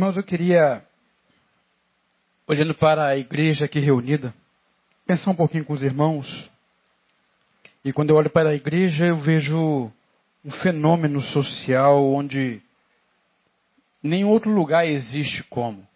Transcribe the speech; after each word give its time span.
Irmãos, 0.00 0.16
eu 0.16 0.22
queria, 0.22 0.82
olhando 2.46 2.74
para 2.74 3.06
a 3.06 3.18
igreja 3.18 3.66
aqui 3.66 3.78
reunida, 3.78 4.32
pensar 5.06 5.30
um 5.30 5.36
pouquinho 5.36 5.62
com 5.62 5.74
os 5.74 5.82
irmãos. 5.82 6.50
E 7.84 7.92
quando 7.92 8.08
eu 8.08 8.16
olho 8.16 8.30
para 8.30 8.48
a 8.48 8.54
igreja, 8.54 9.04
eu 9.04 9.18
vejo 9.18 9.92
um 10.42 10.50
fenômeno 10.62 11.20
social 11.20 12.02
onde 12.02 12.62
nenhum 14.02 14.30
outro 14.30 14.50
lugar 14.50 14.86
existe 14.86 15.42
como. 15.50 15.86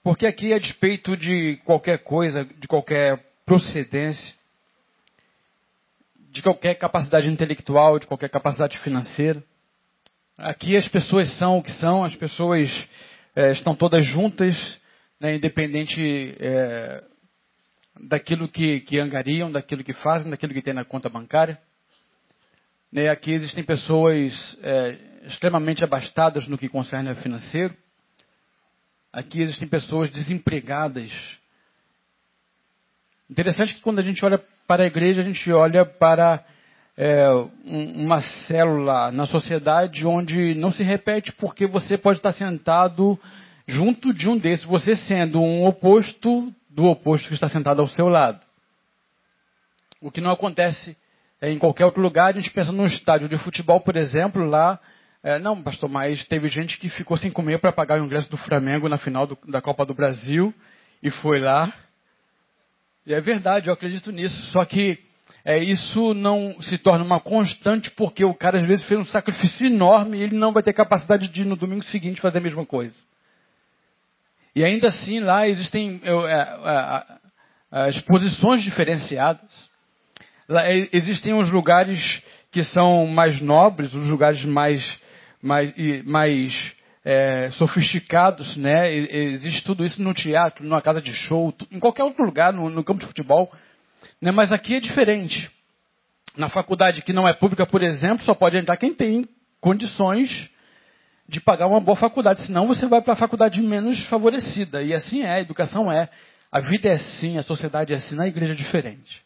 Porque 0.00 0.24
aqui, 0.24 0.52
a 0.52 0.58
despeito 0.60 1.16
de 1.16 1.56
qualquer 1.64 1.98
coisa, 2.04 2.44
de 2.44 2.68
qualquer 2.68 3.26
procedência, 3.44 4.36
de 6.30 6.40
qualquer 6.40 6.76
capacidade 6.76 7.28
intelectual, 7.28 7.98
de 7.98 8.06
qualquer 8.06 8.30
capacidade 8.30 8.78
financeira, 8.78 9.42
aqui 10.42 10.76
as 10.76 10.88
pessoas 10.88 11.30
são 11.38 11.58
o 11.58 11.62
que 11.62 11.72
são, 11.72 12.04
as 12.04 12.14
pessoas 12.16 12.68
é, 13.34 13.52
estão 13.52 13.74
todas 13.74 14.04
juntas, 14.04 14.56
né, 15.20 15.36
independente 15.36 16.36
é, 16.40 17.04
daquilo 18.08 18.48
que, 18.48 18.80
que 18.80 18.98
angariam, 18.98 19.50
daquilo 19.50 19.84
que 19.84 19.92
fazem, 19.92 20.30
daquilo 20.30 20.52
que 20.52 20.62
tem 20.62 20.74
na 20.74 20.84
conta 20.84 21.08
bancária. 21.08 21.58
Né, 22.92 23.08
aqui 23.08 23.32
existem 23.32 23.62
pessoas 23.62 24.58
é, 24.62 24.98
extremamente 25.26 25.84
abastadas 25.84 26.48
no 26.48 26.58
que 26.58 26.68
concerne 26.68 27.08
ao 27.08 27.16
financeiro. 27.16 27.74
Aqui 29.12 29.42
existem 29.42 29.68
pessoas 29.68 30.10
desempregadas. 30.10 31.10
Interessante 33.30 33.74
que 33.74 33.80
quando 33.80 34.00
a 34.00 34.02
gente 34.02 34.24
olha 34.24 34.38
para 34.66 34.82
a 34.82 34.86
igreja, 34.86 35.20
a 35.20 35.24
gente 35.24 35.50
olha 35.52 35.84
para 35.84 36.44
é, 36.96 37.28
uma 37.64 38.20
célula 38.46 39.10
na 39.10 39.26
sociedade 39.26 40.06
onde 40.06 40.54
não 40.54 40.70
se 40.70 40.82
repete 40.82 41.32
porque 41.32 41.66
você 41.66 41.96
pode 41.96 42.18
estar 42.18 42.32
sentado 42.32 43.18
junto 43.66 44.12
de 44.12 44.28
um 44.28 44.36
desses, 44.36 44.64
você 44.64 44.94
sendo 44.94 45.40
um 45.40 45.64
oposto 45.64 46.52
do 46.68 46.84
oposto 46.84 47.28
que 47.28 47.34
está 47.34 47.48
sentado 47.48 47.80
ao 47.80 47.88
seu 47.88 48.08
lado. 48.08 48.40
O 50.00 50.10
que 50.10 50.20
não 50.20 50.30
acontece 50.30 50.96
é, 51.40 51.50
em 51.50 51.58
qualquer 51.58 51.84
outro 51.84 52.02
lugar, 52.02 52.26
a 52.26 52.36
gente 52.36 52.50
pensa 52.50 52.72
num 52.72 52.86
estádio 52.86 53.28
de 53.28 53.38
futebol, 53.38 53.80
por 53.80 53.96
exemplo, 53.96 54.44
lá 54.44 54.78
é, 55.24 55.38
não, 55.38 55.62
pastor, 55.62 55.88
mas 55.88 56.26
teve 56.26 56.48
gente 56.48 56.76
que 56.78 56.88
ficou 56.88 57.16
sem 57.16 57.30
comer 57.30 57.60
para 57.60 57.72
pagar 57.72 58.00
o 58.00 58.04
ingresso 58.04 58.28
do 58.28 58.36
Flamengo 58.36 58.88
na 58.88 58.98
final 58.98 59.24
do, 59.24 59.38
da 59.46 59.62
Copa 59.62 59.86
do 59.86 59.94
Brasil 59.94 60.52
e 61.00 61.10
foi 61.10 61.38
lá. 61.38 61.72
E 63.06 63.14
é 63.14 63.20
verdade, 63.20 63.68
eu 63.68 63.74
acredito 63.74 64.10
nisso. 64.10 64.36
Só 64.46 64.64
que 64.64 64.98
é, 65.44 65.58
isso 65.58 66.14
não 66.14 66.60
se 66.62 66.78
torna 66.78 67.04
uma 67.04 67.20
constante 67.20 67.90
porque 67.90 68.24
o 68.24 68.34
cara 68.34 68.58
às 68.58 68.66
vezes 68.66 68.84
fez 68.86 69.00
um 69.00 69.04
sacrifício 69.04 69.66
enorme 69.66 70.18
e 70.18 70.22
ele 70.22 70.36
não 70.36 70.52
vai 70.52 70.62
ter 70.62 70.72
capacidade 70.72 71.28
de 71.28 71.44
no 71.44 71.56
domingo 71.56 71.82
seguinte 71.84 72.20
fazer 72.20 72.38
a 72.38 72.42
mesma 72.42 72.64
coisa. 72.64 72.96
E 74.54 74.62
ainda 74.62 74.88
assim 74.88 75.20
lá 75.20 75.48
existem 75.48 76.00
é, 76.04 76.10
é, 76.10 77.04
as 77.70 77.98
posições 78.00 78.62
diferenciadas. 78.62 79.50
Lá, 80.48 80.62
é, 80.64 80.88
existem 80.92 81.34
os 81.34 81.50
lugares 81.50 82.22
que 82.50 82.62
são 82.62 83.06
mais 83.06 83.40
nobres, 83.40 83.94
os 83.94 84.06
lugares 84.06 84.44
mais 84.44 85.00
mais, 85.42 85.74
mais 86.04 86.72
é, 87.04 87.50
sofisticados, 87.52 88.56
né? 88.56 88.94
Existe 88.94 89.64
tudo 89.64 89.84
isso 89.84 90.00
no 90.00 90.14
teatro, 90.14 90.64
numa 90.64 90.80
casa 90.80 91.02
de 91.02 91.12
show, 91.12 91.52
em 91.70 91.80
qualquer 91.80 92.04
outro 92.04 92.24
lugar, 92.24 92.52
no, 92.52 92.70
no 92.70 92.84
campo 92.84 93.00
de 93.00 93.06
futebol. 93.06 93.52
Né? 94.22 94.30
Mas 94.30 94.52
aqui 94.52 94.76
é 94.76 94.80
diferente. 94.80 95.50
Na 96.36 96.48
faculdade 96.48 97.02
que 97.02 97.12
não 97.12 97.26
é 97.28 97.34
pública, 97.34 97.66
por 97.66 97.82
exemplo, 97.82 98.24
só 98.24 98.32
pode 98.32 98.56
entrar 98.56 98.76
quem 98.76 98.94
tem 98.94 99.28
condições 99.60 100.48
de 101.28 101.40
pagar 101.40 101.66
uma 101.66 101.80
boa 101.80 101.96
faculdade, 101.96 102.42
senão 102.42 102.66
você 102.66 102.86
vai 102.86 103.02
para 103.02 103.14
a 103.14 103.16
faculdade 103.16 103.60
menos 103.60 104.04
favorecida. 104.06 104.82
E 104.82 104.94
assim 104.94 105.22
é, 105.22 105.34
a 105.34 105.40
educação 105.40 105.90
é. 105.90 106.08
A 106.50 106.60
vida 106.60 106.88
é 106.88 106.92
assim, 106.92 107.38
a 107.38 107.42
sociedade 107.42 107.92
é 107.92 107.96
assim, 107.96 108.14
na 108.14 108.28
igreja 108.28 108.52
é 108.52 108.56
diferente. 108.56 109.22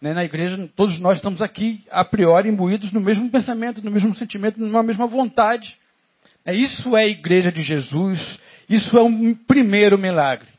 Né? 0.00 0.12
Na 0.12 0.24
igreja, 0.24 0.68
todos 0.74 0.98
nós 0.98 1.18
estamos 1.18 1.40
aqui, 1.40 1.84
a 1.90 2.04
priori, 2.04 2.48
imbuídos 2.48 2.92
no 2.92 3.00
mesmo 3.00 3.30
pensamento, 3.30 3.82
no 3.82 3.90
mesmo 3.90 4.14
sentimento, 4.16 4.60
numa 4.60 4.82
mesma 4.82 5.06
vontade. 5.06 5.76
É, 6.44 6.54
isso 6.54 6.96
é 6.96 7.04
a 7.04 7.08
igreja 7.08 7.52
de 7.52 7.62
Jesus, 7.62 8.38
isso 8.68 8.98
é 8.98 9.02
um 9.02 9.34
primeiro 9.34 9.96
milagre. 9.96 10.51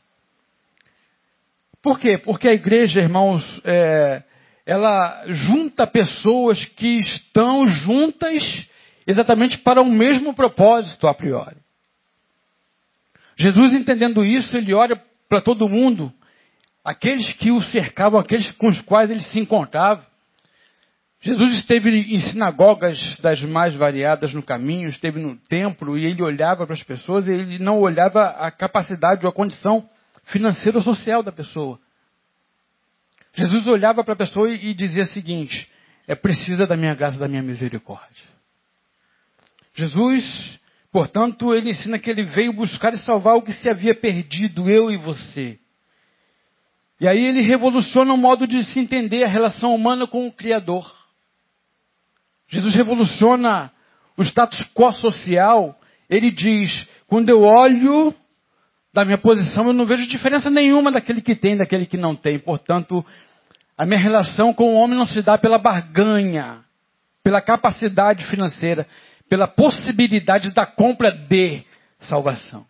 Por 1.84 2.00
quê? 2.00 2.16
Porque 2.16 2.48
a 2.48 2.54
igreja, 2.54 2.98
irmãos, 2.98 3.44
é, 3.62 4.22
ela 4.64 5.22
junta 5.26 5.86
pessoas 5.86 6.64
que 6.64 6.96
estão 6.96 7.66
juntas 7.66 8.66
exatamente 9.06 9.58
para 9.58 9.82
o 9.82 9.90
mesmo 9.90 10.32
propósito 10.32 11.06
a 11.06 11.12
priori. 11.12 11.58
Jesus, 13.36 13.74
entendendo 13.74 14.24
isso, 14.24 14.56
ele 14.56 14.72
olha 14.72 14.98
para 15.28 15.42
todo 15.42 15.68
mundo 15.68 16.10
aqueles 16.82 17.30
que 17.34 17.50
o 17.50 17.60
cercavam, 17.60 18.18
aqueles 18.18 18.50
com 18.52 18.68
os 18.68 18.80
quais 18.80 19.10
ele 19.10 19.20
se 19.20 19.38
encontrava. 19.38 20.06
Jesus 21.20 21.52
esteve 21.56 21.90
em 21.90 22.20
sinagogas 22.20 23.18
das 23.18 23.42
mais 23.42 23.74
variadas 23.74 24.32
no 24.32 24.42
caminho, 24.42 24.88
esteve 24.88 25.20
no 25.20 25.36
templo 25.36 25.98
e 25.98 26.06
ele 26.06 26.22
olhava 26.22 26.64
para 26.64 26.74
as 26.74 26.82
pessoas 26.82 27.28
e 27.28 27.30
ele 27.30 27.58
não 27.58 27.78
olhava 27.78 28.28
a 28.38 28.50
capacidade 28.50 29.26
ou 29.26 29.30
a 29.30 29.34
condição 29.34 29.86
financeira 30.24 30.78
ou 30.78 30.84
social 30.84 31.22
da 31.22 31.32
pessoa. 31.32 31.78
Jesus 33.34 33.66
olhava 33.66 34.04
para 34.04 34.14
a 34.14 34.16
pessoa 34.16 34.50
e 34.50 34.72
dizia 34.74 35.02
o 35.02 35.08
seguinte: 35.08 35.68
é 36.06 36.14
precisa 36.14 36.66
da 36.66 36.76
minha 36.76 36.94
graça, 36.94 37.18
da 37.18 37.28
minha 37.28 37.42
misericórdia. 37.42 38.34
Jesus, 39.74 40.60
portanto, 40.92 41.52
ele 41.52 41.70
ensina 41.70 41.98
que 41.98 42.08
ele 42.08 42.22
veio 42.22 42.52
buscar 42.52 42.92
e 42.92 42.98
salvar 42.98 43.34
o 43.34 43.42
que 43.42 43.52
se 43.52 43.68
havia 43.68 43.94
perdido, 43.94 44.70
eu 44.70 44.90
e 44.90 44.96
você. 44.96 45.58
E 47.00 47.08
aí 47.08 47.24
ele 47.24 47.42
revoluciona 47.42 48.14
o 48.14 48.16
modo 48.18 48.46
de 48.46 48.62
se 48.64 48.78
entender 48.78 49.24
a 49.24 49.28
relação 49.28 49.74
humana 49.74 50.06
com 50.06 50.26
o 50.26 50.32
Criador. 50.32 50.90
Jesus 52.48 52.74
revoluciona 52.74 53.72
o 54.16 54.22
status 54.22 54.62
quo 54.72 54.92
social. 54.92 55.78
Ele 56.08 56.30
diz: 56.30 56.86
quando 57.08 57.30
eu 57.30 57.42
olho 57.42 58.14
da 58.94 59.04
minha 59.04 59.18
posição, 59.18 59.66
eu 59.66 59.72
não 59.72 59.84
vejo 59.84 60.06
diferença 60.06 60.48
nenhuma 60.48 60.92
daquele 60.92 61.20
que 61.20 61.34
tem, 61.34 61.56
daquele 61.56 61.84
que 61.84 61.96
não 61.96 62.14
tem. 62.14 62.38
Portanto, 62.38 63.04
a 63.76 63.84
minha 63.84 63.98
relação 63.98 64.54
com 64.54 64.72
o 64.72 64.74
homem 64.76 64.96
não 64.96 65.04
se 65.04 65.20
dá 65.20 65.36
pela 65.36 65.58
barganha, 65.58 66.64
pela 67.20 67.42
capacidade 67.42 68.24
financeira, 68.26 68.86
pela 69.28 69.48
possibilidade 69.48 70.54
da 70.54 70.64
compra 70.64 71.10
de 71.10 71.64
salvação. 72.02 72.64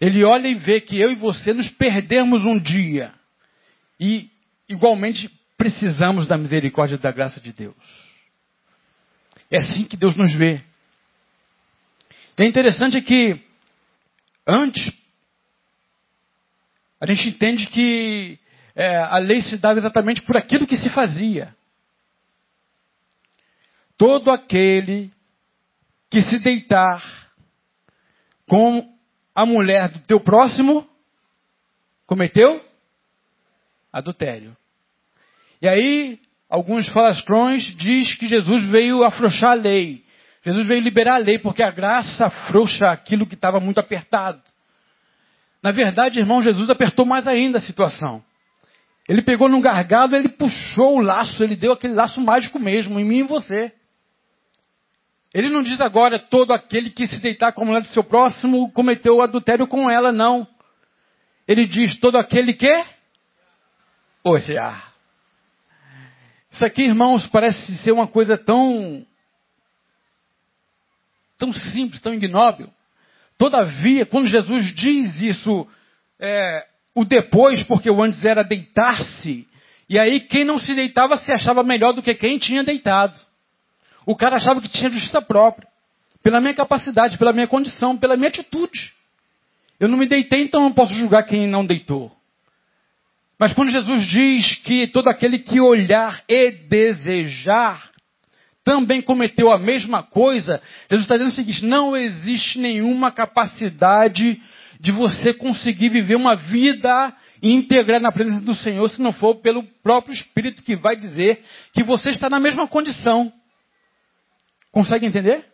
Ele 0.00 0.24
olha 0.24 0.48
e 0.48 0.56
vê 0.56 0.80
que 0.80 1.00
eu 1.00 1.12
e 1.12 1.14
você 1.14 1.52
nos 1.52 1.70
perdemos 1.70 2.42
um 2.42 2.60
dia. 2.60 3.12
E, 4.00 4.28
igualmente, 4.68 5.30
precisamos 5.56 6.26
da 6.26 6.36
misericórdia 6.36 6.96
e 6.96 6.98
da 6.98 7.12
graça 7.12 7.40
de 7.40 7.52
Deus. 7.52 7.74
É 9.48 9.58
assim 9.58 9.84
que 9.84 9.96
Deus 9.96 10.16
nos 10.16 10.34
vê. 10.34 10.60
E 12.36 12.42
é 12.42 12.48
interessante 12.48 13.00
que, 13.00 13.40
antes, 14.46 14.92
a 17.00 17.06
gente 17.06 17.28
entende 17.28 17.66
que 17.66 18.38
é, 18.74 18.96
a 18.96 19.18
lei 19.18 19.40
se 19.40 19.58
dava 19.58 19.78
exatamente 19.78 20.22
por 20.22 20.36
aquilo 20.36 20.66
que 20.66 20.76
se 20.76 20.88
fazia. 20.88 21.54
Todo 23.96 24.30
aquele 24.30 25.10
que 26.10 26.22
se 26.22 26.38
deitar 26.38 27.02
com 28.46 28.94
a 29.34 29.44
mulher 29.44 29.90
do 29.90 30.00
teu 30.00 30.20
próximo 30.20 30.88
cometeu 32.06 32.64
adultério. 33.92 34.56
E 35.60 35.68
aí, 35.68 36.20
alguns 36.48 36.88
falastrões 36.88 37.64
diz 37.76 38.14
que 38.14 38.26
Jesus 38.26 38.64
veio 38.70 39.02
afrouxar 39.02 39.52
a 39.52 39.54
lei. 39.54 40.04
Jesus 40.46 40.64
veio 40.68 40.80
liberar 40.80 41.16
a 41.16 41.18
lei, 41.18 41.40
porque 41.40 41.60
a 41.60 41.72
graça 41.72 42.26
afrouxa 42.26 42.86
aquilo 42.86 43.26
que 43.26 43.34
estava 43.34 43.58
muito 43.58 43.80
apertado. 43.80 44.40
Na 45.60 45.72
verdade, 45.72 46.20
irmão, 46.20 46.40
Jesus 46.40 46.70
apertou 46.70 47.04
mais 47.04 47.26
ainda 47.26 47.58
a 47.58 47.60
situação. 47.60 48.22
Ele 49.08 49.22
pegou 49.22 49.48
num 49.48 49.60
gargalo, 49.60 50.14
ele 50.14 50.28
puxou 50.28 50.98
o 50.98 51.00
laço, 51.00 51.42
ele 51.42 51.56
deu 51.56 51.72
aquele 51.72 51.94
laço 51.94 52.20
mágico 52.20 52.60
mesmo, 52.60 53.00
em 53.00 53.04
mim 53.04 53.16
e 53.16 53.20
em 53.22 53.26
você. 53.26 53.72
Ele 55.34 55.48
não 55.48 55.62
diz 55.62 55.80
agora 55.80 56.16
todo 56.16 56.52
aquele 56.52 56.90
que 56.90 57.08
se 57.08 57.18
deitar 57.18 57.50
com 57.52 57.62
a 57.62 57.66
mulher 57.66 57.82
do 57.82 57.88
seu 57.88 58.04
próximo 58.04 58.70
cometeu 58.70 59.20
adultério 59.20 59.66
com 59.66 59.90
ela, 59.90 60.12
não. 60.12 60.46
Ele 61.48 61.66
diz 61.66 61.98
todo 61.98 62.16
aquele 62.18 62.54
que 62.54 62.84
odiar. 64.22 64.92
Isso 66.52 66.64
aqui, 66.64 66.82
irmãos, 66.82 67.26
parece 67.26 67.78
ser 67.78 67.90
uma 67.90 68.06
coisa 68.06 68.38
tão 68.38 69.04
tão 71.38 71.52
simples, 71.52 72.00
tão 72.00 72.14
ignóbil. 72.14 72.68
Todavia, 73.38 74.06
quando 74.06 74.26
Jesus 74.26 74.74
diz 74.74 75.20
isso, 75.20 75.66
é, 76.20 76.66
o 76.94 77.04
depois, 77.04 77.62
porque 77.64 77.90
o 77.90 78.02
antes 78.02 78.24
era 78.24 78.42
deitar-se, 78.42 79.46
e 79.88 79.98
aí 79.98 80.20
quem 80.20 80.44
não 80.44 80.58
se 80.58 80.74
deitava 80.74 81.16
se 81.18 81.32
achava 81.32 81.62
melhor 81.62 81.92
do 81.92 82.02
que 82.02 82.14
quem 82.14 82.38
tinha 82.38 82.64
deitado. 82.64 83.16
O 84.06 84.16
cara 84.16 84.36
achava 84.36 84.60
que 84.60 84.68
tinha 84.68 84.90
justiça 84.90 85.20
própria. 85.20 85.68
pela 86.22 86.40
minha 86.40 86.54
capacidade, 86.54 87.16
pela 87.18 87.32
minha 87.32 87.46
condição, 87.46 87.96
pela 87.96 88.16
minha 88.16 88.28
atitude. 88.28 88.92
Eu 89.78 89.86
não 89.88 89.96
me 89.96 90.06
deitei, 90.06 90.42
então 90.42 90.60
não 90.60 90.72
posso 90.72 90.92
julgar 90.92 91.22
quem 91.22 91.46
não 91.46 91.64
deitou. 91.64 92.10
Mas 93.38 93.52
quando 93.52 93.70
Jesus 93.70 94.08
diz 94.08 94.56
que 94.56 94.88
todo 94.88 95.08
aquele 95.08 95.38
que 95.38 95.60
olhar 95.60 96.24
e 96.28 96.50
desejar 96.50 97.92
também 98.66 99.00
cometeu 99.00 99.52
a 99.52 99.58
mesma 99.60 100.02
coisa, 100.02 100.60
Jesus 100.90 101.04
está 101.04 101.14
dizendo 101.14 101.30
o 101.30 101.36
seguinte: 101.36 101.64
não 101.64 101.96
existe 101.96 102.58
nenhuma 102.58 103.12
capacidade 103.12 104.42
de 104.80 104.90
você 104.90 105.32
conseguir 105.32 105.88
viver 105.88 106.16
uma 106.16 106.34
vida 106.34 107.14
íntegra 107.40 108.00
na 108.00 108.10
presença 108.10 108.44
do 108.44 108.56
Senhor 108.56 108.88
se 108.90 109.00
não 109.00 109.12
for 109.12 109.36
pelo 109.36 109.62
próprio 109.84 110.12
Espírito 110.12 110.64
que 110.64 110.74
vai 110.74 110.96
dizer 110.96 111.44
que 111.72 111.84
você 111.84 112.08
está 112.08 112.28
na 112.28 112.40
mesma 112.40 112.66
condição. 112.66 113.32
Consegue 114.72 115.06
entender? 115.06 115.44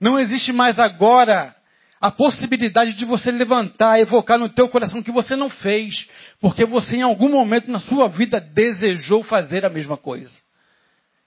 Não 0.00 0.18
existe 0.18 0.54
mais 0.54 0.78
agora 0.78 1.54
a 2.00 2.10
possibilidade 2.10 2.94
de 2.94 3.04
você 3.04 3.30
levantar, 3.30 4.00
evocar 4.00 4.38
no 4.38 4.48
teu 4.48 4.70
coração 4.70 5.02
que 5.02 5.12
você 5.12 5.36
não 5.36 5.50
fez, 5.50 6.08
porque 6.40 6.64
você 6.64 6.96
em 6.96 7.02
algum 7.02 7.28
momento 7.28 7.70
na 7.70 7.78
sua 7.78 8.08
vida 8.08 8.40
desejou 8.40 9.22
fazer 9.22 9.66
a 9.66 9.70
mesma 9.70 9.98
coisa. 9.98 10.43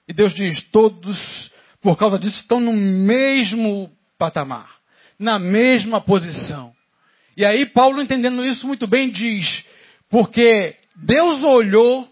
E 0.07 0.13
Deus 0.13 0.33
diz: 0.33 0.62
todos, 0.71 1.51
por 1.81 1.98
causa 1.98 2.18
disso, 2.18 2.39
estão 2.39 2.59
no 2.59 2.74
mesmo 2.74 3.92
patamar, 4.18 4.77
na 5.19 5.38
mesma 5.38 6.01
posição. 6.01 6.74
E 7.36 7.45
aí, 7.45 7.65
Paulo, 7.65 8.01
entendendo 8.01 8.45
isso 8.45 8.65
muito 8.65 8.88
bem, 8.88 9.09
diz: 9.09 9.63
porque 10.09 10.75
Deus 10.95 11.44
olhou 11.44 12.07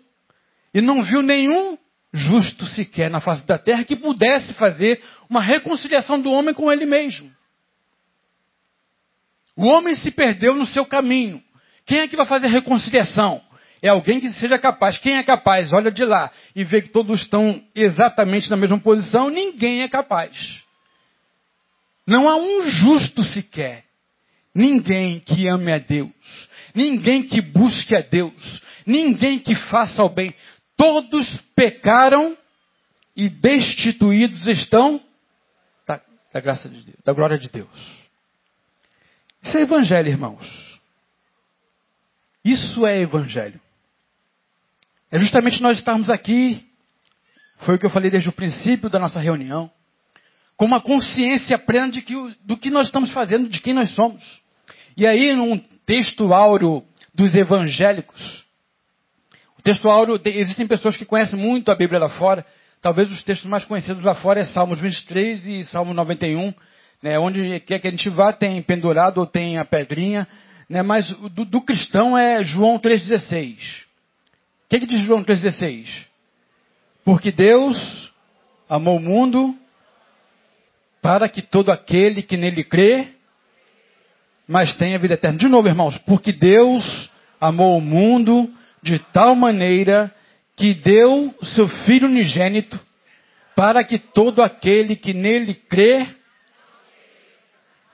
e 0.74 0.82
não 0.82 1.02
viu 1.02 1.22
nenhum 1.22 1.78
justo 2.14 2.66
sequer 2.68 3.10
na 3.10 3.20
face 3.20 3.46
da 3.46 3.58
terra 3.58 3.84
que 3.84 3.96
pudesse 3.96 4.54
fazer 4.54 5.02
uma 5.30 5.42
reconciliação 5.42 6.20
do 6.20 6.32
homem 6.32 6.54
com 6.54 6.72
ele 6.72 6.86
mesmo. 6.86 7.32
O 9.56 9.68
homem 9.68 9.96
se 9.96 10.12
perdeu 10.12 10.54
no 10.54 10.66
seu 10.66 10.86
caminho. 10.86 11.42
Quem 11.86 12.00
é 12.00 12.08
que 12.08 12.18
vai 12.18 12.26
fazer 12.26 12.48
reconciliação? 12.48 13.42
É 13.86 13.90
alguém 13.90 14.20
que 14.20 14.34
seja 14.34 14.58
capaz. 14.58 14.98
Quem 14.98 15.16
é 15.16 15.24
capaz? 15.24 15.72
Olha 15.72 15.92
de 15.92 16.04
lá 16.04 16.32
e 16.56 16.64
vê 16.64 16.82
que 16.82 16.90
todos 16.90 17.22
estão 17.22 17.64
exatamente 17.76 18.50
na 18.50 18.58
mesma 18.58 18.80
posição. 18.80 19.30
Ninguém 19.30 19.84
é 19.84 19.88
capaz. 19.88 20.36
Não 22.08 22.28
há 22.28 22.36
um 22.36 22.68
justo 22.68 23.24
sequer. 23.26 23.86
Ninguém 24.56 25.20
que 25.20 25.48
ame 25.48 25.72
a 25.72 25.78
Deus. 25.78 26.10
Ninguém 26.74 27.28
que 27.28 27.40
busque 27.40 27.96
a 27.96 28.02
Deus. 28.02 28.64
Ninguém 28.88 29.38
que 29.38 29.54
faça 29.54 30.04
o 30.04 30.10
bem. 30.10 30.34
Todos 30.76 31.40
pecaram 31.56 32.36
e 33.16 33.30
destituídos 33.30 34.48
estão 34.48 35.00
da, 35.86 36.02
da 36.34 36.40
graça 36.40 36.68
de 36.68 36.82
Deus, 36.82 36.98
da 37.06 37.14
glória 37.14 37.38
de 37.38 37.52
Deus. 37.52 37.70
Isso 39.44 39.56
é 39.56 39.62
evangelho, 39.62 40.10
irmãos. 40.10 40.80
Isso 42.44 42.84
é 42.84 43.00
evangelho. 43.00 43.62
É 45.16 45.20
justamente 45.20 45.62
nós 45.62 45.78
estarmos 45.78 46.10
aqui, 46.10 46.62
foi 47.60 47.76
o 47.76 47.80
que 47.80 47.86
eu 47.86 47.90
falei 47.90 48.12
desde 48.12 48.28
o 48.28 48.34
princípio 48.34 48.90
da 48.90 49.00
nossa 49.00 49.18
reunião, 49.18 49.72
com 50.58 50.66
uma 50.66 50.82
consciência 50.82 51.58
plena 51.58 51.90
de 51.90 52.02
que, 52.02 52.14
do 52.44 52.58
que 52.58 52.70
nós 52.70 52.88
estamos 52.88 53.10
fazendo, 53.14 53.48
de 53.48 53.62
quem 53.62 53.74
nós 53.74 53.90
somos. 53.92 54.22
E 54.98 55.08
aí, 55.08 55.34
num 55.34 55.58
texto 55.86 56.34
áureo 56.34 56.84
dos 57.14 57.34
evangélicos, 57.34 58.44
o 59.58 59.62
texto 59.62 59.90
áureo, 59.90 60.20
existem 60.26 60.68
pessoas 60.68 60.98
que 60.98 61.06
conhecem 61.06 61.40
muito 61.40 61.72
a 61.72 61.76
Bíblia 61.76 61.98
lá 61.98 62.10
fora, 62.10 62.46
talvez 62.82 63.10
os 63.10 63.24
textos 63.24 63.50
mais 63.50 63.64
conhecidos 63.64 64.04
lá 64.04 64.16
fora 64.16 64.42
é 64.42 64.44
Salmos 64.44 64.82
23 64.82 65.48
e 65.48 65.64
Salmo 65.64 65.94
91, 65.94 66.54
né, 67.02 67.18
onde 67.18 67.62
quer 67.62 67.80
que 67.80 67.88
a 67.88 67.92
gente 67.92 68.10
vá, 68.10 68.34
tem 68.34 68.62
pendurado 68.62 69.20
ou 69.20 69.26
tem 69.26 69.58
a 69.60 69.64
pedrinha, 69.64 70.28
né, 70.70 70.82
mas 70.84 71.08
do, 71.08 71.46
do 71.46 71.62
cristão 71.62 72.18
é 72.18 72.44
João 72.44 72.78
3,16. 72.78 73.85
O 74.66 74.70
que, 74.70 74.80
que 74.80 74.86
diz 74.86 75.06
João 75.06 75.24
3,16? 75.24 76.08
Porque 77.04 77.32
Deus 77.32 78.12
amou 78.68 78.98
o 78.98 79.02
mundo 79.02 79.56
para 81.02 81.30
que 81.30 81.42
todo 81.42 81.72
aquele 81.72 82.24
que 82.24 82.36
nele 82.36 82.64
crê, 82.64 83.10
mas 84.48 84.74
tenha 84.76 84.98
vida 84.98 85.14
eterna. 85.14 85.38
De 85.38 85.48
novo, 85.48 85.68
irmãos, 85.68 85.98
porque 86.00 86.32
Deus 86.32 87.12
amou 87.40 87.78
o 87.78 87.82
mundo 87.82 88.52
de 88.82 88.98
tal 89.14 89.36
maneira 89.36 90.14
que 90.56 90.74
deu 90.74 91.34
seu 91.56 91.68
Filho 91.68 92.08
unigênito 92.08 92.80
para 93.56 93.84
que 93.84 94.00
todo 94.00 94.42
aquele 94.42 94.96
que 94.96 95.14
nele 95.14 95.54
crê 95.54 96.08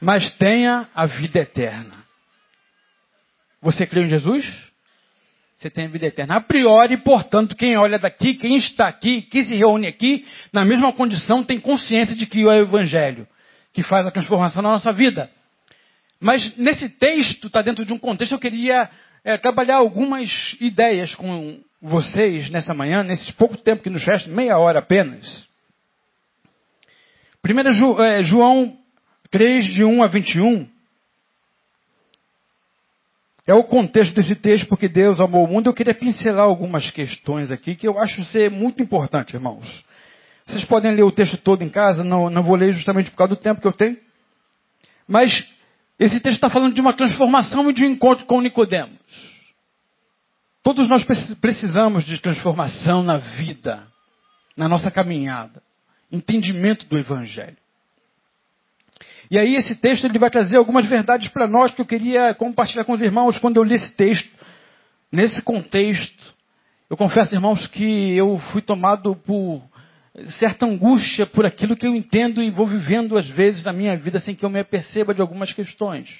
mas 0.01 0.33
tenha 0.33 0.89
a 0.95 1.05
vida 1.05 1.39
eterna. 1.39 2.03
Você 3.61 3.85
crê 3.85 4.01
em 4.01 4.09
Jesus? 4.09 4.70
Você 5.61 5.69
tem 5.69 5.85
a 5.85 5.89
vida 5.89 6.07
eterna. 6.07 6.37
A 6.37 6.41
priori, 6.41 6.97
portanto, 6.97 7.55
quem 7.55 7.77
olha 7.77 7.99
daqui, 7.99 8.33
quem 8.33 8.55
está 8.55 8.87
aqui, 8.87 9.21
que 9.21 9.43
se 9.43 9.55
reúne 9.55 9.85
aqui, 9.85 10.25
na 10.51 10.65
mesma 10.65 10.91
condição, 10.91 11.43
tem 11.43 11.59
consciência 11.59 12.15
de 12.15 12.25
que 12.25 12.41
é 12.41 12.45
o 12.45 12.51
Evangelho, 12.51 13.27
que 13.71 13.83
faz 13.83 14.07
a 14.07 14.11
transformação 14.11 14.63
na 14.63 14.71
nossa 14.71 14.91
vida. 14.91 15.29
Mas 16.19 16.57
nesse 16.57 16.89
texto, 16.89 17.45
está 17.45 17.61
dentro 17.61 17.85
de 17.85 17.93
um 17.93 17.99
contexto, 17.99 18.31
eu 18.31 18.39
queria 18.39 18.89
é, 19.23 19.37
trabalhar 19.37 19.75
algumas 19.75 20.31
ideias 20.59 21.13
com 21.13 21.59
vocês 21.79 22.49
nessa 22.49 22.73
manhã, 22.73 23.03
nesse 23.03 23.31
pouco 23.33 23.55
tempo 23.55 23.83
que 23.83 23.89
nos 23.91 24.03
resta, 24.03 24.31
meia 24.31 24.57
hora 24.57 24.79
apenas. 24.79 25.47
Primeiro, 27.39 27.69
é, 28.01 28.23
João 28.23 28.79
3, 29.29 29.65
de 29.75 29.83
1 29.83 30.01
a 30.01 30.07
21, 30.07 30.67
é 33.51 33.53
o 33.53 33.65
contexto 33.65 34.15
desse 34.15 34.33
texto, 34.33 34.65
porque 34.67 34.87
Deus 34.87 35.19
amou 35.19 35.43
o 35.43 35.47
mundo. 35.47 35.69
Eu 35.69 35.73
queria 35.73 35.93
pincelar 35.93 36.45
algumas 36.45 36.89
questões 36.89 37.51
aqui 37.51 37.75
que 37.75 37.85
eu 37.85 37.99
acho 37.99 38.23
ser 38.25 38.49
muito 38.49 38.81
importante, 38.81 39.35
irmãos. 39.35 39.85
Vocês 40.47 40.63
podem 40.63 40.93
ler 40.93 41.03
o 41.03 41.11
texto 41.11 41.37
todo 41.37 41.61
em 41.61 41.67
casa, 41.67 42.01
não, 42.01 42.29
não 42.29 42.43
vou 42.43 42.55
ler 42.55 42.71
justamente 42.71 43.11
por 43.11 43.17
causa 43.17 43.35
do 43.35 43.41
tempo 43.41 43.59
que 43.59 43.67
eu 43.67 43.73
tenho. 43.73 43.97
Mas 45.05 45.45
esse 45.99 46.21
texto 46.21 46.37
está 46.37 46.49
falando 46.49 46.73
de 46.73 46.79
uma 46.79 46.93
transformação 46.93 47.69
e 47.69 47.73
de 47.73 47.83
um 47.83 47.89
encontro 47.89 48.25
com 48.25 48.39
Nicodemos. 48.39 48.97
Todos 50.63 50.87
nós 50.87 51.03
precisamos 51.41 52.05
de 52.05 52.21
transformação 52.21 53.03
na 53.03 53.17
vida, 53.17 53.85
na 54.55 54.69
nossa 54.69 54.89
caminhada, 54.89 55.61
entendimento 56.09 56.85
do 56.85 56.97
Evangelho. 56.97 57.57
E 59.31 59.39
aí 59.39 59.55
esse 59.55 59.73
texto 59.75 60.03
ele 60.03 60.19
vai 60.19 60.29
trazer 60.29 60.57
algumas 60.57 60.85
verdades 60.85 61.29
para 61.29 61.47
nós 61.47 61.73
que 61.73 61.79
eu 61.79 61.85
queria 61.85 62.35
compartilhar 62.35 62.83
com 62.83 62.91
os 62.91 63.01
irmãos 63.01 63.39
quando 63.39 63.55
eu 63.55 63.63
li 63.63 63.75
esse 63.75 63.93
texto. 63.93 64.29
Nesse 65.09 65.41
contexto, 65.41 66.35
eu 66.89 66.97
confesso, 66.97 67.33
irmãos, 67.33 67.65
que 67.67 68.13
eu 68.17 68.37
fui 68.51 68.61
tomado 68.61 69.15
por 69.15 69.63
certa 70.37 70.65
angústia 70.65 71.25
por 71.25 71.45
aquilo 71.45 71.77
que 71.77 71.87
eu 71.87 71.95
entendo 71.95 72.43
e 72.43 72.51
vou 72.51 72.67
vivendo 72.67 73.17
às 73.17 73.29
vezes 73.29 73.63
na 73.63 73.71
minha 73.71 73.95
vida 73.95 74.19
sem 74.19 74.35
que 74.35 74.43
eu 74.43 74.49
me 74.49 74.59
aperceba 74.59 75.13
de 75.13 75.21
algumas 75.21 75.53
questões. 75.53 76.13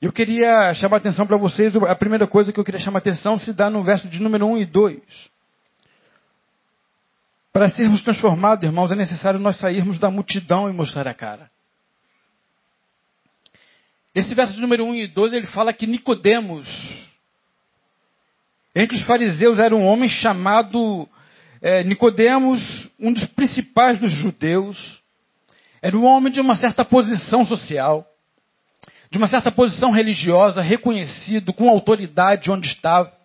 Eu 0.00 0.12
queria 0.12 0.72
chamar 0.74 0.98
a 0.98 1.00
atenção 1.00 1.26
para 1.26 1.36
vocês, 1.36 1.74
a 1.74 1.96
primeira 1.96 2.28
coisa 2.28 2.52
que 2.52 2.60
eu 2.60 2.64
queria 2.64 2.78
chamar 2.78 2.98
a 2.98 3.00
atenção 3.00 3.36
se 3.40 3.52
dá 3.52 3.68
no 3.68 3.82
verso 3.82 4.06
de 4.06 4.22
número 4.22 4.46
1 4.46 4.58
e 4.58 4.66
2. 4.66 5.00
Para 7.58 7.70
sermos 7.70 8.04
transformados, 8.04 8.62
irmãos, 8.62 8.92
é 8.92 8.94
necessário 8.94 9.40
nós 9.40 9.58
sairmos 9.58 9.98
da 9.98 10.08
multidão 10.08 10.70
e 10.70 10.72
mostrar 10.72 11.08
a 11.08 11.12
cara. 11.12 11.50
Esse 14.14 14.32
verso 14.32 14.60
número 14.60 14.84
1 14.84 14.94
e 14.94 15.08
12, 15.08 15.34
ele 15.34 15.46
fala 15.48 15.72
que 15.72 15.84
Nicodemos, 15.84 16.68
entre 18.76 18.96
os 18.96 19.02
fariseus, 19.02 19.58
era 19.58 19.74
um 19.74 19.84
homem 19.84 20.08
chamado 20.08 21.08
é, 21.60 21.82
Nicodemos, 21.82 22.88
um 22.96 23.12
dos 23.12 23.24
principais 23.24 23.98
dos 23.98 24.12
judeus. 24.12 25.02
Era 25.82 25.98
um 25.98 26.04
homem 26.04 26.32
de 26.32 26.40
uma 26.40 26.54
certa 26.54 26.84
posição 26.84 27.44
social, 27.44 28.06
de 29.10 29.18
uma 29.18 29.26
certa 29.26 29.50
posição 29.50 29.90
religiosa, 29.90 30.62
reconhecido, 30.62 31.52
com 31.52 31.68
autoridade 31.68 32.52
onde 32.52 32.68
estava. 32.68 33.17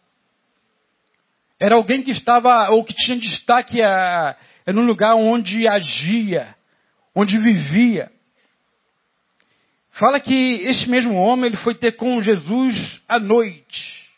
Era 1.63 1.75
alguém 1.75 2.03
que 2.03 2.11
estava, 2.11 2.71
ou 2.71 2.83
que 2.83 2.93
tinha 2.93 3.17
destaque 3.17 3.81
a, 3.81 4.35
a, 4.67 4.73
num 4.73 4.85
lugar 4.85 5.15
onde 5.15 5.65
agia, 5.65 6.53
onde 7.15 7.37
vivia. 7.37 8.11
Fala 9.91 10.19
que 10.19 10.33
este 10.33 10.89
mesmo 10.89 11.15
homem 11.15 11.45
ele 11.45 11.55
foi 11.55 11.73
ter 11.73 11.93
com 11.93 12.21
Jesus 12.21 12.99
à 13.07 13.17
noite. 13.17 14.11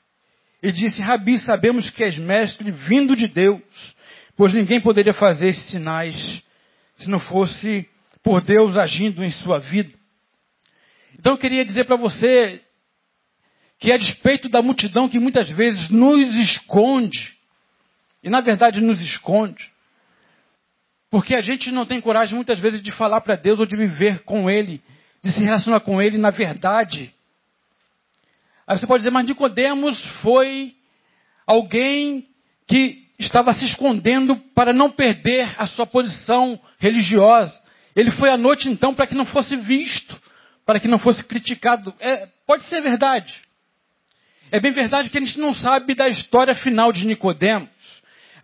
E 0.64 0.72
disse: 0.72 1.00
Rabi, 1.00 1.38
sabemos 1.38 1.88
que 1.92 2.04
és 2.04 2.18
mestre 2.18 2.72
vindo 2.72 3.16
de 3.16 3.28
Deus, 3.28 3.62
pois 4.36 4.52
ninguém 4.52 4.82
poderia 4.82 5.14
fazer 5.14 5.50
esses 5.50 5.70
sinais 5.70 6.44
se 6.98 7.08
não 7.08 7.20
fosse 7.20 7.88
por 8.24 8.42
Deus 8.42 8.76
agindo 8.76 9.24
em 9.24 9.30
sua 9.30 9.60
vida. 9.60 9.94
Então 11.20 11.34
eu 11.34 11.38
queria 11.38 11.64
dizer 11.64 11.86
para 11.86 11.96
você 11.96 12.60
que 13.78 13.92
a 13.92 13.98
despeito 13.98 14.50
da 14.50 14.64
multidão 14.64 15.08
que 15.08 15.20
muitas 15.20 15.48
vezes 15.52 15.92
nos 15.92 16.34
esconde, 16.34 17.35
e 18.26 18.30
na 18.30 18.42
verdade 18.42 18.82
nos 18.82 19.00
esconde. 19.00 19.72
Porque 21.12 21.36
a 21.36 21.42
gente 21.42 21.72
não 21.72 21.86
tem 21.86 22.02
coragem 22.02 22.36
muitas 22.36 22.60
vezes 22.60 22.82
de 22.82 22.92
falar 22.92 23.22
para 23.22 23.36
Deus 23.36 23.60
ou 23.60 23.68
de 23.68 23.78
viver 23.78 24.24
com 24.24 24.50
Ele, 24.50 24.82
de 25.24 25.32
se 25.32 25.44
relacionar 25.44 25.80
com 25.82 26.02
Ele 26.02 26.18
na 26.18 26.32
verdade. 26.32 27.14
Aí 28.68 28.80
você 28.80 28.88
pode 28.88 29.02
dizer, 29.02 29.12
mas 29.12 29.28
Nicodemos 29.28 30.04
foi 30.24 30.74
alguém 31.46 32.28
que 32.68 33.06
estava 33.20 33.54
se 33.54 33.64
escondendo 33.64 34.36
para 34.56 34.74
não 34.74 34.90
perder 34.90 35.48
a 35.60 35.68
sua 35.68 35.86
posição 35.86 36.60
religiosa. 36.80 37.54
Ele 37.96 38.10
foi 38.10 38.32
à 38.32 38.38
noite 38.38 38.68
então 38.68 38.96
para 38.96 39.06
que 39.06 39.14
não 39.14 39.26
fosse 39.26 39.56
visto, 39.56 40.20
para 40.66 40.80
que 40.80 40.88
não 40.88 40.98
fosse 40.98 41.24
criticado. 41.24 41.94
É, 42.00 42.28
pode 42.48 42.64
ser 42.64 42.82
verdade. 42.82 43.40
É 44.52 44.60
bem 44.60 44.72
verdade 44.72 45.12
que 45.12 45.18
a 45.18 45.22
gente 45.22 45.40
não 45.40 45.54
sabe 45.54 45.94
da 45.94 46.08
história 46.08 46.56
final 46.56 46.92
de 46.92 47.06
Nicodemos, 47.06 47.70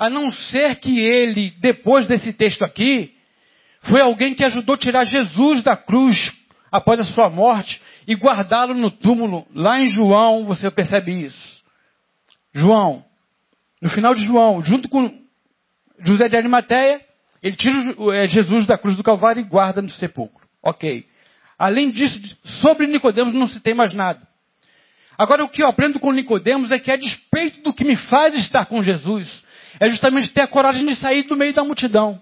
a 0.02 0.10
não 0.10 0.32
ser 0.32 0.78
que 0.78 1.00
ele, 1.00 1.52
depois 1.60 2.08
desse 2.08 2.34
texto 2.34 2.64
aqui, 2.64 3.14
foi 3.84 4.02
alguém 4.02 4.34
que 4.34 4.44
ajudou 4.44 4.74
a 4.74 4.78
tirar 4.80 5.04
Jesus 5.04 5.62
da 5.62 5.78
cruz 5.78 6.18
após 6.72 7.00
a 7.00 7.04
sua 7.04 7.30
morte 7.30 7.80
e 8.08 8.16
guardá-lo 8.16 8.74
no 8.74 8.90
túmulo. 8.90 9.46
Lá 9.54 9.80
em 9.80 9.88
João 9.90 10.44
você 10.44 10.72
percebe 10.72 11.12
isso. 11.12 11.64
João, 12.52 13.06
no 13.80 13.92
final 13.92 14.16
de 14.16 14.26
João, 14.26 14.64
junto 14.64 14.90
com 14.90 15.22
José 16.00 16.28
de 16.28 16.36
Arimateia, 16.36 17.00
ele 17.44 17.56
tira 17.56 17.76
é, 18.16 18.26
Jesus 18.26 18.66
da 18.66 18.80
cruz 18.80 18.98
do 18.98 19.04
Calvário 19.04 19.42
e 19.42 19.48
guarda 19.48 19.84
no 19.84 19.90
sepulcro. 19.92 20.48
Ok. 20.64 21.06
Além 21.60 21.92
disso, 21.92 22.20
sobre 22.64 22.88
Nicodemos 22.88 23.36
não 23.36 23.48
se 23.48 23.60
tem 23.60 23.76
mais 23.76 23.94
nada. 23.94 24.28
Agora 25.16 25.44
o 25.44 25.50
que 25.50 25.62
eu 25.62 25.68
aprendo 25.68 26.00
com 26.00 26.12
Nicodemos 26.12 26.72
é 26.72 26.80
que 26.80 26.90
a 26.90 26.98
despeito 26.98 27.62
do 27.62 27.72
que 27.72 27.84
me 27.84 27.96
faz 27.96 28.34
estar 28.34 28.66
com 28.66 28.82
Jesus, 28.82 29.46
é 29.80 29.90
justamente 29.90 30.32
ter 30.32 30.42
a 30.42 30.48
coragem 30.48 30.86
de 30.86 30.96
sair 30.96 31.24
do 31.24 31.36
meio 31.36 31.54
da 31.54 31.64
multidão. 31.64 32.22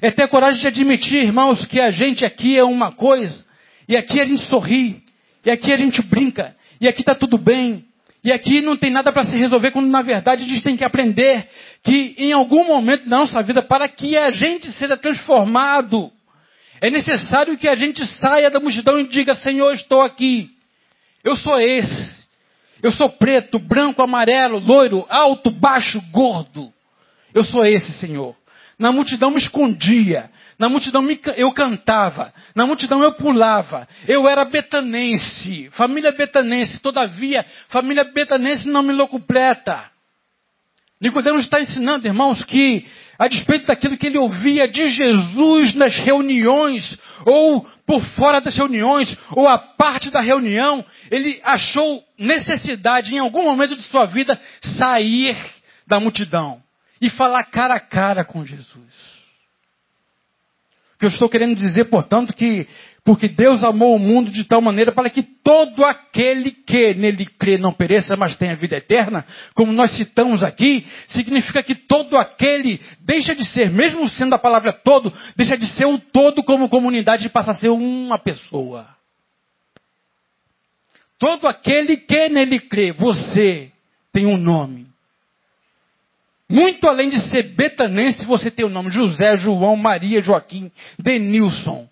É 0.00 0.10
ter 0.10 0.24
a 0.24 0.28
coragem 0.28 0.60
de 0.60 0.66
admitir, 0.66 1.22
irmãos, 1.22 1.64
que 1.66 1.80
a 1.80 1.90
gente 1.90 2.24
aqui 2.24 2.56
é 2.58 2.64
uma 2.64 2.92
coisa, 2.92 3.44
e 3.88 3.96
aqui 3.96 4.20
a 4.20 4.24
gente 4.24 4.42
sorri, 4.48 5.02
e 5.44 5.50
aqui 5.50 5.72
a 5.72 5.76
gente 5.76 6.02
brinca, 6.02 6.56
e 6.80 6.88
aqui 6.88 7.02
está 7.02 7.14
tudo 7.14 7.38
bem, 7.38 7.84
e 8.24 8.30
aqui 8.30 8.60
não 8.60 8.76
tem 8.76 8.90
nada 8.90 9.12
para 9.12 9.24
se 9.24 9.36
resolver, 9.36 9.72
quando 9.72 9.88
na 9.88 10.02
verdade 10.02 10.44
a 10.44 10.46
gente 10.46 10.62
tem 10.62 10.76
que 10.76 10.84
aprender 10.84 11.48
que 11.82 12.14
em 12.18 12.32
algum 12.32 12.64
momento 12.64 13.08
da 13.08 13.18
nossa 13.18 13.42
vida, 13.42 13.62
para 13.62 13.88
que 13.88 14.16
a 14.16 14.30
gente 14.30 14.70
seja 14.72 14.96
transformado, 14.96 16.10
é 16.80 16.90
necessário 16.90 17.56
que 17.56 17.68
a 17.68 17.76
gente 17.76 18.04
saia 18.18 18.50
da 18.50 18.58
multidão 18.58 18.98
e 18.98 19.06
diga: 19.06 19.34
Senhor, 19.34 19.72
estou 19.72 20.02
aqui. 20.02 20.50
Eu 21.22 21.36
sou 21.36 21.60
esse. 21.60 22.01
Eu 22.82 22.90
sou 22.92 23.08
preto, 23.10 23.58
branco, 23.58 24.02
amarelo, 24.02 24.58
loiro, 24.58 25.06
alto, 25.08 25.50
baixo, 25.50 26.00
gordo. 26.10 26.72
Eu 27.32 27.44
sou 27.44 27.64
esse, 27.64 27.92
Senhor. 27.92 28.36
Na 28.78 28.90
multidão 28.90 29.30
me 29.30 29.38
escondia. 29.38 30.28
Na 30.58 30.68
multidão 30.68 31.06
eu 31.36 31.52
cantava. 31.52 32.32
Na 32.54 32.66
multidão 32.66 33.02
eu 33.02 33.12
pulava. 33.12 33.86
Eu 34.08 34.28
era 34.28 34.44
betanense. 34.44 35.70
Família 35.72 36.10
betanense. 36.10 36.80
Todavia, 36.80 37.46
família 37.68 38.04
betanense 38.04 38.68
não 38.68 38.82
me 38.82 38.92
locupleta. 38.92 39.90
Nicodemos 41.00 41.42
está 41.42 41.60
ensinando, 41.60 42.06
irmãos, 42.06 42.44
que 42.44 42.86
a 43.22 43.28
despeito 43.28 43.66
daquilo 43.66 43.96
que 43.96 44.08
ele 44.08 44.18
ouvia 44.18 44.66
de 44.66 44.88
Jesus 44.88 45.76
nas 45.76 45.94
reuniões, 45.94 46.98
ou 47.24 47.64
por 47.86 48.02
fora 48.16 48.40
das 48.40 48.56
reuniões, 48.56 49.16
ou 49.30 49.46
a 49.46 49.56
parte 49.56 50.10
da 50.10 50.20
reunião, 50.20 50.84
ele 51.08 51.40
achou 51.44 52.02
necessidade, 52.18 53.14
em 53.14 53.20
algum 53.20 53.44
momento 53.44 53.76
de 53.76 53.82
sua 53.82 54.06
vida, 54.06 54.40
sair 54.76 55.36
da 55.86 56.00
multidão 56.00 56.60
e 57.00 57.10
falar 57.10 57.44
cara 57.44 57.74
a 57.74 57.80
cara 57.80 58.24
com 58.24 58.44
Jesus. 58.44 59.12
O 60.96 60.98
que 60.98 61.04
eu 61.04 61.10
estou 61.10 61.28
querendo 61.28 61.54
dizer, 61.54 61.88
portanto, 61.90 62.34
que 62.34 62.66
porque 63.04 63.26
Deus 63.26 63.64
amou 63.64 63.96
o 63.96 63.98
mundo 63.98 64.30
de 64.30 64.44
tal 64.44 64.60
maneira 64.60 64.92
para 64.92 65.10
que 65.10 65.22
todo 65.22 65.84
aquele 65.84 66.52
que 66.52 66.94
nele 66.94 67.26
crê 67.26 67.58
não 67.58 67.72
pereça, 67.72 68.16
mas 68.16 68.36
tenha 68.36 68.54
vida 68.54 68.76
eterna, 68.76 69.26
como 69.54 69.72
nós 69.72 69.90
citamos 69.96 70.42
aqui, 70.42 70.86
significa 71.08 71.62
que 71.64 71.74
todo 71.74 72.16
aquele 72.16 72.80
deixa 73.00 73.34
de 73.34 73.44
ser, 73.46 73.70
mesmo 73.70 74.08
sendo 74.08 74.34
a 74.34 74.38
palavra 74.38 74.72
todo, 74.72 75.12
deixa 75.36 75.56
de 75.56 75.66
ser 75.66 75.84
o 75.84 75.98
todo 75.98 76.44
como 76.44 76.68
comunidade 76.68 77.26
e 77.26 77.30
passa 77.30 77.50
a 77.50 77.54
ser 77.54 77.70
uma 77.70 78.20
pessoa. 78.20 78.86
Todo 81.18 81.48
aquele 81.48 81.96
que 81.96 82.28
nele 82.28 82.60
crê, 82.60 82.92
você 82.92 83.72
tem 84.12 84.26
um 84.26 84.36
nome. 84.36 84.86
Muito 86.48 86.86
além 86.86 87.08
de 87.08 87.18
ser 87.30 87.54
betanense, 87.54 88.24
você 88.26 88.50
tem 88.50 88.64
o 88.64 88.68
nome 88.68 88.90
José, 88.90 89.36
João, 89.36 89.74
Maria, 89.74 90.20
Joaquim, 90.20 90.70
Denilson. 90.98 91.88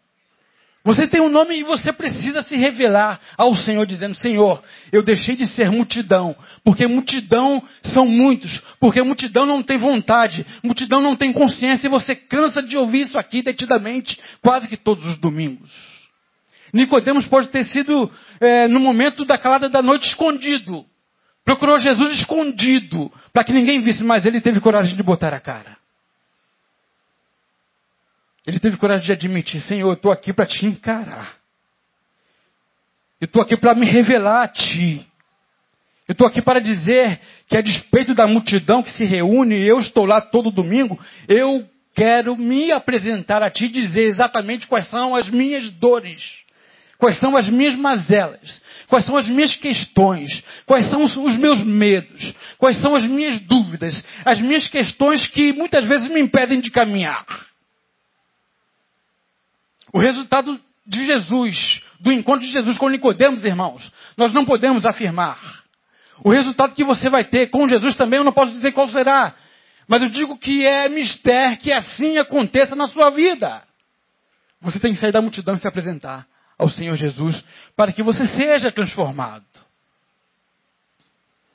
Você 0.82 1.06
tem 1.06 1.20
um 1.20 1.28
nome 1.28 1.58
e 1.58 1.62
você 1.62 1.92
precisa 1.92 2.40
se 2.40 2.56
revelar 2.56 3.20
ao 3.36 3.54
Senhor, 3.54 3.84
dizendo: 3.84 4.14
Senhor, 4.14 4.62
eu 4.90 5.02
deixei 5.02 5.36
de 5.36 5.46
ser 5.46 5.70
multidão, 5.70 6.34
porque 6.64 6.86
multidão 6.86 7.62
são 7.82 8.06
muitos, 8.06 8.62
porque 8.80 9.02
multidão 9.02 9.44
não 9.44 9.62
tem 9.62 9.76
vontade, 9.76 10.46
multidão 10.62 11.00
não 11.00 11.14
tem 11.14 11.32
consciência, 11.32 11.86
e 11.86 11.90
você 11.90 12.14
cansa 12.14 12.62
de 12.62 12.78
ouvir 12.78 13.02
isso 13.02 13.18
aqui 13.18 13.42
detidamente, 13.42 14.18
quase 14.42 14.68
que 14.68 14.76
todos 14.76 15.04
os 15.06 15.18
domingos. 15.20 15.70
Nicodemos 16.72 17.26
pode 17.26 17.48
ter 17.48 17.66
sido, 17.66 18.10
é, 18.40 18.66
no 18.68 18.80
momento 18.80 19.24
da 19.24 19.36
calada 19.36 19.68
da 19.68 19.82
noite, 19.82 20.06
escondido, 20.06 20.86
Procurou 21.44 21.78
Jesus 21.78 22.20
escondido, 22.20 23.10
para 23.32 23.42
que 23.44 23.52
ninguém 23.52 23.80
visse, 23.80 24.04
mas 24.04 24.24
ele 24.24 24.40
teve 24.40 24.60
coragem 24.60 24.94
de 24.94 25.02
botar 25.02 25.34
a 25.34 25.40
cara. 25.40 25.79
Ele 28.50 28.58
teve 28.58 28.76
coragem 28.76 29.06
de 29.06 29.12
admitir: 29.12 29.60
Senhor, 29.62 29.88
eu 29.88 29.94
estou 29.94 30.10
aqui 30.10 30.32
para 30.32 30.44
te 30.44 30.66
encarar. 30.66 31.36
Eu 33.20 33.26
estou 33.26 33.40
aqui 33.40 33.56
para 33.56 33.76
me 33.76 33.86
revelar 33.86 34.42
a 34.42 34.48
ti. 34.48 35.06
Eu 36.08 36.12
estou 36.12 36.26
aqui 36.26 36.42
para 36.42 36.58
dizer 36.58 37.20
que, 37.46 37.56
a 37.56 37.60
despeito 37.60 38.12
da 38.12 38.26
multidão 38.26 38.82
que 38.82 38.90
se 38.90 39.04
reúne, 39.04 39.54
eu 39.54 39.78
estou 39.78 40.04
lá 40.04 40.20
todo 40.20 40.50
domingo, 40.50 40.98
eu 41.28 41.64
quero 41.94 42.36
me 42.36 42.72
apresentar 42.72 43.40
a 43.40 43.50
ti 43.50 43.66
e 43.66 43.68
dizer 43.68 44.06
exatamente 44.06 44.66
quais 44.66 44.90
são 44.90 45.14
as 45.14 45.30
minhas 45.30 45.70
dores, 45.70 46.20
quais 46.98 47.20
são 47.20 47.36
as 47.36 47.48
minhas 47.48 47.76
mazelas, 47.76 48.60
quais 48.88 49.04
são 49.04 49.16
as 49.16 49.28
minhas 49.28 49.54
questões, 49.54 50.42
quais 50.66 50.90
são 50.90 51.02
os 51.02 51.38
meus 51.38 51.62
medos, 51.62 52.34
quais 52.58 52.78
são 52.80 52.96
as 52.96 53.04
minhas 53.04 53.40
dúvidas, 53.42 54.04
as 54.24 54.40
minhas 54.40 54.66
questões 54.66 55.24
que 55.26 55.52
muitas 55.52 55.84
vezes 55.84 56.10
me 56.10 56.20
impedem 56.20 56.58
de 56.60 56.72
caminhar. 56.72 57.24
O 59.92 59.98
resultado 59.98 60.60
de 60.86 61.06
Jesus, 61.06 61.82
do 62.00 62.12
encontro 62.12 62.46
de 62.46 62.52
Jesus 62.52 62.78
com 62.78 62.88
Nicodemos, 62.88 63.44
irmãos, 63.44 63.92
nós 64.16 64.32
não 64.32 64.44
podemos 64.44 64.84
afirmar. 64.84 65.38
O 66.22 66.30
resultado 66.30 66.74
que 66.74 66.84
você 66.84 67.08
vai 67.08 67.24
ter 67.24 67.48
com 67.48 67.68
Jesus 67.68 67.96
também, 67.96 68.18
eu 68.18 68.24
não 68.24 68.32
posso 68.32 68.52
dizer 68.52 68.72
qual 68.72 68.88
será. 68.88 69.34
Mas 69.88 70.02
eu 70.02 70.10
digo 70.10 70.38
que 70.38 70.66
é 70.66 70.88
mistério 70.88 71.58
que 71.58 71.72
assim 71.72 72.18
aconteça 72.18 72.76
na 72.76 72.86
sua 72.86 73.10
vida. 73.10 73.62
Você 74.60 74.78
tem 74.78 74.92
que 74.92 75.00
sair 75.00 75.12
da 75.12 75.22
multidão 75.22 75.54
e 75.54 75.58
se 75.58 75.66
apresentar 75.66 76.26
ao 76.58 76.68
Senhor 76.68 76.94
Jesus 76.96 77.42
para 77.74 77.92
que 77.92 78.02
você 78.02 78.26
seja 78.26 78.70
transformado. 78.70 79.46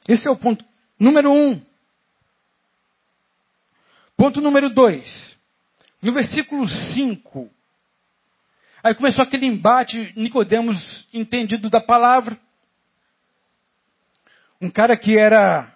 Esse 0.07 0.27
é 0.27 0.31
o 0.31 0.35
ponto 0.35 0.65
número 0.99 1.31
um. 1.31 1.61
Ponto 4.17 4.41
número 4.41 4.69
dois. 4.69 5.37
No 6.01 6.13
versículo 6.13 6.67
5. 6.67 7.49
Aí 8.85 8.93
começou 8.93 9.23
aquele 9.23 9.47
embate, 9.47 10.13
Nicodemos 10.15 11.07
entendido 11.11 11.71
da 11.71 11.81
palavra. 11.81 12.37
Um 14.61 14.69
cara 14.69 14.95
que 14.95 15.17
era 15.17 15.73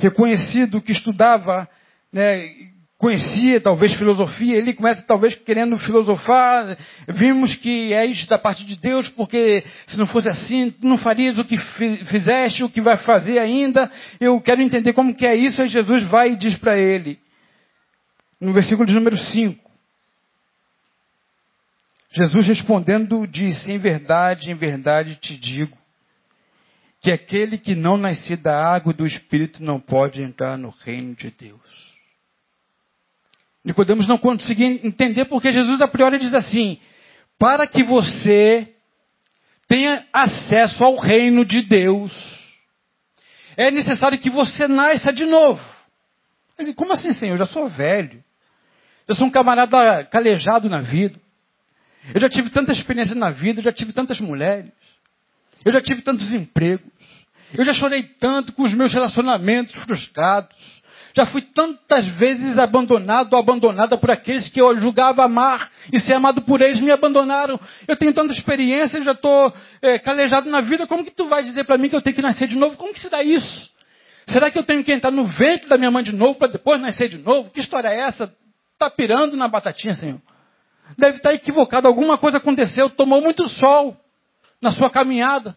reconhecido, 0.00 0.82
que 0.82 0.90
estudava, 0.90 1.68
né, 2.12 2.72
conhecia 2.98 3.60
talvez 3.60 3.94
filosofia, 3.94 4.56
ele 4.56 4.74
começa 4.74 5.00
talvez 5.02 5.36
querendo 5.36 5.78
filosofar, 5.78 6.76
vimos 7.06 7.54
que 7.54 7.92
é 7.92 8.04
isso 8.04 8.28
da 8.28 8.36
parte 8.36 8.64
de 8.64 8.74
Deus, 8.80 9.08
porque 9.10 9.62
se 9.86 9.96
não 9.96 10.08
fosse 10.08 10.26
assim, 10.26 10.74
não 10.82 10.98
farias 10.98 11.38
o 11.38 11.44
que 11.44 11.56
fizeste, 12.06 12.64
o 12.64 12.68
que 12.68 12.80
vai 12.80 12.96
fazer 12.96 13.38
ainda, 13.38 13.88
eu 14.18 14.40
quero 14.40 14.60
entender 14.60 14.92
como 14.92 15.14
que 15.14 15.24
é 15.24 15.36
isso, 15.36 15.62
aí 15.62 15.68
Jesus 15.68 16.02
vai 16.06 16.32
e 16.32 16.36
diz 16.36 16.56
para 16.56 16.76
ele, 16.76 17.20
no 18.40 18.52
versículo 18.52 18.88
de 18.88 18.92
número 18.92 19.16
5, 19.16 19.61
Jesus 22.14 22.46
respondendo 22.46 23.26
disse, 23.26 23.70
em 23.70 23.78
verdade, 23.78 24.50
em 24.50 24.54
verdade 24.54 25.16
te 25.16 25.36
digo, 25.36 25.76
que 27.00 27.10
aquele 27.10 27.58
que 27.58 27.74
não 27.74 27.96
nascer 27.96 28.36
da 28.36 28.54
água 28.54 28.92
e 28.92 28.96
do 28.96 29.06
Espírito 29.06 29.62
não 29.62 29.80
pode 29.80 30.22
entrar 30.22 30.56
no 30.56 30.70
reino 30.84 31.14
de 31.16 31.30
Deus. 31.30 31.92
Nicodemos 33.64 34.06
não 34.06 34.18
conseguia 34.18 34.66
entender 34.86 35.24
porque 35.26 35.52
Jesus 35.52 35.80
a 35.80 35.88
priori 35.88 36.18
diz 36.18 36.34
assim: 36.34 36.78
para 37.38 37.66
que 37.66 37.82
você 37.82 38.68
tenha 39.66 40.04
acesso 40.12 40.84
ao 40.84 40.96
reino 40.96 41.44
de 41.44 41.62
Deus, 41.62 42.12
é 43.56 43.70
necessário 43.70 44.18
que 44.18 44.30
você 44.30 44.68
nasça 44.68 45.12
de 45.12 45.24
novo. 45.24 45.62
Ele 46.58 46.74
como 46.74 46.92
assim, 46.92 47.12
Senhor? 47.12 47.34
Eu 47.34 47.38
já 47.38 47.46
sou 47.46 47.68
velho. 47.68 48.22
Eu 49.08 49.14
sou 49.14 49.26
um 49.26 49.30
camarada 49.30 50.04
calejado 50.04 50.68
na 50.68 50.80
vida. 50.80 51.21
Eu 52.14 52.20
já 52.20 52.28
tive 52.28 52.50
tanta 52.50 52.72
experiência 52.72 53.14
na 53.14 53.30
vida, 53.30 53.60
eu 53.60 53.64
já 53.64 53.72
tive 53.72 53.92
tantas 53.92 54.20
mulheres. 54.20 54.72
Eu 55.64 55.72
já 55.72 55.80
tive 55.80 56.02
tantos 56.02 56.32
empregos. 56.32 56.90
Eu 57.54 57.64
já 57.64 57.72
chorei 57.72 58.02
tanto 58.02 58.52
com 58.52 58.62
os 58.62 58.74
meus 58.74 58.92
relacionamentos 58.92 59.74
frustrados. 59.74 60.56
Já 61.14 61.26
fui 61.26 61.42
tantas 61.42 62.06
vezes 62.16 62.58
abandonado 62.58 63.34
ou 63.34 63.38
abandonada 63.38 63.98
por 63.98 64.10
aqueles 64.10 64.48
que 64.48 64.60
eu 64.60 64.74
julgava 64.78 65.24
amar 65.24 65.70
e 65.92 66.00
ser 66.00 66.14
amado 66.14 66.40
por 66.42 66.62
eles, 66.62 66.80
me 66.80 66.90
abandonaram. 66.90 67.60
Eu 67.86 67.96
tenho 67.96 68.14
tanta 68.14 68.32
experiência, 68.32 69.02
já 69.02 69.12
estou 69.12 69.52
é, 69.82 69.98
calejado 69.98 70.48
na 70.48 70.62
vida. 70.62 70.86
Como 70.86 71.04
que 71.04 71.10
tu 71.10 71.26
vai 71.26 71.42
dizer 71.42 71.64
para 71.64 71.76
mim 71.76 71.90
que 71.90 71.96
eu 71.96 72.00
tenho 72.00 72.16
que 72.16 72.22
nascer 72.22 72.48
de 72.48 72.56
novo? 72.56 72.78
Como 72.78 72.94
que 72.94 73.00
se 73.00 73.10
dá 73.10 73.22
isso? 73.22 73.70
Será 74.26 74.50
que 74.50 74.58
eu 74.58 74.62
tenho 74.62 74.82
que 74.82 74.92
entrar 74.92 75.10
no 75.10 75.26
ventre 75.26 75.68
da 75.68 75.76
minha 75.76 75.90
mãe 75.90 76.02
de 76.02 76.12
novo 76.12 76.36
para 76.36 76.52
depois 76.52 76.80
nascer 76.80 77.10
de 77.10 77.18
novo? 77.18 77.50
Que 77.50 77.60
história 77.60 77.88
é 77.88 78.00
essa? 78.00 78.32
Está 78.72 78.88
pirando 78.88 79.36
na 79.36 79.48
batatinha, 79.48 79.94
Senhor. 79.94 80.20
Deve 80.98 81.16
estar 81.18 81.32
equivocado. 81.32 81.88
Alguma 81.88 82.18
coisa 82.18 82.38
aconteceu. 82.38 82.90
Tomou 82.90 83.20
muito 83.20 83.48
sol 83.48 83.96
na 84.60 84.70
sua 84.70 84.90
caminhada. 84.90 85.54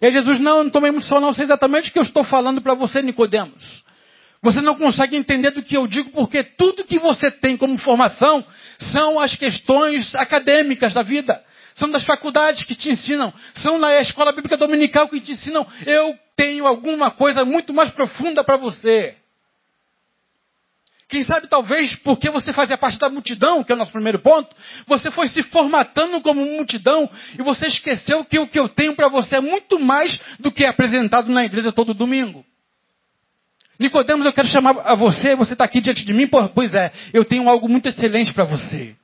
E 0.00 0.06
aí 0.06 0.12
Jesus, 0.12 0.38
não, 0.38 0.64
não 0.64 0.70
tomei 0.70 0.90
muito 0.90 1.06
sol, 1.06 1.20
não. 1.20 1.32
Sei 1.32 1.44
exatamente 1.44 1.90
o 1.90 1.92
que 1.92 1.98
eu 1.98 2.02
estou 2.02 2.24
falando 2.24 2.60
para 2.60 2.74
você, 2.74 3.00
Nicodemos. 3.00 3.84
Você 4.42 4.60
não 4.60 4.74
consegue 4.74 5.16
entender 5.16 5.52
do 5.52 5.62
que 5.62 5.74
eu 5.74 5.86
digo, 5.86 6.10
porque 6.10 6.44
tudo 6.44 6.84
que 6.84 6.98
você 6.98 7.30
tem 7.30 7.56
como 7.56 7.78
formação 7.78 8.44
são 8.92 9.18
as 9.18 9.34
questões 9.34 10.14
acadêmicas 10.14 10.92
da 10.92 11.00
vida. 11.00 11.42
São 11.74 11.90
das 11.90 12.04
faculdades 12.04 12.62
que 12.64 12.74
te 12.74 12.90
ensinam. 12.90 13.32
São 13.54 13.78
na 13.78 13.98
escola 14.00 14.32
bíblica 14.32 14.56
dominical 14.56 15.08
que 15.08 15.20
te 15.20 15.32
ensinam. 15.32 15.66
Eu 15.86 16.14
tenho 16.36 16.66
alguma 16.66 17.10
coisa 17.10 17.44
muito 17.44 17.72
mais 17.72 17.90
profunda 17.90 18.44
para 18.44 18.58
você. 18.58 19.16
Quem 21.14 21.22
sabe, 21.22 21.46
talvez, 21.46 21.94
porque 21.94 22.28
você 22.28 22.52
fazia 22.52 22.76
parte 22.76 22.98
da 22.98 23.08
multidão, 23.08 23.62
que 23.62 23.70
é 23.70 23.74
o 23.76 23.78
nosso 23.78 23.92
primeiro 23.92 24.18
ponto, 24.18 24.48
você 24.84 25.12
foi 25.12 25.28
se 25.28 25.44
formatando 25.44 26.20
como 26.20 26.44
multidão 26.44 27.08
e 27.38 27.40
você 27.40 27.68
esqueceu 27.68 28.24
que 28.24 28.36
o 28.36 28.48
que 28.48 28.58
eu 28.58 28.68
tenho 28.68 28.96
para 28.96 29.06
você 29.06 29.36
é 29.36 29.40
muito 29.40 29.78
mais 29.78 30.20
do 30.40 30.50
que 30.50 30.64
é 30.64 30.68
apresentado 30.68 31.30
na 31.30 31.44
igreja 31.44 31.70
todo 31.70 31.94
domingo. 31.94 32.44
Nicodemos, 33.78 34.26
eu 34.26 34.32
quero 34.32 34.48
chamar 34.48 34.76
a 34.80 34.96
você, 34.96 35.36
você 35.36 35.52
está 35.52 35.64
aqui 35.64 35.80
diante 35.80 36.04
de 36.04 36.12
mim, 36.12 36.28
pois 36.52 36.74
é, 36.74 36.90
eu 37.12 37.24
tenho 37.24 37.48
algo 37.48 37.68
muito 37.68 37.88
excelente 37.88 38.32
para 38.32 38.42
você. 38.42 38.96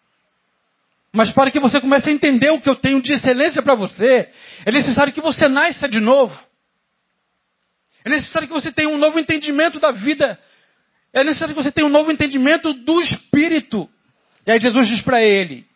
Mas 1.12 1.30
para 1.30 1.52
que 1.52 1.60
você 1.60 1.80
comece 1.80 2.10
a 2.10 2.12
entender 2.12 2.50
o 2.50 2.60
que 2.60 2.68
eu 2.68 2.74
tenho 2.74 3.00
de 3.00 3.12
excelência 3.12 3.62
para 3.62 3.76
você, 3.76 4.28
é 4.66 4.72
necessário 4.72 5.12
que 5.12 5.20
você 5.20 5.48
nasça 5.48 5.88
de 5.88 6.00
novo. 6.00 6.36
É 8.04 8.10
necessário 8.10 8.48
que 8.48 8.54
você 8.54 8.72
tenha 8.72 8.88
um 8.88 8.98
novo 8.98 9.16
entendimento 9.20 9.78
da 9.78 9.92
vida. 9.92 10.36
É 11.12 11.24
necessário 11.24 11.54
que 11.54 11.62
você 11.62 11.72
tenha 11.72 11.86
um 11.86 11.90
novo 11.90 12.12
entendimento 12.12 12.72
do 12.72 13.00
Espírito. 13.00 13.88
E 14.46 14.52
aí 14.52 14.60
Jesus 14.60 14.88
diz 14.88 15.02
para 15.02 15.22
ele: 15.22 15.66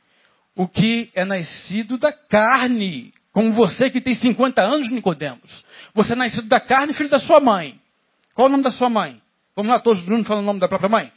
o 0.54 0.68
que 0.68 1.10
é 1.14 1.24
nascido 1.24 1.98
da 1.98 2.12
carne, 2.12 3.12
como 3.32 3.52
você 3.52 3.90
que 3.90 4.00
tem 4.00 4.14
50 4.14 4.62
anos, 4.62 4.90
Nicodemos. 4.90 5.64
Você 5.92 6.12
é 6.12 6.16
nascido 6.16 6.46
da 6.46 6.60
carne, 6.60 6.94
filho 6.94 7.08
da 7.08 7.18
sua 7.18 7.40
mãe. 7.40 7.80
Qual 8.34 8.48
o 8.48 8.50
nome 8.50 8.62
da 8.62 8.70
sua 8.70 8.88
mãe? 8.88 9.20
Vamos 9.56 9.70
lá, 9.70 9.80
todos 9.80 10.04
juntos 10.04 10.26
falando 10.26 10.44
o 10.44 10.46
nome 10.46 10.60
da 10.60 10.68
própria 10.68 10.88
mãe? 10.88 11.12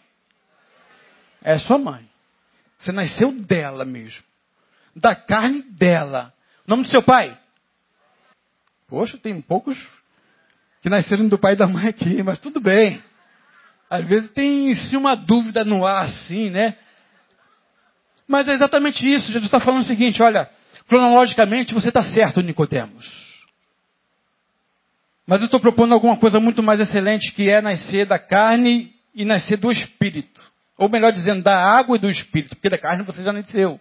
É 1.43 1.57
sua 1.59 1.77
mãe. 1.77 2.07
Você 2.77 2.91
nasceu 2.91 3.31
dela 3.31 3.85
mesmo. 3.85 4.23
Da 4.95 5.15
carne 5.15 5.61
dela. 5.63 6.33
O 6.65 6.69
nome 6.69 6.83
do 6.83 6.89
seu 6.89 7.03
pai? 7.03 7.37
Poxa, 8.87 9.17
tem 9.17 9.39
poucos 9.41 9.77
que 10.81 10.89
nasceram 10.89 11.27
do 11.27 11.37
pai 11.37 11.53
e 11.53 11.57
da 11.57 11.67
mãe 11.67 11.87
aqui, 11.87 12.21
mas 12.23 12.39
tudo 12.39 12.59
bem. 12.59 13.01
Às 13.89 14.07
vezes 14.07 14.31
tem 14.31 14.75
sim 14.75 14.97
uma 14.97 15.15
dúvida 15.15 15.63
no 15.63 15.85
ar, 15.85 16.05
assim, 16.05 16.49
né? 16.49 16.75
Mas 18.27 18.47
é 18.47 18.53
exatamente 18.53 19.07
isso. 19.07 19.27
Jesus 19.27 19.45
está 19.45 19.59
falando 19.59 19.81
o 19.81 19.87
seguinte: 19.87 20.21
olha, 20.21 20.49
cronologicamente 20.87 21.73
você 21.73 21.87
está 21.87 22.03
certo, 22.03 22.41
Nicodemos. 22.41 23.27
Mas 25.25 25.41
eu 25.41 25.45
estou 25.45 25.59
propondo 25.59 25.93
alguma 25.93 26.17
coisa 26.17 26.39
muito 26.39 26.63
mais 26.63 26.79
excelente, 26.79 27.33
que 27.33 27.49
é 27.49 27.61
nascer 27.61 28.05
da 28.05 28.17
carne 28.17 28.93
e 29.13 29.25
nascer 29.25 29.57
do 29.57 29.71
espírito. 29.71 30.41
Ou 30.77 30.89
melhor 30.89 31.11
dizendo, 31.11 31.41
da 31.41 31.57
água 31.57 31.97
e 31.97 31.99
do 31.99 32.09
espírito, 32.09 32.55
porque 32.55 32.69
da 32.69 32.77
carne 32.77 33.03
você 33.03 33.23
já 33.23 33.33
nasceu. 33.33 33.79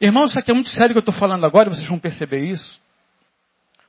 Irmãos, 0.00 0.30
isso 0.30 0.38
aqui 0.38 0.50
é 0.50 0.54
muito 0.54 0.70
sério 0.70 0.90
que 0.92 0.98
eu 0.98 1.00
estou 1.00 1.14
falando 1.14 1.46
agora, 1.46 1.70
vocês 1.70 1.88
vão 1.88 1.98
perceber 1.98 2.44
isso. 2.44 2.80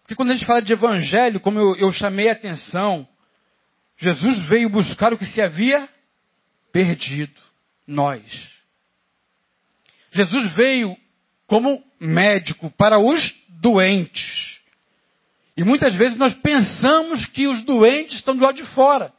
Porque 0.01 0.15
quando 0.15 0.31
a 0.31 0.33
gente 0.33 0.45
fala 0.45 0.61
de 0.61 0.73
evangelho, 0.73 1.39
como 1.39 1.59
eu, 1.59 1.75
eu 1.75 1.91
chamei 1.91 2.29
a 2.29 2.33
atenção, 2.33 3.07
Jesus 3.99 4.47
veio 4.47 4.69
buscar 4.69 5.13
o 5.13 5.17
que 5.17 5.25
se 5.25 5.41
havia 5.41 5.87
perdido, 6.71 7.39
nós. 7.85 8.23
Jesus 10.11 10.55
veio 10.55 10.97
como 11.45 11.83
médico 11.99 12.71
para 12.71 12.97
os 12.97 13.35
doentes. 13.49 14.59
E 15.57 15.63
muitas 15.63 15.93
vezes 15.95 16.17
nós 16.17 16.33
pensamos 16.35 17.25
que 17.27 17.45
os 17.45 17.61
doentes 17.63 18.15
estão 18.15 18.35
do 18.35 18.43
lado 18.43 18.55
de 18.55 18.65
fora, 18.73 19.13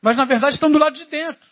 mas 0.00 0.16
na 0.16 0.24
verdade 0.24 0.54
estão 0.54 0.70
do 0.70 0.78
lado 0.78 0.96
de 0.96 1.04
dentro. 1.06 1.44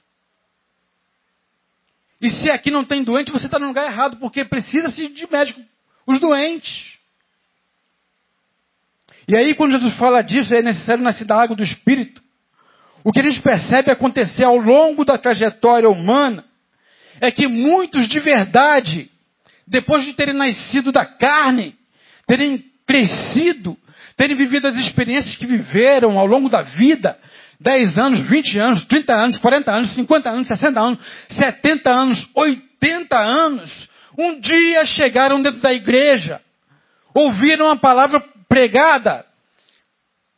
E 2.20 2.30
se 2.30 2.48
aqui 2.48 2.70
não 2.70 2.84
tem 2.84 3.02
doente, 3.02 3.32
você 3.32 3.46
está 3.46 3.58
no 3.58 3.66
lugar 3.66 3.84
errado, 3.84 4.18
porque 4.18 4.44
precisa-se 4.44 5.08
de 5.08 5.28
médico, 5.28 5.60
os 6.06 6.20
doentes. 6.20 6.96
E 9.26 9.36
aí, 9.36 9.54
quando 9.56 9.72
Jesus 9.72 9.96
fala 9.96 10.22
disso, 10.22 10.54
é 10.54 10.62
necessário 10.62 11.02
nascer 11.02 11.24
da 11.24 11.42
água 11.42 11.56
do 11.56 11.64
Espírito. 11.64 12.22
O 13.04 13.12
que 13.12 13.20
a 13.20 13.22
gente 13.22 13.40
percebe 13.40 13.90
acontecer 13.90 14.44
ao 14.44 14.56
longo 14.56 15.04
da 15.04 15.18
trajetória 15.18 15.88
humana 15.88 16.44
é 17.20 17.30
que 17.30 17.48
muitos 17.48 18.08
de 18.08 18.20
verdade, 18.20 19.10
depois 19.66 20.04
de 20.04 20.12
terem 20.12 20.34
nascido 20.34 20.92
da 20.92 21.04
carne, 21.04 21.74
terem 22.26 22.64
crescido, 22.86 23.76
terem 24.16 24.36
vivido 24.36 24.68
as 24.68 24.76
experiências 24.76 25.36
que 25.36 25.46
viveram 25.46 26.18
ao 26.18 26.26
longo 26.26 26.48
da 26.48 26.62
vida, 26.62 27.18
10 27.60 27.98
anos, 27.98 28.20
20 28.28 28.58
anos, 28.58 28.84
30 28.86 29.14
anos, 29.14 29.38
40 29.38 29.72
anos, 29.72 29.90
50 29.94 30.30
anos, 30.30 30.48
60 30.48 30.80
anos, 30.80 30.98
70 31.28 31.90
anos, 31.90 32.28
80 32.34 33.16
anos, 33.16 33.88
um 34.18 34.38
dia 34.40 34.84
chegaram 34.84 35.40
dentro 35.40 35.60
da 35.60 35.72
igreja, 35.72 36.40
ouviram 37.14 37.70
a 37.70 37.76
palavra 37.76 38.22
pregada, 38.48 39.24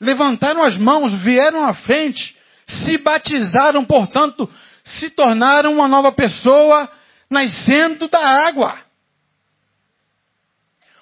levantaram 0.00 0.62
as 0.62 0.76
mãos, 0.78 1.14
vieram 1.22 1.64
à 1.64 1.74
frente, 1.74 2.36
se 2.66 2.98
batizaram, 2.98 3.84
portanto, 3.84 4.50
se 4.84 5.10
tornaram 5.10 5.72
uma 5.72 5.88
nova 5.88 6.12
pessoa, 6.12 6.90
nascendo 7.30 8.08
da 8.08 8.46
água. 8.46 8.78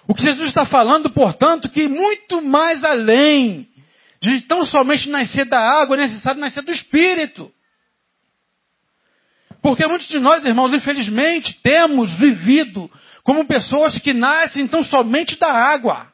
O 0.07 0.15
que 0.15 0.23
Jesus 0.23 0.49
está 0.49 0.67
falando, 0.67 1.11
portanto, 1.11 1.69
que 1.69 1.89
muito 1.89 2.43
mais 2.43 2.83
além 2.83 3.69
de 4.21 4.41
tão 4.43 4.65
somente 4.65 5.09
nascer 5.09 5.45
da 5.45 5.59
água, 5.59 5.97
é 5.97 6.01
necessário 6.01 6.41
nascer 6.41 6.63
do 6.63 6.71
Espírito. 6.71 7.53
Porque 9.61 9.87
muitos 9.87 10.09
de 10.09 10.19
nós, 10.19 10.45
irmãos, 10.45 10.75
infelizmente, 10.75 11.59
temos 11.63 12.19
vivido 12.19 12.91
como 13.23 13.47
pessoas 13.47 13.99
que 13.99 14.13
nascem 14.13 14.67
tão 14.67 14.83
somente 14.83 15.39
da 15.39 15.51
água. 15.51 16.09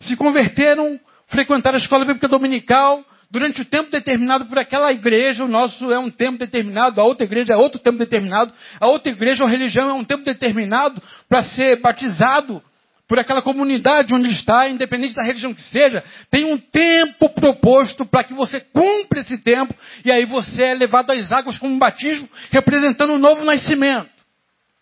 Se 0.00 0.16
converteram, 0.16 0.98
frequentaram 1.26 1.76
a 1.76 1.80
escola 1.80 2.04
bíblica 2.04 2.28
dominical, 2.28 3.04
durante 3.32 3.62
o 3.62 3.64
tempo 3.64 3.90
determinado 3.90 4.44
por 4.44 4.58
aquela 4.58 4.92
igreja, 4.92 5.42
o 5.42 5.48
nosso 5.48 5.90
é 5.90 5.98
um 5.98 6.10
tempo 6.10 6.38
determinado, 6.38 7.00
a 7.00 7.04
outra 7.04 7.24
igreja 7.24 7.54
é 7.54 7.56
outro 7.56 7.80
tempo 7.80 7.96
determinado, 7.96 8.52
a 8.78 8.86
outra 8.86 9.10
igreja 9.10 9.42
ou 9.42 9.48
religião 9.48 9.88
é 9.88 9.92
um 9.94 10.04
tempo 10.04 10.22
determinado 10.22 11.02
para 11.30 11.42
ser 11.42 11.80
batizado, 11.80 12.62
por 13.08 13.18
aquela 13.18 13.42
comunidade 13.42 14.14
onde 14.14 14.30
está, 14.30 14.68
independente 14.68 15.14
da 15.14 15.24
religião 15.24 15.52
que 15.52 15.62
seja, 15.62 16.04
tem 16.30 16.44
um 16.44 16.58
tempo 16.58 17.28
proposto 17.30 18.04
para 18.04 18.22
que 18.22 18.34
você 18.34 18.60
cumpra 18.60 19.20
esse 19.20 19.38
tempo, 19.38 19.74
e 20.04 20.12
aí 20.12 20.26
você 20.26 20.64
é 20.64 20.74
levado 20.74 21.10
às 21.10 21.32
águas 21.32 21.58
como 21.58 21.74
um 21.74 21.78
batismo, 21.78 22.28
representando 22.50 23.14
um 23.14 23.18
novo 23.18 23.44
nascimento. 23.44 24.10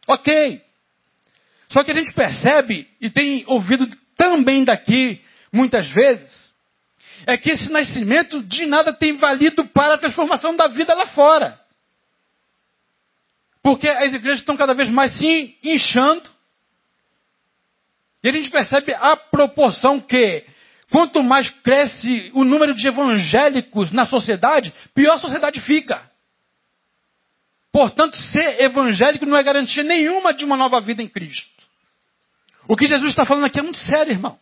Ok. 0.09 0.61
Só 1.69 1.85
que 1.85 1.93
a 1.93 1.95
gente 1.95 2.13
percebe, 2.13 2.89
e 3.01 3.09
tem 3.11 3.45
ouvido 3.47 3.89
também 4.17 4.65
daqui 4.65 5.21
muitas 5.53 5.89
vezes, 5.89 6.50
é 7.27 7.37
que 7.37 7.51
esse 7.51 7.71
nascimento 7.71 8.43
de 8.43 8.67
nada 8.67 8.93
tem 8.93 9.17
valido 9.17 9.65
para 9.67 9.95
a 9.95 9.99
transformação 9.99 10.57
da 10.57 10.69
vida 10.69 10.95
lá 10.95 11.07
fora. 11.09 11.59
Porque 13.63 13.89
as 13.89 14.13
igrejas 14.13 14.41
estão 14.41 14.57
cada 14.57 14.75
vez 14.75 14.91
mais 14.91 15.13
se 15.19 15.57
inchando, 15.63 16.29
e 18.23 18.29
a 18.29 18.33
gente 18.33 18.51
percebe 18.51 18.93
a 18.95 19.17
proporção 19.17 20.01
que, 20.01 20.45
quanto 20.91 21.23
mais 21.23 21.49
cresce 21.49 22.31
o 22.35 22.45
número 22.45 22.75
de 22.75 22.87
evangélicos 22.87 23.93
na 23.93 24.05
sociedade, 24.05 24.73
pior 24.95 25.15
a 25.15 25.19
sociedade 25.19 25.61
fica. 25.61 26.11
Portanto, 27.73 28.17
ser 28.31 28.61
evangélico 28.61 29.25
não 29.25 29.37
é 29.37 29.43
garantia 29.43 29.83
nenhuma 29.83 30.35
de 30.35 30.45
uma 30.45 30.57
nova 30.57 30.81
vida 30.81 31.03
em 31.03 31.09
Cristo. 31.09 31.49
O 32.69 32.77
que 32.77 32.87
Jesus 32.87 33.11
está 33.11 33.25
falando 33.25 33.47
aqui 33.47 33.59
é 33.59 33.63
muito 33.63 33.79
sério, 33.79 34.13
irmãos. 34.13 34.39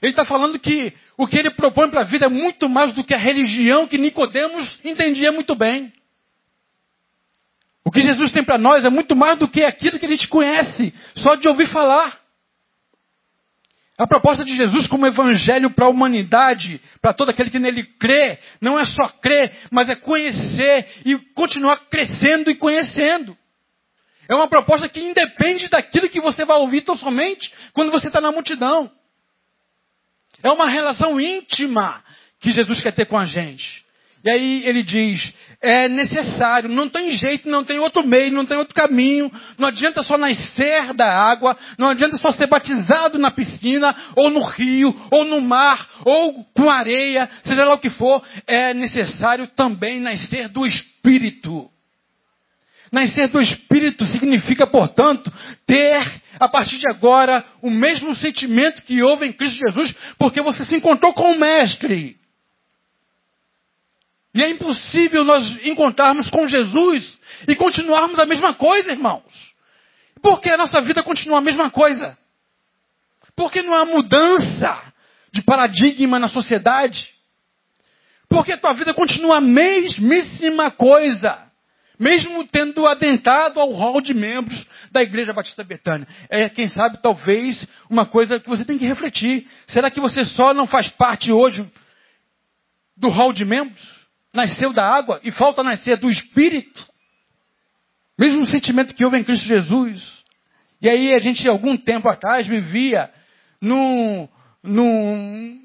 Ele 0.00 0.12
está 0.12 0.24
falando 0.24 0.58
que 0.58 0.92
O 1.20 1.26
que 1.26 1.36
ele 1.36 1.50
propõe 1.50 1.90
para 1.90 2.02
a 2.02 2.04
vida 2.04 2.26
é 2.26 2.28
muito 2.28 2.68
mais 2.68 2.94
do 2.94 3.02
que 3.02 3.12
a 3.12 3.18
religião 3.18 3.88
que 3.88 3.98
Nicodemos 3.98 4.78
entendia 4.84 5.32
muito 5.32 5.56
bem. 5.56 5.92
O 7.84 7.90
que 7.90 8.00
Jesus 8.00 8.30
tem 8.30 8.44
para 8.44 8.56
nós 8.56 8.84
é 8.84 8.88
muito 8.88 9.16
mais 9.16 9.36
do 9.36 9.48
que 9.48 9.64
aquilo 9.64 9.98
que 9.98 10.06
a 10.06 10.08
gente 10.08 10.28
conhece, 10.28 10.94
só 11.16 11.34
de 11.34 11.48
ouvir 11.48 11.66
falar. 11.66 12.20
A 13.98 14.06
proposta 14.06 14.44
de 14.44 14.54
Jesus 14.54 14.86
como 14.86 15.08
evangelho 15.08 15.70
para 15.70 15.86
a 15.86 15.88
humanidade, 15.88 16.80
para 17.02 17.12
todo 17.12 17.30
aquele 17.30 17.50
que 17.50 17.58
nele 17.58 17.82
crê, 17.82 18.38
não 18.60 18.78
é 18.78 18.84
só 18.84 19.08
crer, 19.08 19.52
mas 19.72 19.88
é 19.88 19.96
conhecer 19.96 20.86
e 21.04 21.16
continuar 21.34 21.78
crescendo 21.90 22.48
e 22.48 22.54
conhecendo. 22.54 23.36
É 24.28 24.36
uma 24.36 24.46
proposta 24.46 24.88
que 24.88 25.00
independe 25.00 25.68
daquilo 25.68 26.08
que 26.08 26.20
você 26.20 26.44
vai 26.44 26.58
ouvir 26.58 26.82
tão 26.82 26.96
somente 26.96 27.52
quando 27.72 27.90
você 27.90 28.06
está 28.06 28.20
na 28.20 28.30
multidão. 28.30 28.88
É 30.42 30.50
uma 30.50 30.68
relação 30.68 31.20
íntima 31.20 32.02
que 32.40 32.50
Jesus 32.50 32.80
quer 32.80 32.92
ter 32.92 33.06
com 33.06 33.18
a 33.18 33.24
gente. 33.24 33.86
E 34.24 34.30
aí 34.30 34.62
ele 34.64 34.82
diz: 34.82 35.32
é 35.62 35.88
necessário, 35.88 36.68
não 36.68 36.88
tem 36.88 37.12
jeito, 37.12 37.48
não 37.48 37.64
tem 37.64 37.78
outro 37.78 38.06
meio, 38.06 38.32
não 38.32 38.44
tem 38.44 38.58
outro 38.58 38.74
caminho, 38.74 39.30
não 39.56 39.68
adianta 39.68 40.02
só 40.02 40.18
nascer 40.18 40.92
da 40.94 41.06
água, 41.06 41.56
não 41.78 41.88
adianta 41.88 42.16
só 42.18 42.32
ser 42.32 42.46
batizado 42.48 43.18
na 43.18 43.30
piscina, 43.30 43.94
ou 44.16 44.28
no 44.30 44.40
rio, 44.40 44.94
ou 45.10 45.24
no 45.24 45.40
mar, 45.40 45.88
ou 46.04 46.44
com 46.56 46.68
areia, 46.68 47.28
seja 47.44 47.64
lá 47.64 47.74
o 47.74 47.78
que 47.78 47.90
for, 47.90 48.22
é 48.46 48.74
necessário 48.74 49.46
também 49.48 50.00
nascer 50.00 50.48
do 50.48 50.66
Espírito. 50.66 51.70
Nascer 52.90 53.28
do 53.28 53.40
Espírito 53.40 54.06
significa, 54.06 54.66
portanto, 54.66 55.32
ter, 55.66 56.22
a 56.40 56.48
partir 56.48 56.78
de 56.78 56.90
agora, 56.90 57.44
o 57.60 57.70
mesmo 57.70 58.14
sentimento 58.14 58.82
que 58.82 59.02
houve 59.02 59.26
em 59.26 59.32
Cristo 59.32 59.58
Jesus, 59.58 59.94
porque 60.18 60.40
você 60.40 60.64
se 60.64 60.74
encontrou 60.74 61.12
com 61.12 61.32
o 61.32 61.38
Mestre. 61.38 62.16
E 64.34 64.42
é 64.42 64.50
impossível 64.50 65.24
nós 65.24 65.44
encontrarmos 65.64 66.30
com 66.30 66.46
Jesus 66.46 67.18
e 67.46 67.54
continuarmos 67.56 68.18
a 68.18 68.26
mesma 68.26 68.54
coisa, 68.54 68.92
irmãos. 68.92 69.48
Por 70.22 70.40
que 70.40 70.50
a 70.50 70.56
nossa 70.56 70.80
vida 70.80 71.02
continua 71.02 71.38
a 71.38 71.42
mesma 71.42 71.70
coisa? 71.70 72.16
Porque 73.36 73.62
não 73.62 73.74
há 73.74 73.84
mudança 73.84 74.92
de 75.32 75.42
paradigma 75.42 76.18
na 76.18 76.28
sociedade? 76.28 77.08
Porque 78.28 78.52
a 78.52 78.58
tua 78.58 78.72
vida 78.74 78.92
continua 78.92 79.38
a 79.38 79.40
mesmíssima 79.40 80.70
coisa 80.70 81.47
mesmo 81.98 82.46
tendo 82.46 82.86
adentrado 82.86 83.58
ao 83.58 83.72
hall 83.72 84.00
de 84.00 84.14
membros 84.14 84.66
da 84.92 85.02
Igreja 85.02 85.32
Batista 85.32 85.64
Betânia. 85.64 86.06
É, 86.30 86.48
quem 86.48 86.68
sabe, 86.68 87.02
talvez, 87.02 87.66
uma 87.90 88.06
coisa 88.06 88.38
que 88.38 88.48
você 88.48 88.64
tem 88.64 88.78
que 88.78 88.86
refletir. 88.86 89.46
Será 89.66 89.90
que 89.90 90.00
você 90.00 90.24
só 90.24 90.54
não 90.54 90.66
faz 90.66 90.88
parte 90.90 91.32
hoje 91.32 91.68
do 92.96 93.08
hall 93.08 93.32
de 93.32 93.44
membros? 93.44 93.98
Nasceu 94.32 94.72
da 94.72 94.86
água 94.86 95.20
e 95.24 95.32
falta 95.32 95.62
nascer 95.62 95.96
do 95.98 96.08
Espírito? 96.08 96.86
Mesmo 98.18 98.46
sentimento 98.46 98.94
que 98.94 99.04
houve 99.04 99.18
em 99.18 99.24
Cristo 99.24 99.46
Jesus. 99.46 100.18
E 100.80 100.88
aí 100.88 101.14
a 101.14 101.18
gente, 101.18 101.48
algum 101.48 101.76
tempo 101.76 102.08
atrás, 102.08 102.46
vivia 102.46 103.10
num, 103.60 104.28
num, 104.62 105.60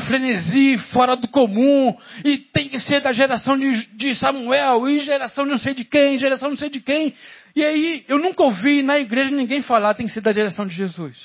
frenesi 0.00 0.76
fora 0.92 1.16
do 1.16 1.28
comum, 1.28 1.96
e 2.24 2.38
tem 2.38 2.67
ser 2.88 3.00
da 3.00 3.12
geração 3.12 3.56
de, 3.56 3.86
de, 3.96 4.14
Samuel, 4.16 4.88
e 4.88 4.98
geração 5.00 5.44
não 5.46 5.58
sei 5.58 5.74
de 5.74 5.84
quem, 5.84 6.18
geração 6.18 6.48
não 6.50 6.56
sei 6.56 6.70
de 6.70 6.80
quem. 6.80 7.14
E 7.54 7.64
aí, 7.64 8.04
eu 8.08 8.18
nunca 8.18 8.42
ouvi 8.42 8.82
na 8.82 8.98
igreja 8.98 9.30
ninguém 9.30 9.62
falar 9.62 9.94
tem 9.94 10.06
que 10.06 10.12
ser 10.12 10.20
da 10.20 10.32
geração 10.32 10.66
de 10.66 10.74
Jesus. 10.74 11.16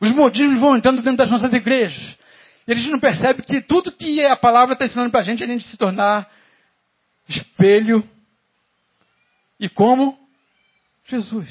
Os 0.00 0.10
modismos 0.12 0.58
vão 0.58 0.76
entrando 0.76 1.02
dentro 1.02 1.18
das 1.18 1.30
nossas 1.30 1.52
igrejas. 1.52 2.16
E 2.66 2.72
a 2.72 2.74
gente 2.74 2.90
não 2.90 3.00
percebe 3.00 3.42
que 3.42 3.60
tudo 3.60 3.92
que 3.92 4.24
a 4.24 4.36
palavra 4.36 4.72
está 4.74 4.84
ensinando 4.84 5.10
para 5.10 5.20
a 5.20 5.24
gente 5.24 5.42
é 5.42 5.46
a 5.46 5.48
gente 5.48 5.64
se 5.64 5.76
tornar 5.76 6.30
espelho 7.28 8.02
e 9.60 9.68
como 9.68 10.18
Jesus. 11.06 11.48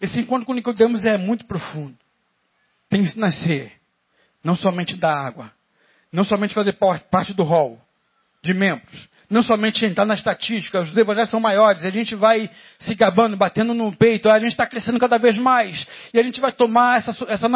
Esse 0.00 0.18
encontro 0.18 0.46
com 0.46 0.54
Nicodemos 0.54 1.04
é 1.04 1.16
muito 1.16 1.46
profundo 1.46 1.96
tem 2.88 3.04
que 3.04 3.18
nascer 3.18 3.72
não 4.42 4.54
somente 4.54 4.96
da 4.96 5.12
água, 5.12 5.52
não 6.12 6.24
somente 6.24 6.54
fazer 6.54 6.72
parte 7.10 7.32
do 7.34 7.42
rol 7.42 7.80
de 8.42 8.54
membros, 8.54 9.08
não 9.28 9.42
somente 9.42 9.84
entrar 9.84 10.04
na 10.04 10.14
estatística, 10.14 10.80
os 10.80 10.96
evangelhos 10.96 11.30
são 11.30 11.40
maiores, 11.40 11.84
a 11.84 11.90
gente 11.90 12.14
vai 12.14 12.48
se 12.78 12.94
gabando, 12.94 13.36
batendo 13.36 13.74
no 13.74 13.94
peito, 13.94 14.28
a 14.28 14.38
gente 14.38 14.52
está 14.52 14.66
crescendo 14.66 15.00
cada 15.00 15.18
vez 15.18 15.36
mais, 15.36 15.86
e 16.14 16.18
a 16.18 16.22
gente 16.22 16.40
vai 16.40 16.52
tomar 16.52 16.98
essa, 16.98 17.10
essa, 17.28 17.48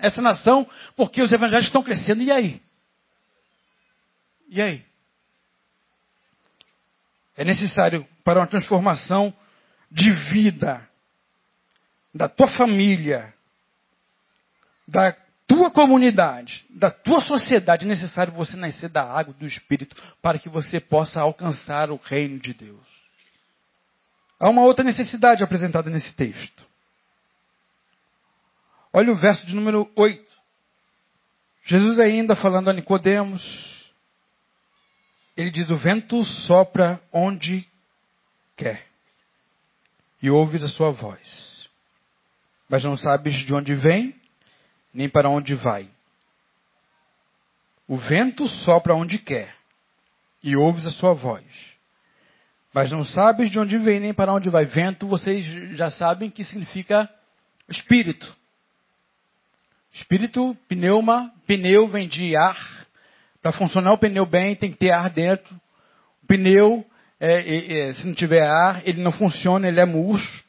essa 0.00 0.22
nação 0.22 0.68
porque 0.96 1.22
os 1.22 1.32
evangelhos 1.32 1.66
estão 1.66 1.82
crescendo, 1.82 2.22
e 2.22 2.30
aí? 2.30 2.62
E 4.50 4.60
aí? 4.60 4.84
É 7.36 7.44
necessário 7.44 8.06
para 8.24 8.40
uma 8.40 8.46
transformação 8.46 9.32
de 9.90 10.10
vida 10.10 10.86
da 12.12 12.28
tua 12.28 12.48
família, 12.48 13.32
da 14.86 15.16
tua 15.48 15.70
comunidade, 15.70 16.62
da 16.68 16.90
tua 16.90 17.22
sociedade, 17.22 17.86
é 17.86 17.88
necessário 17.88 18.34
você 18.34 18.54
nascer 18.54 18.90
da 18.90 19.02
água 19.02 19.32
do 19.32 19.46
Espírito 19.46 19.96
para 20.20 20.38
que 20.38 20.48
você 20.48 20.78
possa 20.78 21.22
alcançar 21.22 21.90
o 21.90 21.96
reino 21.96 22.38
de 22.38 22.52
Deus. 22.52 22.86
Há 24.38 24.50
uma 24.50 24.62
outra 24.62 24.84
necessidade 24.84 25.42
apresentada 25.42 25.88
nesse 25.88 26.14
texto. 26.14 26.68
Olha 28.92 29.10
o 29.10 29.16
verso 29.16 29.44
de 29.46 29.54
número 29.54 29.90
8. 29.96 30.28
Jesus 31.64 31.98
ainda 31.98 32.36
falando 32.36 32.68
a 32.68 32.72
Nicodemos, 32.72 33.42
ele 35.36 35.50
diz: 35.50 35.70
"O 35.70 35.76
vento 35.76 36.22
sopra 36.24 37.00
onde 37.10 37.66
quer, 38.56 38.86
e 40.22 40.30
ouves 40.30 40.62
a 40.62 40.68
sua 40.68 40.90
voz, 40.90 41.68
mas 42.68 42.84
não 42.84 42.96
sabes 42.96 43.34
de 43.34 43.54
onde 43.54 43.74
vem 43.74 44.14
nem 44.92 45.08
para 45.08 45.28
onde 45.28 45.54
vai. 45.54 45.88
O 47.86 47.96
vento 47.96 48.46
sopra 48.48 48.94
onde 48.94 49.18
quer, 49.18 49.54
e 50.42 50.56
ouves 50.56 50.86
a 50.86 50.90
sua 50.90 51.14
voz. 51.14 51.44
Mas 52.72 52.90
não 52.90 53.04
sabes 53.04 53.50
de 53.50 53.58
onde 53.58 53.78
vem 53.78 53.98
nem 53.98 54.12
para 54.12 54.32
onde 54.32 54.50
vai. 54.50 54.64
Vento, 54.64 55.08
vocês 55.08 55.44
já 55.76 55.90
sabem 55.90 56.30
que 56.30 56.44
significa 56.44 57.08
espírito. 57.68 58.36
Espírito, 59.92 60.56
pneuma, 60.68 61.32
pneu 61.46 61.88
vem 61.88 62.06
de 62.06 62.36
ar. 62.36 62.86
Para 63.42 63.52
funcionar 63.52 63.92
o 63.92 63.98
pneu 63.98 64.26
bem, 64.26 64.54
tem 64.54 64.70
que 64.70 64.78
ter 64.78 64.90
ar 64.90 65.08
dentro. 65.10 65.54
O 66.22 66.26
pneu, 66.26 66.84
é, 67.18 67.40
é, 67.40 67.88
é, 67.88 67.94
se 67.94 68.06
não 68.06 68.14
tiver 68.14 68.46
ar, 68.46 68.86
ele 68.86 69.02
não 69.02 69.12
funciona, 69.12 69.66
ele 69.66 69.80
é 69.80 69.86
murcho. 69.86 70.44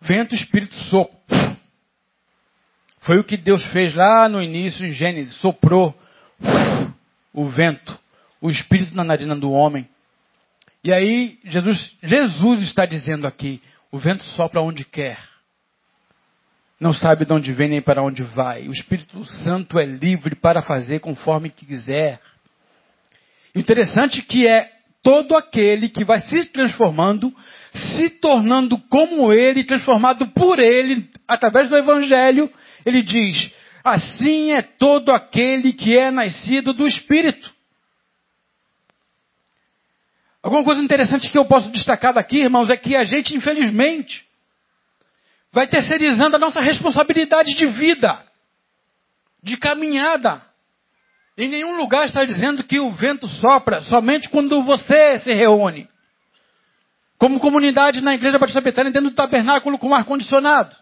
Vento, 0.00 0.34
espírito, 0.34 0.74
sopro. 0.74 1.16
Foi 3.06 3.18
o 3.18 3.24
que 3.24 3.36
Deus 3.36 3.64
fez 3.66 3.94
lá 3.94 4.28
no 4.28 4.42
início, 4.42 4.84
em 4.84 4.90
Gênesis. 4.90 5.34
Soprou 5.36 5.96
o 7.32 7.48
vento, 7.48 7.96
o 8.40 8.50
espírito 8.50 8.96
na 8.96 9.04
narina 9.04 9.36
do 9.36 9.52
homem. 9.52 9.88
E 10.82 10.92
aí, 10.92 11.38
Jesus, 11.44 11.96
Jesus 12.02 12.62
está 12.62 12.84
dizendo 12.84 13.24
aqui: 13.24 13.62
o 13.92 13.98
vento 13.98 14.24
sopra 14.24 14.60
onde 14.60 14.84
quer. 14.84 15.18
Não 16.80 16.92
sabe 16.92 17.24
de 17.24 17.32
onde 17.32 17.52
vem 17.52 17.68
nem 17.68 17.80
para 17.80 18.02
onde 18.02 18.22
vai. 18.22 18.66
O 18.68 18.72
Espírito 18.72 19.24
Santo 19.24 19.78
é 19.78 19.86
livre 19.86 20.34
para 20.34 20.60
fazer 20.60 21.00
conforme 21.00 21.48
quiser. 21.48 22.20
Interessante 23.54 24.20
que 24.20 24.46
é 24.46 24.70
todo 25.02 25.34
aquele 25.36 25.88
que 25.88 26.04
vai 26.04 26.18
se 26.20 26.44
transformando, 26.46 27.32
se 27.72 28.10
tornando 28.10 28.76
como 28.90 29.32
ele, 29.32 29.64
transformado 29.64 30.26
por 30.32 30.58
ele, 30.58 31.08
através 31.26 31.70
do 31.70 31.76
Evangelho, 31.76 32.50
ele 32.86 33.02
diz: 33.02 33.52
Assim 33.82 34.52
é 34.52 34.62
todo 34.62 35.10
aquele 35.10 35.72
que 35.72 35.98
é 35.98 36.10
nascido 36.10 36.72
do 36.72 36.86
Espírito. 36.86 37.52
Alguma 40.40 40.62
coisa 40.62 40.80
interessante 40.80 41.28
que 41.28 41.36
eu 41.36 41.44
posso 41.44 41.68
destacar 41.72 42.14
daqui, 42.14 42.38
irmãos, 42.38 42.70
é 42.70 42.76
que 42.76 42.94
a 42.94 43.02
gente, 43.02 43.34
infelizmente, 43.34 44.24
vai 45.52 45.66
terceirizando 45.66 46.36
a 46.36 46.38
nossa 46.38 46.60
responsabilidade 46.60 47.52
de 47.54 47.66
vida, 47.66 48.24
de 49.42 49.56
caminhada. 49.56 50.40
Em 51.36 51.48
nenhum 51.48 51.76
lugar 51.76 52.06
está 52.06 52.24
dizendo 52.24 52.62
que 52.62 52.78
o 52.78 52.92
vento 52.92 53.26
sopra 53.26 53.80
somente 53.82 54.28
quando 54.28 54.62
você 54.62 55.18
se 55.18 55.34
reúne. 55.34 55.88
Como 57.18 57.40
comunidade 57.40 58.00
na 58.00 58.14
Igreja 58.14 58.38
Batista 58.38 58.60
Betânia, 58.60 58.92
dentro 58.92 59.10
do 59.10 59.16
tabernáculo 59.16 59.78
com 59.78 59.92
ar-condicionado 59.92 60.76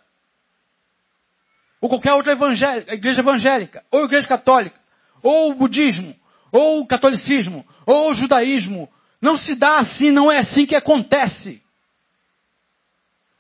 ou 1.85 1.91
qualquer 1.91 2.15
outra 2.15 2.33
igreja 2.33 3.21
evangélica, 3.21 3.85
ou 3.91 4.07
igreja 4.07 4.27
católica, 4.27 4.81
ou 5.23 5.51
o 5.51 5.55
budismo, 5.55 6.17
ou 6.51 6.81
o 6.81 6.87
catolicismo, 6.87 7.63
ou 7.85 8.09
o 8.09 8.15
judaísmo. 8.15 8.89
Não 9.21 9.37
se 9.37 9.55
dá 9.55 9.81
assim, 9.81 10.11
não 10.11 10.33
é 10.33 10.39
assim 10.39 10.65
que 10.65 10.75
acontece. 10.75 11.61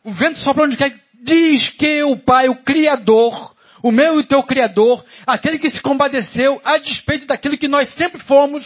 O 0.04 0.12
vento 0.12 0.40
sopra 0.40 0.64
onde 0.64 0.76
quer. 0.76 0.94
Diz 1.22 1.70
que 1.70 2.02
o 2.02 2.18
Pai, 2.18 2.50
o 2.50 2.57
Criador, 2.57 3.54
o 3.83 3.90
meu 3.90 4.20
e 4.20 4.26
teu 4.26 4.42
Criador, 4.42 5.02
aquele 5.26 5.59
que 5.59 5.70
se 5.70 5.80
compadeceu 5.80 6.61
a 6.66 6.76
despeito 6.76 7.24
daquilo 7.24 7.57
que 7.57 7.66
nós 7.66 7.94
sempre 7.94 8.22
fomos, 8.24 8.62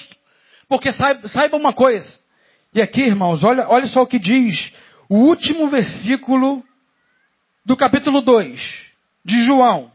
porque 0.68 0.92
saiba, 0.92 1.28
saiba 1.28 1.56
uma 1.56 1.72
coisa. 1.72 2.18
E 2.74 2.82
aqui, 2.82 3.02
irmãos, 3.02 3.44
olha, 3.44 3.68
olha 3.68 3.86
só 3.86 4.02
o 4.02 4.08
que 4.08 4.18
diz 4.18 4.74
o 5.08 5.18
último 5.18 5.68
versículo 5.68 6.64
do 7.64 7.76
capítulo 7.76 8.20
2 8.22 8.87
de 9.28 9.44
João. 9.44 9.90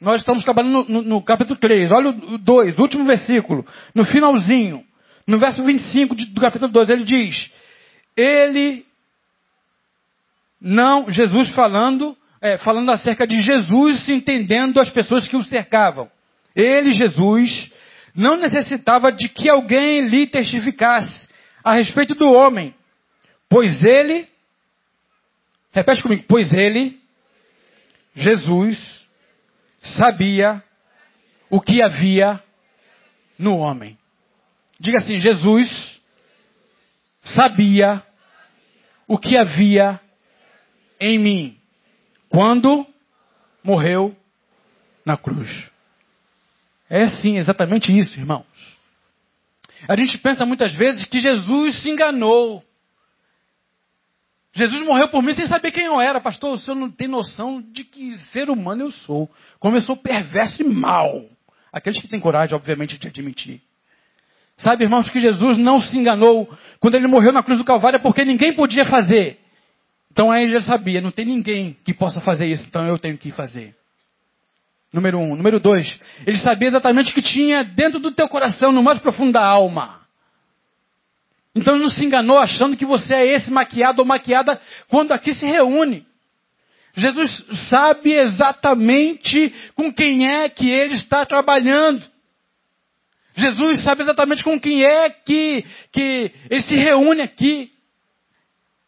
Nós 0.00 0.20
estamos 0.20 0.42
trabalhando 0.42 0.84
no, 0.88 0.88
no, 0.88 1.02
no 1.02 1.22
capítulo 1.22 1.58
3. 1.58 1.92
Olha 1.92 2.10
o 2.10 2.38
2, 2.38 2.78
o 2.78 2.82
último 2.82 3.04
versículo, 3.04 3.64
no 3.94 4.04
finalzinho, 4.04 4.84
no 5.26 5.38
verso 5.38 5.62
25 5.62 6.16
de, 6.16 6.26
do 6.26 6.40
capítulo 6.40 6.72
2, 6.72 6.90
ele 6.90 7.04
diz: 7.04 7.50
Ele 8.16 8.84
não, 10.60 11.10
Jesus 11.10 11.52
falando, 11.54 12.16
é, 12.42 12.58
falando 12.58 12.90
acerca 12.90 13.26
de 13.26 13.40
Jesus 13.40 14.08
entendendo 14.08 14.80
as 14.80 14.90
pessoas 14.90 15.28
que 15.28 15.36
o 15.36 15.44
cercavam. 15.44 16.10
Ele, 16.54 16.92
Jesus, 16.92 17.70
não 18.14 18.36
necessitava 18.36 19.12
de 19.12 19.28
que 19.28 19.48
alguém 19.48 20.08
lhe 20.08 20.26
testificasse 20.26 21.28
a 21.62 21.74
respeito 21.74 22.14
do 22.14 22.30
homem, 22.30 22.74
pois 23.48 23.82
ele, 23.82 24.26
repete 25.72 26.02
comigo, 26.02 26.24
pois 26.26 26.50
ele, 26.52 26.98
Jesus, 28.16 29.06
sabia 29.98 30.62
o 31.50 31.60
que 31.60 31.82
havia 31.82 32.42
no 33.38 33.58
homem. 33.58 33.98
Diga 34.80 34.98
assim: 34.98 35.18
Jesus 35.18 36.00
sabia 37.22 38.02
o 39.06 39.18
que 39.18 39.36
havia 39.36 40.00
em 40.98 41.18
mim 41.18 41.60
quando 42.28 42.86
morreu 43.62 44.16
na 45.04 45.16
cruz. 45.16 45.70
É 46.88 47.08
sim, 47.08 47.36
exatamente 47.36 47.96
isso, 47.96 48.18
irmãos. 48.18 48.46
A 49.88 49.96
gente 49.96 50.18
pensa 50.18 50.46
muitas 50.46 50.74
vezes 50.74 51.04
que 51.04 51.20
Jesus 51.20 51.82
se 51.82 51.90
enganou. 51.90 52.64
Jesus 54.56 54.82
morreu 54.86 55.08
por 55.08 55.22
mim 55.22 55.34
sem 55.34 55.46
saber 55.46 55.70
quem 55.70 55.84
eu 55.84 56.00
era. 56.00 56.18
Pastor, 56.18 56.54
o 56.54 56.58
senhor 56.58 56.74
não 56.74 56.90
tem 56.90 57.06
noção 57.06 57.60
de 57.60 57.84
que 57.84 58.16
ser 58.30 58.48
humano 58.48 58.84
eu 58.84 58.90
sou. 58.90 59.30
Como 59.60 59.76
eu 59.76 59.82
sou 59.82 59.94
perverso 59.94 60.62
e 60.62 60.64
mal. 60.64 61.26
Aqueles 61.70 62.00
que 62.00 62.08
têm 62.08 62.18
coragem, 62.18 62.56
obviamente, 62.56 62.98
de 62.98 63.06
admitir. 63.06 63.60
Sabe, 64.56 64.84
irmãos, 64.84 65.10
que 65.10 65.20
Jesus 65.20 65.58
não 65.58 65.78
se 65.78 65.94
enganou 65.94 66.48
quando 66.80 66.94
ele 66.94 67.06
morreu 67.06 67.32
na 67.32 67.42
cruz 67.42 67.58
do 67.58 67.66
Calvário 67.66 68.00
porque 68.00 68.24
ninguém 68.24 68.56
podia 68.56 68.86
fazer. 68.86 69.38
Então 70.10 70.32
aí 70.32 70.44
ele 70.44 70.58
sabia, 70.62 71.02
não 71.02 71.10
tem 71.10 71.26
ninguém 71.26 71.76
que 71.84 71.92
possa 71.92 72.22
fazer 72.22 72.46
isso, 72.46 72.64
então 72.66 72.86
eu 72.86 72.98
tenho 72.98 73.18
que 73.18 73.30
fazer. 73.32 73.76
Número 74.90 75.18
um. 75.18 75.36
Número 75.36 75.60
dois, 75.60 76.00
ele 76.26 76.38
sabia 76.38 76.68
exatamente 76.68 77.10
o 77.10 77.14
que 77.14 77.20
tinha 77.20 77.62
dentro 77.62 78.00
do 78.00 78.10
teu 78.10 78.26
coração, 78.26 78.72
no 78.72 78.82
mais 78.82 78.98
profundo 78.98 79.32
da 79.32 79.44
alma. 79.44 80.05
Então 81.56 81.74
ele 81.74 81.84
não 81.84 81.90
se 81.90 82.04
enganou 82.04 82.38
achando 82.38 82.76
que 82.76 82.84
você 82.84 83.14
é 83.14 83.26
esse 83.32 83.50
maquiado 83.50 84.02
ou 84.02 84.06
maquiada 84.06 84.60
quando 84.88 85.12
aqui 85.12 85.32
se 85.32 85.46
reúne. 85.46 86.04
Jesus 86.94 87.44
sabe 87.70 88.14
exatamente 88.14 89.52
com 89.74 89.90
quem 89.92 90.28
é 90.28 90.50
que 90.50 90.68
ele 90.68 90.94
está 90.94 91.24
trabalhando. 91.24 92.04
Jesus 93.34 93.82
sabe 93.82 94.02
exatamente 94.02 94.44
com 94.44 94.60
quem 94.60 94.84
é 94.84 95.08
que, 95.08 95.64
que 95.92 96.32
ele 96.50 96.60
se 96.60 96.76
reúne 96.76 97.22
aqui. 97.22 97.70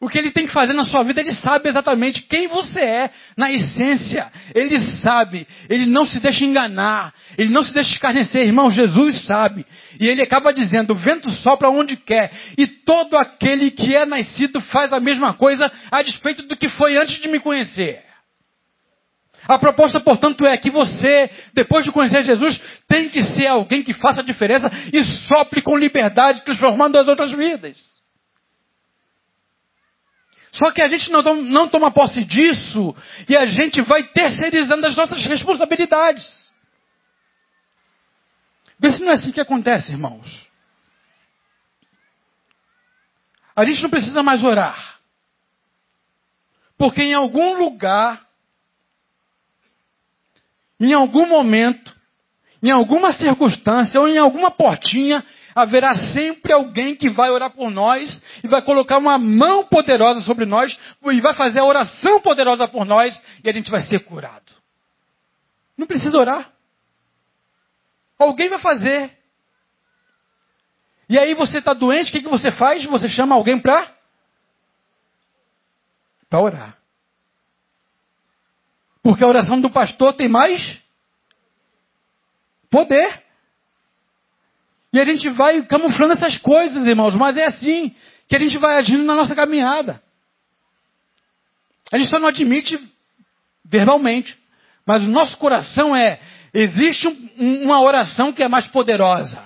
O 0.01 0.09
que 0.09 0.17
ele 0.17 0.31
tem 0.31 0.47
que 0.47 0.53
fazer 0.53 0.75
na 0.75 0.85
sua 0.85 1.03
vida, 1.03 1.21
ele 1.21 1.33
sabe 1.33 1.69
exatamente 1.69 2.23
quem 2.23 2.47
você 2.47 2.79
é 2.79 3.11
na 3.37 3.51
essência. 3.51 4.31
Ele 4.55 4.79
sabe, 5.03 5.45
ele 5.69 5.87
não 5.87 6.07
se 6.07 6.21
deixa 6.21 6.45
enganar, 6.45 7.13
ele 7.37 7.51
não 7.51 7.63
se 7.63 7.75
deixa 7.75 7.91
escarnecer, 7.95 8.43
irmão. 8.43 8.71
Jesus 8.71 9.25
sabe. 9.27 9.67
E 9.99 10.07
ele 10.07 10.23
acaba 10.23 10.53
dizendo: 10.53 10.93
o 10.93 10.97
vento 10.97 11.33
sopra 11.33 11.69
onde 11.69 11.97
quer, 11.97 12.31
e 12.57 12.65
todo 12.67 13.17
aquele 13.17 13.73
que 13.73 13.97
é 13.97 14.07
nascido 14.07 14.61
faz 14.61 14.93
a 14.93 15.01
mesma 15.01 15.35
coisa 15.35 15.71
a 15.91 16.01
despeito 16.01 16.45
do 16.45 16.57
que 16.57 16.69
foi 16.69 16.97
antes 16.97 17.21
de 17.21 17.29
me 17.29 17.41
conhecer. 17.41 18.01
A 19.49 19.59
proposta, 19.59 19.99
portanto, 19.99 20.47
é 20.47 20.57
que 20.59 20.71
você, 20.71 21.29
depois 21.55 21.85
de 21.85 21.91
conhecer 21.91 22.23
Jesus, 22.23 22.61
tem 22.87 23.09
que 23.09 23.25
ser 23.25 23.47
alguém 23.49 23.83
que 23.83 23.95
faça 23.95 24.21
a 24.21 24.25
diferença 24.25 24.71
e 24.93 25.03
sopre 25.27 25.61
com 25.61 25.77
liberdade, 25.77 26.45
transformando 26.45 26.99
as 26.99 27.09
outras 27.09 27.33
vidas. 27.33 27.98
Só 30.59 30.73
que 30.73 30.83
a 30.83 30.89
gente 30.89 31.11
não, 31.11 31.23
não 31.43 31.69
toma 31.69 31.91
posse 31.91 32.25
disso 32.25 32.95
e 33.29 33.37
a 33.37 33.47
gente 33.47 33.81
vai 33.83 34.03
terceirizando 34.11 34.87
as 34.87 34.97
nossas 34.97 35.25
responsabilidades. 35.25 36.27
Vê 38.79 38.91
se 38.91 39.01
não 39.01 39.11
é 39.11 39.15
assim 39.15 39.31
que 39.31 39.41
acontece, 39.41 39.93
irmãos. 39.93 40.47
A 43.55 43.65
gente 43.65 43.83
não 43.83 43.91
precisa 43.91 44.23
mais 44.23 44.43
orar. 44.43 44.99
Porque 46.77 47.03
em 47.03 47.15
algum 47.15 47.57
lugar 47.57 48.29
em 50.81 50.93
algum 50.93 51.27
momento, 51.27 51.95
em 52.63 52.71
alguma 52.71 53.13
circunstância 53.13 54.01
ou 54.01 54.09
em 54.09 54.19
alguma 54.19 54.51
portinha, 54.51 55.25
haverá 55.61 55.95
sempre 56.13 56.53
alguém 56.53 56.95
que 56.95 57.11
vai 57.11 57.31
orar 57.31 57.51
por 57.51 57.71
nós 57.71 58.23
e 58.45 58.49
vai 58.49 58.63
colocar 58.63 58.99
uma 58.99 59.19
mão 59.19 59.65
poderosa 59.65 60.21
sobre 60.21 60.45
nós 60.45 60.79
e 61.05 61.21
vai 61.21 61.35
fazer 61.35 61.59
a 61.59 61.65
oração 61.65 62.21
poderosa 62.21 62.69
por 62.69 62.85
nós 62.85 63.19
e 63.43 63.51
a 63.51 63.53
gente 63.53 63.71
vai 63.71 63.81
ser 63.83 64.01
curado. 64.05 64.53
Não 65.77 65.87
precisa 65.87 66.17
orar. 66.17 66.53
Alguém 68.19 68.49
vai 68.49 68.61
fazer. 68.61 69.17
E 71.09 71.19
aí 71.19 71.35
você 71.35 71.59
está 71.59 71.73
doente, 71.73 72.09
o 72.09 72.13
que, 72.13 72.21
que 72.21 72.29
você 72.29 72.51
faz? 72.53 72.85
Você 72.85 73.09
chama 73.09 73.35
alguém 73.35 73.59
para? 73.59 73.93
Para 76.29 76.41
orar. 76.41 76.79
Porque 79.03 79.25
a 79.25 79.29
oração 79.29 79.61
do 79.61 79.71
pastor 79.71 80.13
tem 80.13 80.29
mais 80.29 80.81
poder. 82.71 83.28
A 85.01 85.05
gente 85.05 85.29
vai 85.31 85.63
camuflando 85.63 86.15
essas 86.15 86.39
coisas, 86.39 86.87
irmãos, 86.87 87.15
mas 87.15 87.37
é 87.37 87.45
assim 87.45 87.95
que 88.29 88.37
a 88.37 88.39
gente 88.39 88.59
vai 88.59 88.77
agindo 88.77 89.05
na 89.05 89.15
nossa 89.15 89.35
caminhada. 89.35 90.01
A 91.93 91.99
gente 91.99 92.11
só 92.11 92.19
não 92.19 92.29
admite 92.29 92.79
verbalmente, 93.65 94.37
mas 94.87 95.05
o 95.05 95.11
nosso 95.11 95.37
coração 95.39 95.97
é: 95.97 96.21
existe 96.53 97.09
um, 97.09 97.65
uma 97.65 97.81
oração 97.81 98.33
que 98.33 98.43
é 98.43 98.49
mais 98.49 98.67
poderosa. 98.69 99.43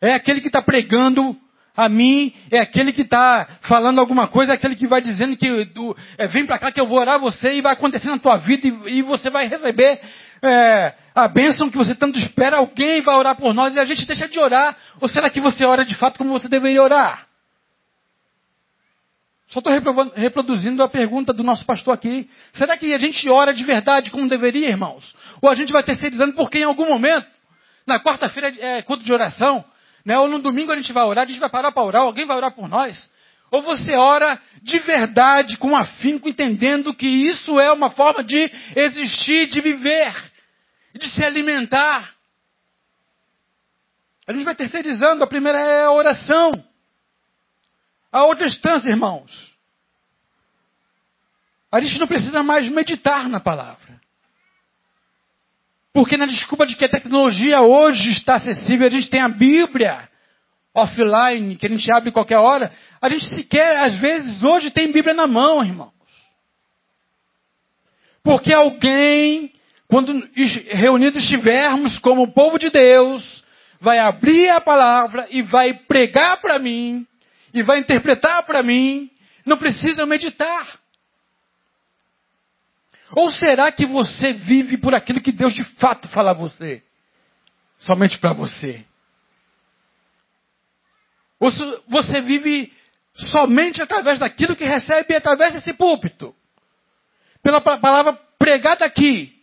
É 0.00 0.12
aquele 0.12 0.40
que 0.40 0.48
está 0.48 0.60
pregando 0.60 1.36
a 1.76 1.88
mim 1.90 2.32
é 2.50 2.58
aquele 2.58 2.90
que 2.92 3.02
está 3.02 3.46
falando 3.62 3.98
alguma 3.98 4.26
coisa, 4.26 4.52
é 4.52 4.54
aquele 4.54 4.74
que 4.74 4.86
vai 4.86 5.02
dizendo 5.02 5.36
que 5.36 5.66
do, 5.66 5.94
é, 6.16 6.26
vem 6.26 6.46
para 6.46 6.58
cá 6.58 6.72
que 6.72 6.80
eu 6.80 6.86
vou 6.86 6.98
orar 6.98 7.20
você 7.20 7.50
e 7.50 7.60
vai 7.60 7.74
acontecer 7.74 8.08
na 8.08 8.18
tua 8.18 8.38
vida 8.38 8.66
e, 8.66 8.98
e 8.98 9.02
você 9.02 9.28
vai 9.28 9.46
receber 9.46 10.00
é, 10.46 10.94
a 11.14 11.28
bênção 11.28 11.70
que 11.70 11.76
você 11.76 11.94
tanto 11.94 12.18
espera. 12.18 12.58
Alguém 12.58 13.00
vai 13.00 13.16
orar 13.16 13.36
por 13.36 13.54
nós 13.54 13.74
e 13.74 13.78
a 13.78 13.84
gente 13.84 14.06
deixa 14.06 14.28
de 14.28 14.38
orar. 14.38 14.76
Ou 15.00 15.08
será 15.08 15.30
que 15.30 15.40
você 15.40 15.64
ora 15.64 15.84
de 15.84 15.94
fato 15.94 16.18
como 16.18 16.32
você 16.32 16.48
deveria 16.48 16.82
orar? 16.82 17.26
Só 19.48 19.60
estou 19.60 19.72
reproduzindo 20.14 20.82
a 20.82 20.88
pergunta 20.88 21.32
do 21.32 21.44
nosso 21.44 21.64
pastor 21.64 21.94
aqui. 21.94 22.28
Será 22.52 22.76
que 22.76 22.92
a 22.92 22.98
gente 22.98 23.28
ora 23.28 23.54
de 23.54 23.62
verdade 23.62 24.10
como 24.10 24.28
deveria, 24.28 24.68
irmãos? 24.68 25.14
Ou 25.40 25.48
a 25.48 25.54
gente 25.54 25.72
vai 25.72 25.84
terceirizando 25.84 26.34
porque 26.34 26.58
em 26.58 26.64
algum 26.64 26.88
momento, 26.88 27.26
na 27.86 28.00
quarta-feira 28.00 28.52
é 28.58 28.82
culto 28.82 29.04
de 29.04 29.12
oração, 29.12 29.64
né? 30.04 30.18
Ou 30.18 30.28
no 30.28 30.40
domingo 30.40 30.72
a 30.72 30.76
gente 30.76 30.92
vai 30.92 31.04
orar, 31.04 31.24
a 31.24 31.28
gente 31.28 31.38
vai 31.38 31.48
parar 31.48 31.70
para 31.70 31.84
orar, 31.84 32.02
alguém 32.02 32.26
vai 32.26 32.36
orar 32.36 32.52
por 32.52 32.68
nós. 32.68 33.10
Ou 33.52 33.62
você 33.62 33.94
ora 33.94 34.40
de 34.62 34.78
verdade, 34.80 35.56
com 35.56 35.76
afinco, 35.76 36.28
entendendo 36.28 36.92
que 36.92 37.06
isso 37.06 37.60
é 37.60 37.70
uma 37.70 37.90
forma 37.90 38.24
de 38.24 38.50
existir, 38.74 39.46
de 39.46 39.60
viver, 39.60 40.12
de 40.98 41.08
se 41.10 41.22
alimentar. 41.22 42.14
A 44.26 44.32
gente 44.32 44.44
vai 44.44 44.54
terceirizando, 44.54 45.22
a 45.22 45.28
primeira 45.28 45.58
é 45.58 45.84
a 45.84 45.92
oração. 45.92 46.52
A 48.10 48.24
outra 48.24 48.46
instância, 48.46 48.90
irmãos. 48.90 49.54
A 51.70 51.80
gente 51.80 51.98
não 51.98 52.06
precisa 52.06 52.42
mais 52.42 52.68
meditar 52.68 53.28
na 53.28 53.40
palavra. 53.40 54.00
Porque 55.92 56.16
na 56.16 56.26
desculpa 56.26 56.66
de 56.66 56.76
que 56.76 56.84
a 56.84 56.90
tecnologia 56.90 57.60
hoje 57.60 58.10
está 58.12 58.34
acessível, 58.34 58.86
a 58.86 58.90
gente 58.90 59.08
tem 59.08 59.20
a 59.20 59.28
Bíblia 59.28 60.08
offline, 60.74 61.56
que 61.56 61.66
a 61.66 61.70
gente 61.70 61.90
abre 61.90 62.12
qualquer 62.12 62.36
hora, 62.36 62.70
a 63.00 63.08
gente 63.08 63.24
sequer, 63.34 63.82
às 63.82 63.96
vezes, 63.98 64.42
hoje 64.42 64.70
tem 64.70 64.92
Bíblia 64.92 65.14
na 65.14 65.26
mão, 65.26 65.64
irmãos. 65.64 65.94
Porque 68.22 68.52
alguém, 68.52 69.52
quando 69.88 70.28
reunidos 70.68 71.22
estivermos 71.22 71.98
como 72.00 72.24
o 72.24 72.32
povo 72.32 72.58
de 72.58 72.70
Deus, 72.70 73.44
vai 73.80 73.98
abrir 73.98 74.50
a 74.50 74.60
palavra 74.60 75.26
e 75.30 75.42
vai 75.42 75.74
pregar 75.74 76.40
para 76.40 76.58
mim, 76.58 77.06
e 77.54 77.62
vai 77.62 77.78
interpretar 77.78 78.44
para 78.44 78.62
mim, 78.62 79.10
não 79.44 79.56
precisa 79.56 80.04
meditar. 80.04 80.80
Ou 83.12 83.30
será 83.30 83.70
que 83.70 83.86
você 83.86 84.32
vive 84.32 84.76
por 84.76 84.94
aquilo 84.94 85.22
que 85.22 85.30
Deus 85.30 85.54
de 85.54 85.62
fato 85.76 86.08
fala 86.08 86.32
a 86.32 86.34
você? 86.34 86.82
Somente 87.78 88.18
para 88.18 88.32
você? 88.32 88.84
Ou 91.38 91.50
você 91.86 92.20
vive 92.20 92.72
somente 93.14 93.80
através 93.80 94.18
daquilo 94.18 94.56
que 94.56 94.64
recebe 94.64 95.14
através 95.14 95.52
desse 95.52 95.72
púlpito? 95.72 96.34
Pela 97.42 97.60
palavra 97.60 98.14
pregada 98.38 98.84
aqui. 98.84 99.35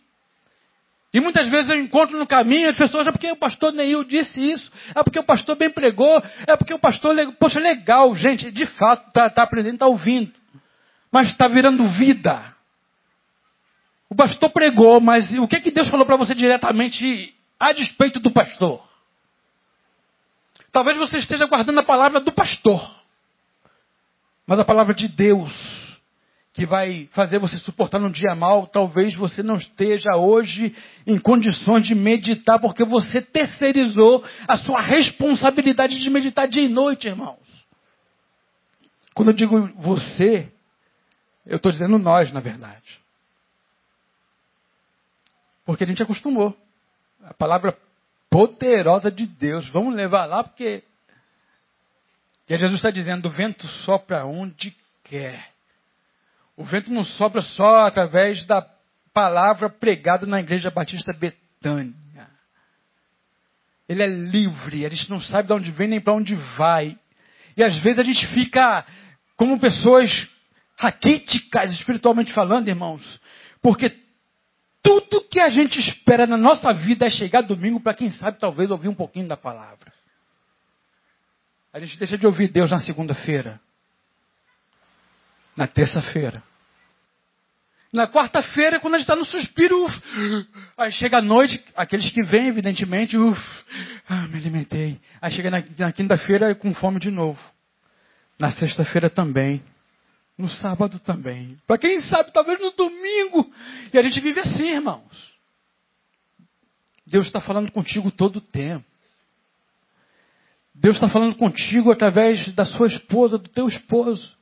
E 1.14 1.20
muitas 1.20 1.48
vezes 1.48 1.70
eu 1.70 1.78
encontro 1.78 2.18
no 2.18 2.26
caminho 2.26 2.68
as 2.68 2.76
pessoas, 2.76 3.06
é 3.06 3.12
porque 3.12 3.30
o 3.30 3.36
pastor 3.36 3.72
Neil 3.72 4.02
disse 4.02 4.42
isso, 4.50 4.68
é 4.92 5.00
porque 5.04 5.20
o 5.20 5.22
pastor 5.22 5.54
bem 5.54 5.70
pregou, 5.70 6.20
é 6.44 6.56
porque 6.56 6.74
o 6.74 6.78
pastor, 6.78 7.14
poxa, 7.38 7.60
legal, 7.60 8.12
gente, 8.16 8.50
de 8.50 8.66
fato, 8.66 9.06
está 9.06 9.30
tá 9.30 9.44
aprendendo, 9.44 9.74
está 9.74 9.86
ouvindo. 9.86 10.32
Mas 11.12 11.28
está 11.28 11.46
virando 11.46 11.88
vida. 11.90 12.52
O 14.10 14.16
pastor 14.16 14.50
pregou, 14.50 15.00
mas 15.00 15.32
o 15.38 15.46
que, 15.46 15.60
que 15.60 15.70
Deus 15.70 15.88
falou 15.88 16.04
para 16.04 16.16
você 16.16 16.34
diretamente 16.34 17.32
a 17.60 17.72
despeito 17.72 18.18
do 18.18 18.32
pastor? 18.32 18.82
Talvez 20.72 20.98
você 20.98 21.18
esteja 21.18 21.46
guardando 21.46 21.78
a 21.78 21.84
palavra 21.84 22.18
do 22.18 22.32
pastor, 22.32 22.92
mas 24.48 24.58
a 24.58 24.64
palavra 24.64 24.92
de 24.92 25.06
Deus 25.06 25.83
que 26.54 26.64
vai 26.64 27.08
fazer 27.10 27.40
você 27.40 27.56
suportar 27.58 27.98
num 27.98 28.12
dia 28.12 28.32
mal, 28.32 28.68
talvez 28.68 29.12
você 29.16 29.42
não 29.42 29.56
esteja 29.56 30.14
hoje 30.14 30.72
em 31.04 31.18
condições 31.18 31.84
de 31.84 31.96
meditar, 31.96 32.60
porque 32.60 32.84
você 32.84 33.20
terceirizou 33.20 34.24
a 34.46 34.56
sua 34.56 34.80
responsabilidade 34.80 35.98
de 35.98 36.08
meditar 36.08 36.46
dia 36.46 36.62
e 36.62 36.68
noite, 36.68 37.08
irmãos. 37.08 37.40
Quando 39.14 39.30
eu 39.30 39.34
digo 39.34 39.66
você, 39.78 40.48
eu 41.44 41.56
estou 41.56 41.72
dizendo 41.72 41.98
nós, 41.98 42.32
na 42.32 42.38
verdade. 42.38 43.00
Porque 45.64 45.82
a 45.82 45.86
gente 45.88 46.02
acostumou. 46.02 46.56
A 47.24 47.34
palavra 47.34 47.76
poderosa 48.30 49.10
de 49.10 49.26
Deus. 49.26 49.68
Vamos 49.70 49.94
levar 49.94 50.26
lá 50.26 50.44
porque. 50.44 50.84
E 52.48 52.56
Jesus 52.56 52.76
está 52.76 52.90
dizendo: 52.90 53.26
o 53.26 53.30
vento 53.30 53.66
sopra 53.66 54.24
onde 54.24 54.76
quer. 55.02 55.53
O 56.56 56.64
vento 56.64 56.92
não 56.92 57.04
sopra 57.04 57.42
só 57.42 57.86
através 57.86 58.44
da 58.46 58.62
palavra 59.12 59.68
pregada 59.68 60.26
na 60.26 60.40
igreja 60.40 60.70
batista 60.70 61.12
Betânia. 61.12 61.94
Ele 63.88 64.02
é 64.02 64.06
livre, 64.06 64.86
a 64.86 64.88
gente 64.88 65.10
não 65.10 65.20
sabe 65.20 65.48
de 65.48 65.52
onde 65.52 65.70
vem 65.70 65.88
nem 65.88 66.00
para 66.00 66.14
onde 66.14 66.34
vai. 66.56 66.98
E 67.56 67.62
às 67.62 67.78
vezes 67.80 67.98
a 67.98 68.02
gente 68.02 68.26
fica 68.28 68.84
como 69.36 69.60
pessoas 69.60 70.28
raquíticas, 70.76 71.72
espiritualmente 71.72 72.32
falando, 72.32 72.68
irmãos, 72.68 73.20
porque 73.60 73.90
tudo 74.82 75.28
que 75.28 75.38
a 75.38 75.48
gente 75.48 75.78
espera 75.78 76.26
na 76.26 76.36
nossa 76.36 76.72
vida 76.72 77.06
é 77.06 77.10
chegar 77.10 77.42
domingo 77.42 77.80
para 77.80 77.94
quem 77.94 78.10
sabe 78.10 78.38
talvez 78.38 78.70
ouvir 78.70 78.88
um 78.88 78.94
pouquinho 78.94 79.28
da 79.28 79.36
palavra. 79.36 79.92
A 81.72 81.78
gente 81.80 81.98
deixa 81.98 82.16
de 82.16 82.26
ouvir 82.26 82.50
Deus 82.50 82.70
na 82.70 82.78
segunda-feira 82.78 83.60
na 85.56 85.66
terça-feira. 85.66 86.42
Na 87.92 88.08
quarta-feira, 88.08 88.80
quando 88.80 88.94
a 88.94 88.98
gente 88.98 89.04
está 89.04 89.14
no 89.14 89.24
suspiro, 89.24 89.84
uf, 89.84 90.02
aí 90.76 90.90
chega 90.90 91.18
a 91.18 91.22
noite, 91.22 91.62
aqueles 91.76 92.10
que 92.10 92.22
vêm, 92.22 92.48
evidentemente, 92.48 93.16
uf, 93.16 93.40
ah, 94.08 94.26
me 94.26 94.36
alimentei. 94.36 95.00
Aí 95.22 95.30
chega 95.30 95.48
na, 95.48 95.62
na 95.78 95.92
quinta-feira 95.92 96.56
com 96.56 96.74
fome 96.74 96.98
de 96.98 97.10
novo. 97.10 97.38
Na 98.36 98.50
sexta-feira 98.50 99.08
também. 99.08 99.62
No 100.36 100.48
sábado 100.48 100.98
também. 100.98 101.56
Para 101.68 101.78
quem 101.78 102.00
sabe, 102.00 102.32
talvez 102.32 102.60
no 102.60 102.72
domingo. 102.72 103.48
E 103.92 103.96
a 103.96 104.02
gente 104.02 104.20
vive 104.20 104.40
assim, 104.40 104.70
irmãos. 104.70 105.32
Deus 107.06 107.26
está 107.26 107.40
falando 107.40 107.70
contigo 107.70 108.10
todo 108.10 108.38
o 108.38 108.40
tempo. 108.40 108.84
Deus 110.74 110.96
está 110.96 111.08
falando 111.08 111.36
contigo 111.36 111.92
através 111.92 112.52
da 112.54 112.64
sua 112.64 112.88
esposa, 112.88 113.38
do 113.38 113.48
teu 113.48 113.68
esposo 113.68 114.33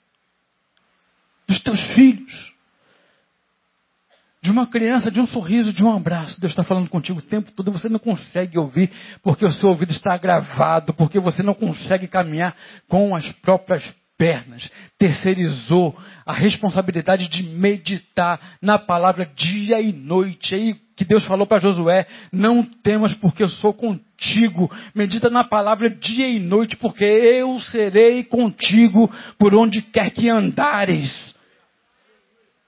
dos 1.52 1.62
teus 1.62 1.82
filhos, 1.94 2.52
de 4.42 4.50
uma 4.50 4.66
criança, 4.66 5.10
de 5.10 5.20
um 5.20 5.26
sorriso, 5.26 5.72
de 5.72 5.84
um 5.84 5.94
abraço. 5.94 6.40
Deus 6.40 6.52
está 6.52 6.64
falando 6.64 6.88
contigo 6.88 7.18
o 7.18 7.22
tempo 7.22 7.52
todo, 7.52 7.70
você 7.70 7.88
não 7.88 7.98
consegue 7.98 8.58
ouvir 8.58 8.90
porque 9.22 9.44
o 9.44 9.52
seu 9.52 9.68
ouvido 9.68 9.92
está 9.92 10.14
agravado, 10.14 10.92
porque 10.94 11.20
você 11.20 11.42
não 11.42 11.54
consegue 11.54 12.08
caminhar 12.08 12.56
com 12.88 13.14
as 13.14 13.30
próprias 13.34 13.84
pernas. 14.18 14.68
Terceirizou 14.98 15.96
a 16.26 16.32
responsabilidade 16.32 17.28
de 17.28 17.42
meditar 17.42 18.40
na 18.60 18.78
palavra 18.78 19.26
dia 19.26 19.80
e 19.80 19.92
noite. 19.92 20.54
Aí 20.54 20.74
que 20.96 21.04
Deus 21.04 21.24
falou 21.24 21.46
para 21.46 21.60
Josué: 21.60 22.06
Não 22.32 22.62
temas, 22.62 23.14
porque 23.14 23.42
eu 23.42 23.48
sou 23.48 23.72
contigo. 23.72 24.70
Medita 24.94 25.30
na 25.30 25.44
palavra 25.44 25.88
dia 25.88 26.28
e 26.28 26.40
noite, 26.40 26.76
porque 26.76 27.04
eu 27.04 27.60
serei 27.60 28.24
contigo 28.24 29.10
por 29.38 29.54
onde 29.54 29.82
quer 29.82 30.10
que 30.10 30.28
andares. 30.28 31.32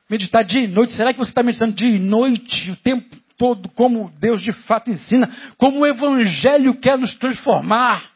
Meditar 0.09 0.45
dia 0.45 0.63
e 0.63 0.69
noite. 0.69 0.93
Será 0.93 1.13
que 1.13 1.19
você 1.19 1.31
está 1.31 1.43
meditando 1.43 1.73
dia 1.73 1.89
e 1.89 1.99
noite, 1.99 2.71
o 2.71 2.77
tempo 2.77 3.17
todo, 3.39 3.69
como 3.71 4.11
Deus 4.19 4.43
de 4.43 4.53
fato 4.65 4.91
ensina? 4.91 5.29
Como 5.57 5.81
o 5.81 5.87
Evangelho 5.87 6.79
quer 6.79 6.99
nos 6.99 7.15
transformar? 7.15 8.13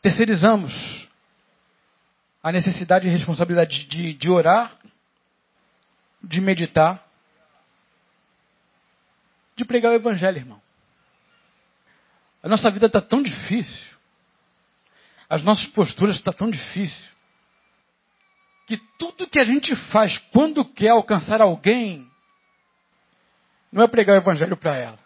Terceirizamos 0.00 0.72
a 2.42 2.50
necessidade 2.50 3.06
e 3.06 3.10
responsabilidade 3.10 3.86
de, 3.86 4.14
de 4.14 4.30
orar, 4.30 4.76
de 6.22 6.40
meditar, 6.40 7.04
de 9.54 9.64
pregar 9.64 9.92
o 9.92 9.96
Evangelho, 9.96 10.38
irmão. 10.38 10.60
A 12.42 12.48
nossa 12.48 12.70
vida 12.70 12.86
está 12.86 13.00
tão 13.00 13.22
difícil. 13.22 13.92
As 15.28 15.42
nossas 15.44 15.66
posturas 15.66 16.16
estão 16.16 16.32
tão 16.32 16.50
difíceis 16.50 17.11
que 18.66 18.76
tudo 18.98 19.28
que 19.28 19.38
a 19.38 19.44
gente 19.44 19.74
faz 19.90 20.18
quando 20.32 20.64
quer 20.64 20.90
alcançar 20.90 21.40
alguém 21.40 22.06
não 23.72 23.82
é 23.82 23.88
pregar 23.88 24.16
o 24.16 24.20
evangelho 24.20 24.56
para 24.56 24.76
ela. 24.76 24.98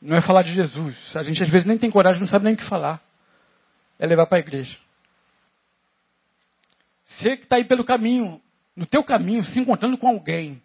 Não 0.00 0.16
é 0.16 0.20
falar 0.20 0.42
de 0.42 0.54
Jesus. 0.54 0.96
A 1.16 1.22
gente 1.22 1.42
às 1.42 1.48
vezes 1.48 1.66
nem 1.66 1.78
tem 1.78 1.90
coragem, 1.90 2.20
não 2.20 2.28
sabe 2.28 2.44
nem 2.44 2.54
o 2.54 2.56
que 2.56 2.68
falar. 2.68 3.00
É 3.98 4.06
levar 4.06 4.26
para 4.26 4.38
a 4.38 4.40
igreja. 4.40 4.76
Você 7.04 7.36
que 7.36 7.44
está 7.44 7.56
aí 7.56 7.64
pelo 7.64 7.84
caminho, 7.84 8.40
no 8.74 8.86
teu 8.86 9.04
caminho, 9.04 9.44
se 9.44 9.58
encontrando 9.58 9.98
com 9.98 10.08
alguém, 10.08 10.62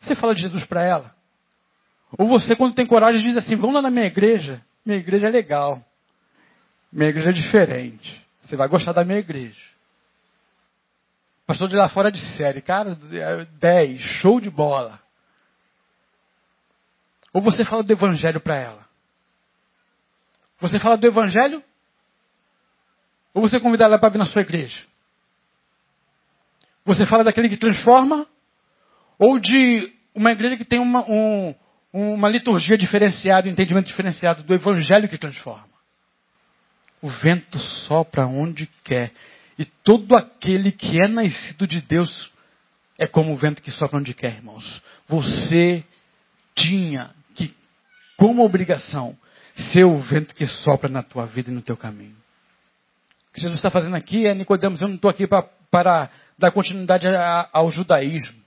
você 0.00 0.14
fala 0.14 0.34
de 0.34 0.42
Jesus 0.42 0.64
para 0.64 0.82
ela? 0.82 1.14
Ou 2.18 2.28
você, 2.28 2.54
quando 2.54 2.74
tem 2.74 2.86
coragem, 2.86 3.22
diz 3.22 3.36
assim: 3.36 3.56
vamos 3.56 3.74
lá 3.74 3.82
na 3.82 3.90
minha 3.90 4.06
igreja. 4.06 4.62
Minha 4.84 4.98
igreja 4.98 5.28
é 5.28 5.30
legal. 5.30 5.82
Minha 6.92 7.08
igreja 7.08 7.30
é 7.30 7.32
diferente. 7.32 8.22
Você 8.42 8.56
vai 8.56 8.68
gostar 8.68 8.92
da 8.92 9.04
minha 9.04 9.18
igreja. 9.18 9.71
Pastor 11.46 11.68
de 11.68 11.76
lá 11.76 11.88
fora 11.88 12.10
de 12.10 12.20
série, 12.36 12.60
cara, 12.60 12.94
10, 12.94 14.00
show 14.00 14.40
de 14.40 14.48
bola. 14.48 15.00
Ou 17.32 17.40
você 17.40 17.64
fala 17.64 17.82
do 17.82 17.92
evangelho 17.92 18.40
para 18.40 18.56
ela? 18.56 18.86
Você 20.60 20.78
fala 20.78 20.96
do 20.96 21.06
evangelho? 21.06 21.62
Ou 23.34 23.42
você 23.42 23.58
convida 23.58 23.84
ela 23.84 23.98
para 23.98 24.10
vir 24.10 24.18
na 24.18 24.26
sua 24.26 24.42
igreja? 24.42 24.82
Você 26.84 27.06
fala 27.06 27.24
daquele 27.24 27.48
que 27.48 27.56
transforma? 27.56 28.26
Ou 29.18 29.38
de 29.38 29.92
uma 30.14 30.30
igreja 30.30 30.56
que 30.56 30.64
tem 30.64 30.78
uma, 30.78 31.04
um, 31.08 31.54
uma 31.92 32.28
liturgia 32.28 32.76
diferenciada, 32.76 33.48
um 33.48 33.52
entendimento 33.52 33.86
diferenciado 33.86 34.42
do 34.42 34.54
evangelho 34.54 35.08
que 35.08 35.18
transforma? 35.18 35.72
O 37.00 37.08
vento 37.08 37.58
sopra 37.58 38.26
onde 38.26 38.66
quer 38.84 39.12
e 39.58 39.64
todo 39.64 40.16
aquele 40.16 40.72
que 40.72 41.00
é 41.00 41.08
nascido 41.08 41.66
de 41.66 41.80
Deus 41.80 42.32
é 42.98 43.06
como 43.06 43.32
o 43.32 43.36
vento 43.36 43.62
que 43.62 43.70
sopra 43.70 43.98
onde 43.98 44.14
quer, 44.14 44.36
irmãos. 44.36 44.82
Você 45.08 45.84
tinha 46.54 47.10
que, 47.34 47.54
como 48.16 48.44
obrigação, 48.44 49.16
ser 49.72 49.84
o 49.84 49.98
vento 49.98 50.34
que 50.34 50.46
sopra 50.46 50.88
na 50.88 51.02
tua 51.02 51.26
vida 51.26 51.50
e 51.50 51.54
no 51.54 51.62
teu 51.62 51.76
caminho. 51.76 52.16
O 53.30 53.34
que 53.34 53.40
Jesus 53.40 53.58
está 53.58 53.70
fazendo 53.70 53.96
aqui 53.96 54.26
é, 54.26 54.34
Nicodemos, 54.34 54.80
eu 54.80 54.88
não 54.88 54.96
estou 54.96 55.10
aqui 55.10 55.26
para 55.26 56.10
dar 56.38 56.50
continuidade 56.52 57.06
ao 57.52 57.70
judaísmo. 57.70 58.42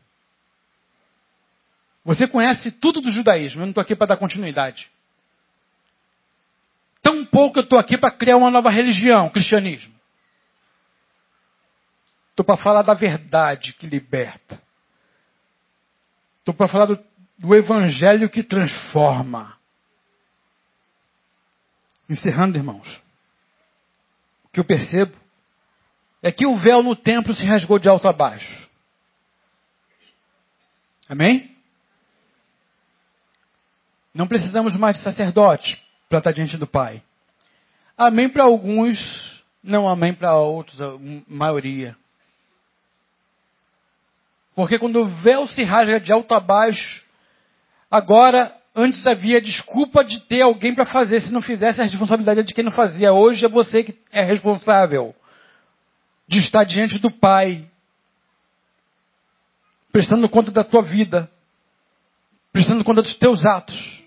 Você 2.03 2.27
conhece 2.27 2.71
tudo 2.71 3.01
do 3.01 3.11
judaísmo, 3.11 3.61
eu 3.61 3.65
não 3.65 3.71
estou 3.71 3.81
aqui 3.81 3.95
para 3.95 4.07
dar 4.07 4.17
continuidade. 4.17 4.87
Tão 7.01 7.25
pouco 7.25 7.59
eu 7.59 7.63
estou 7.63 7.79
aqui 7.79 7.97
para 7.97 8.11
criar 8.11 8.37
uma 8.37 8.51
nova 8.51 8.69
religião, 8.69 9.29
cristianismo. 9.29 9.94
Estou 12.35 12.43
para 12.43 12.57
falar 12.57 12.81
da 12.81 12.93
verdade 12.93 13.71
que 13.71 13.87
liberta. 13.87 14.61
Estou 16.39 16.53
para 16.53 16.67
falar 16.67 16.85
do, 16.87 16.99
do 17.37 17.55
evangelho 17.55 18.29
que 18.29 18.43
transforma. 18.43 19.57
Encerrando, 22.09 22.57
irmãos. 22.57 23.01
O 24.43 24.49
que 24.49 24.59
eu 24.59 24.65
percebo 24.65 25.15
é 26.21 26.29
que 26.29 26.45
o 26.45 26.57
véu 26.57 26.83
no 26.83 26.93
templo 26.93 27.33
se 27.33 27.45
rasgou 27.45 27.79
de 27.79 27.87
alto 27.87 28.05
a 28.05 28.11
baixo. 28.11 28.67
Amém? 31.07 31.55
Não 34.13 34.27
precisamos 34.27 34.75
mais 34.75 34.97
de 34.97 35.03
sacerdote 35.03 35.81
para 36.09 36.17
estar 36.17 36.33
diante 36.33 36.57
do 36.57 36.67
Pai. 36.67 37.01
Amém 37.97 38.27
para 38.27 38.43
alguns, 38.43 39.41
não 39.63 39.87
amém 39.87 40.13
para 40.13 40.35
outros, 40.35 40.81
a 40.81 40.97
maioria. 41.29 41.95
Porque 44.55 44.79
quando 44.79 45.01
o 45.01 45.05
véu 45.05 45.45
se 45.47 45.63
rasga 45.63 45.99
de 45.99 46.13
alto 46.13 46.33
a 46.33 46.39
baixo, 46.39 47.03
agora, 47.91 48.55
antes 48.73 49.05
havia 49.05 49.41
desculpa 49.41 50.03
de 50.03 50.21
ter 50.21 50.41
alguém 50.41 50.73
para 50.73 50.85
fazer. 50.85 51.19
Se 51.19 51.33
não 51.33 51.41
fizesse, 51.41 51.81
a 51.81 51.83
responsabilidade 51.83 52.39
é 52.39 52.43
de 52.43 52.53
quem 52.53 52.63
não 52.63 52.71
fazia. 52.71 53.11
Hoje 53.11 53.45
é 53.45 53.49
você 53.49 53.83
que 53.83 53.95
é 54.11 54.23
responsável 54.23 55.13
de 56.27 56.39
estar 56.39 56.63
diante 56.63 56.97
do 56.99 57.11
Pai, 57.11 57.67
prestando 59.91 60.29
conta 60.29 60.51
da 60.51 60.63
tua 60.63 60.81
vida, 60.81 61.29
prestando 62.51 62.83
conta 62.83 63.01
dos 63.01 63.13
teus 63.15 63.45
atos, 63.45 64.01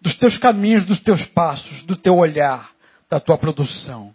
dos 0.00 0.16
teus 0.18 0.36
caminhos, 0.38 0.84
dos 0.84 1.00
teus 1.00 1.24
passos, 1.26 1.84
do 1.84 1.94
teu 1.96 2.16
olhar, 2.16 2.72
da 3.08 3.20
tua 3.20 3.38
produção. 3.38 4.12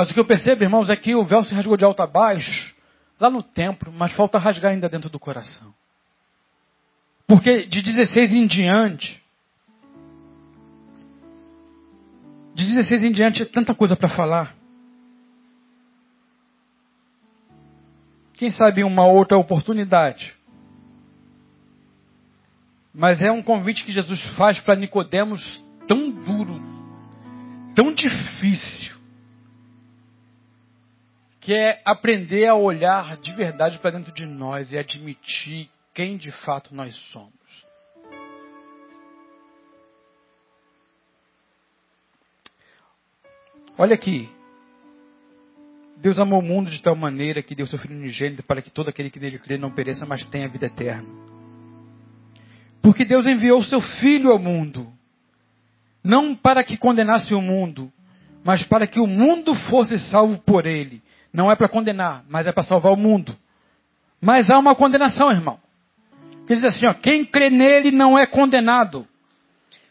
Mas 0.00 0.08
o 0.08 0.14
que 0.14 0.20
eu 0.20 0.24
percebo, 0.24 0.64
irmãos, 0.64 0.88
é 0.88 0.96
que 0.96 1.14
o 1.14 1.26
véu 1.26 1.44
se 1.44 1.54
rasgou 1.54 1.76
de 1.76 1.84
alto 1.84 2.02
a 2.02 2.06
baixo, 2.06 2.74
lá 3.20 3.28
no 3.28 3.42
templo, 3.42 3.92
mas 3.92 4.10
falta 4.14 4.38
rasgar 4.38 4.72
ainda 4.72 4.88
dentro 4.88 5.10
do 5.10 5.18
coração. 5.18 5.74
Porque 7.26 7.66
de 7.66 7.82
16 7.82 8.32
em 8.32 8.46
diante, 8.46 9.22
de 12.54 12.64
16 12.64 13.04
em 13.04 13.12
diante 13.12 13.42
é 13.42 13.44
tanta 13.44 13.74
coisa 13.74 13.94
para 13.94 14.08
falar. 14.08 14.56
Quem 18.38 18.50
sabe 18.50 18.82
uma 18.82 19.04
outra 19.04 19.36
oportunidade. 19.36 20.34
Mas 22.94 23.20
é 23.20 23.30
um 23.30 23.42
convite 23.42 23.84
que 23.84 23.92
Jesus 23.92 24.18
faz 24.38 24.58
para 24.60 24.76
Nicodemos 24.76 25.62
tão 25.86 26.10
duro, 26.10 26.58
tão 27.74 27.92
difícil, 27.92 28.89
que 31.40 31.54
é 31.54 31.80
aprender 31.84 32.46
a 32.46 32.54
olhar 32.54 33.16
de 33.16 33.32
verdade 33.32 33.78
para 33.78 33.92
dentro 33.92 34.12
de 34.12 34.26
nós 34.26 34.72
e 34.72 34.78
admitir 34.78 35.70
quem 35.94 36.16
de 36.16 36.30
fato 36.30 36.74
nós 36.74 36.94
somos. 37.10 37.32
Olha 43.78 43.94
aqui, 43.94 44.28
Deus 45.96 46.18
amou 46.18 46.40
o 46.40 46.42
mundo 46.42 46.70
de 46.70 46.82
tal 46.82 46.94
maneira 46.94 47.42
que 47.42 47.54
deu 47.54 47.66
seu 47.66 47.78
Filho 47.78 47.96
unigênito 47.96 48.42
para 48.42 48.60
que 48.60 48.70
todo 48.70 48.88
aquele 48.88 49.10
que 49.10 49.18
nele 49.18 49.38
crê 49.38 49.56
não 49.56 49.70
pereça, 49.70 50.04
mas 50.04 50.26
tenha 50.26 50.48
vida 50.48 50.66
eterna. 50.66 51.08
Porque 52.82 53.04
Deus 53.04 53.26
enviou 53.26 53.62
seu 53.62 53.80
Filho 53.80 54.30
ao 54.30 54.38
mundo, 54.38 54.92
não 56.04 56.34
para 56.34 56.62
que 56.62 56.76
condenasse 56.76 57.32
o 57.32 57.40
mundo, 57.40 57.90
mas 58.44 58.62
para 58.62 58.86
que 58.86 59.00
o 59.00 59.06
mundo 59.06 59.54
fosse 59.54 59.98
salvo 60.10 60.38
por 60.38 60.66
ele. 60.66 61.02
Não 61.32 61.50
é 61.50 61.56
para 61.56 61.68
condenar, 61.68 62.24
mas 62.28 62.46
é 62.46 62.52
para 62.52 62.62
salvar 62.62 62.92
o 62.92 62.96
mundo. 62.96 63.36
Mas 64.20 64.50
há 64.50 64.58
uma 64.58 64.74
condenação, 64.74 65.30
irmão. 65.30 65.58
Que 66.46 66.54
diz 66.54 66.64
assim, 66.64 66.86
ó, 66.86 66.94
quem 66.94 67.24
crê 67.24 67.48
nele 67.48 67.90
não 67.90 68.18
é 68.18 68.26
condenado. 68.26 69.06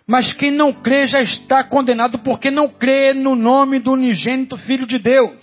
Mas 0.05 0.33
quem 0.33 0.51
não 0.51 0.73
crê 0.73 1.07
já 1.07 1.19
está 1.19 1.63
condenado 1.63 2.19
porque 2.19 2.51
não 2.51 2.67
crê 2.67 3.13
no 3.13 3.35
nome 3.35 3.79
do 3.79 3.93
unigênito 3.93 4.57
Filho 4.57 4.85
de 4.85 4.99
Deus. 4.99 5.37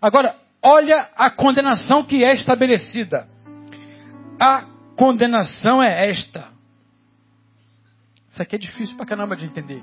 Agora, 0.00 0.34
olha 0.62 1.08
a 1.14 1.30
condenação 1.30 2.02
que 2.02 2.24
é 2.24 2.32
estabelecida. 2.32 3.28
A 4.40 4.64
condenação 4.96 5.82
é 5.82 6.08
esta. 6.08 6.48
Isso 8.30 8.42
aqui 8.42 8.56
é 8.56 8.58
difícil 8.58 8.96
pra 8.96 9.06
caramba 9.06 9.36
de 9.36 9.44
entender. 9.44 9.82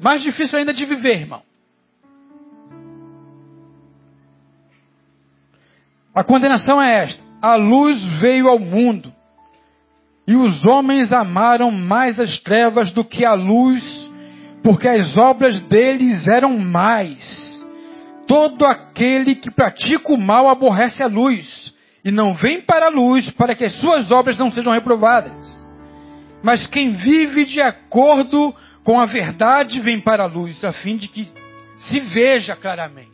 Mais 0.00 0.22
difícil 0.22 0.58
ainda 0.58 0.72
de 0.72 0.84
viver, 0.84 1.18
irmão. 1.20 1.42
A 6.14 6.22
condenação 6.22 6.80
é 6.80 7.04
esta: 7.04 7.22
a 7.40 7.54
luz 7.54 8.02
veio 8.18 8.48
ao 8.48 8.58
mundo, 8.58 9.12
e 10.26 10.34
os 10.34 10.64
homens 10.64 11.12
amaram 11.12 11.70
mais 11.70 12.20
as 12.20 12.38
trevas 12.40 12.90
do 12.90 13.04
que 13.04 13.24
a 13.24 13.34
luz, 13.34 13.82
porque 14.62 14.88
as 14.88 15.16
obras 15.16 15.60
deles 15.60 16.26
eram 16.28 16.58
mais. 16.58 17.42
Todo 18.26 18.64
aquele 18.64 19.34
que 19.34 19.50
pratica 19.50 20.12
o 20.12 20.16
mal 20.16 20.48
aborrece 20.48 21.02
a 21.02 21.06
luz 21.06 21.74
e 22.04 22.10
não 22.10 22.34
vem 22.34 22.60
para 22.62 22.86
a 22.86 22.90
luz 22.90 23.30
para 23.32 23.54
que 23.54 23.64
as 23.64 23.72
suas 23.74 24.10
obras 24.10 24.38
não 24.38 24.50
sejam 24.50 24.72
reprovadas. 24.72 25.60
Mas 26.42 26.66
quem 26.66 26.92
vive 26.92 27.44
de 27.44 27.60
acordo 27.60 28.54
com 28.84 28.98
a 28.98 29.06
verdade 29.06 29.80
vem 29.80 30.00
para 30.00 30.24
a 30.24 30.26
luz, 30.26 30.64
a 30.64 30.72
fim 30.72 30.96
de 30.96 31.08
que 31.08 31.28
se 31.76 32.00
veja 32.00 32.56
claramente. 32.56 33.11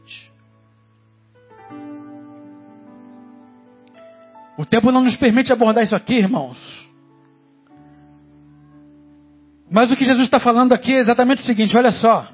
O 4.58 4.66
tempo 4.66 4.90
não 4.90 5.04
nos 5.04 5.16
permite 5.16 5.52
abordar 5.52 5.84
isso 5.84 5.94
aqui, 5.94 6.14
irmãos. 6.14 6.58
Mas 9.70 9.88
o 9.92 9.94
que 9.94 10.04
Jesus 10.04 10.24
está 10.24 10.40
falando 10.40 10.72
aqui 10.72 10.92
é 10.94 10.98
exatamente 10.98 11.42
o 11.42 11.46
seguinte: 11.46 11.76
olha 11.76 11.92
só. 11.92 12.28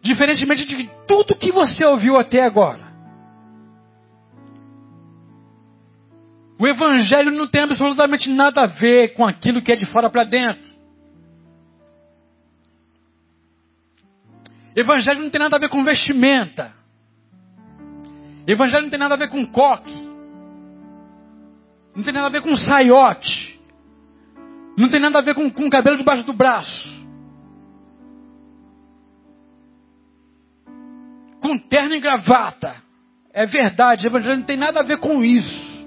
Diferentemente 0.00 0.64
de 0.64 0.88
tudo 1.08 1.34
que 1.34 1.50
você 1.50 1.84
ouviu 1.84 2.16
até 2.16 2.44
agora. 2.44 2.86
O 6.56 6.66
Evangelho 6.68 7.32
não 7.32 7.48
tem 7.48 7.62
absolutamente 7.62 8.30
nada 8.30 8.62
a 8.62 8.66
ver 8.66 9.14
com 9.14 9.26
aquilo 9.26 9.60
que 9.60 9.72
é 9.72 9.76
de 9.76 9.86
fora 9.86 10.08
para 10.08 10.22
dentro. 10.22 10.64
Evangelho 14.76 15.20
não 15.22 15.30
tem 15.30 15.40
nada 15.40 15.56
a 15.56 15.58
ver 15.58 15.68
com 15.68 15.82
vestimenta. 15.82 16.72
Evangelho 18.46 18.84
não 18.84 18.90
tem 18.90 18.98
nada 18.98 19.14
a 19.14 19.18
ver 19.18 19.28
com 19.28 19.44
coque. 19.46 19.94
Não 21.94 22.04
tem 22.04 22.12
nada 22.12 22.26
a 22.26 22.30
ver 22.30 22.42
com 22.42 22.56
saiote. 22.56 23.60
Não 24.76 24.88
tem 24.88 25.00
nada 25.00 25.18
a 25.18 25.22
ver 25.22 25.34
com, 25.34 25.50
com 25.50 25.70
cabelo 25.70 25.96
debaixo 25.96 26.24
do 26.24 26.32
braço. 26.32 26.96
com 31.46 31.56
terno 31.58 31.94
e 31.94 32.00
gravata. 32.00 32.74
É 33.32 33.46
verdade, 33.46 34.06
evangelho 34.06 34.38
não 34.38 34.46
tem 34.46 34.56
nada 34.56 34.80
a 34.80 34.82
ver 34.82 34.98
com 34.98 35.22
isso. 35.22 35.86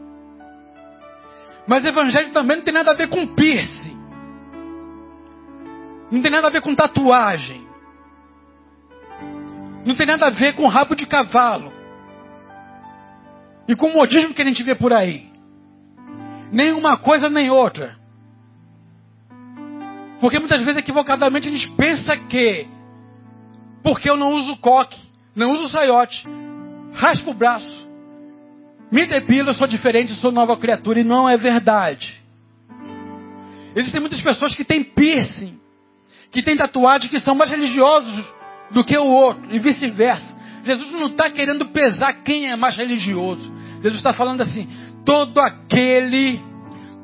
Mas 1.68 1.84
evangelho 1.86 2.32
também 2.32 2.58
não 2.58 2.64
tem 2.64 2.74
nada 2.74 2.92
a 2.92 2.94
ver 2.94 3.10
com 3.10 3.28
piercing. 3.28 3.98
Não 6.12 6.22
tem 6.22 6.32
nada 6.32 6.48
a 6.48 6.50
ver 6.50 6.62
com 6.62 6.74
tatuagem. 6.74 7.68
Não 9.86 9.96
tem 9.96 10.06
nada 10.06 10.28
a 10.28 10.30
ver 10.30 10.54
com 10.56 10.68
rabo 10.68 10.96
de 10.96 11.06
cavalo. 11.06 11.72
E 13.70 13.76
com 13.76 13.90
o 13.90 13.94
modismo 13.94 14.34
que 14.34 14.42
a 14.42 14.46
gente 14.46 14.64
vê 14.64 14.74
por 14.74 14.92
aí. 14.92 15.30
Nem 16.52 16.74
uma 16.74 16.98
coisa 16.98 17.30
nem 17.30 17.52
outra. 17.52 17.96
Porque 20.20 20.40
muitas 20.40 20.66
vezes 20.66 20.78
equivocadamente 20.78 21.48
a 21.48 21.52
gente 21.52 21.70
pensa 21.74 22.18
que 22.18 22.68
porque 23.84 24.10
eu 24.10 24.18
não 24.18 24.34
uso 24.34 24.58
coque, 24.58 25.00
não 25.36 25.52
uso 25.52 25.70
saiote. 25.70 26.28
Raspa 26.96 27.30
o 27.30 27.34
braço. 27.36 27.88
Me 28.92 29.06
depilo, 29.06 29.52
eu 29.52 29.54
sou 29.54 29.68
diferente, 29.68 30.14
eu 30.14 30.18
sou 30.18 30.32
nova 30.32 30.58
criatura. 30.58 31.02
E 31.02 31.04
não 31.04 31.30
é 31.30 31.38
verdade. 31.38 32.20
Existem 33.76 34.02
muitas 34.02 34.20
pessoas 34.20 34.56
que 34.56 34.66
têm 34.66 34.84
piercing, 34.84 35.60
que 36.32 36.42
têm 36.42 36.58
tatuagem, 36.58 37.08
que 37.08 37.20
são 37.20 37.36
mais 37.36 37.52
religiosos 37.52 38.26
do 38.72 38.84
que 38.84 38.98
o 38.98 39.06
outro, 39.06 39.54
e 39.54 39.60
vice-versa. 39.60 40.36
Jesus 40.66 40.92
não 40.92 41.08
está 41.08 41.30
querendo 41.30 41.68
pesar 41.68 42.24
quem 42.24 42.50
é 42.50 42.56
mais 42.56 42.76
religioso. 42.76 43.59
Jesus 43.82 43.96
está 43.96 44.14
falando 44.14 44.42
assim: 44.42 44.68
todo 45.06 45.40
aquele, 45.40 46.40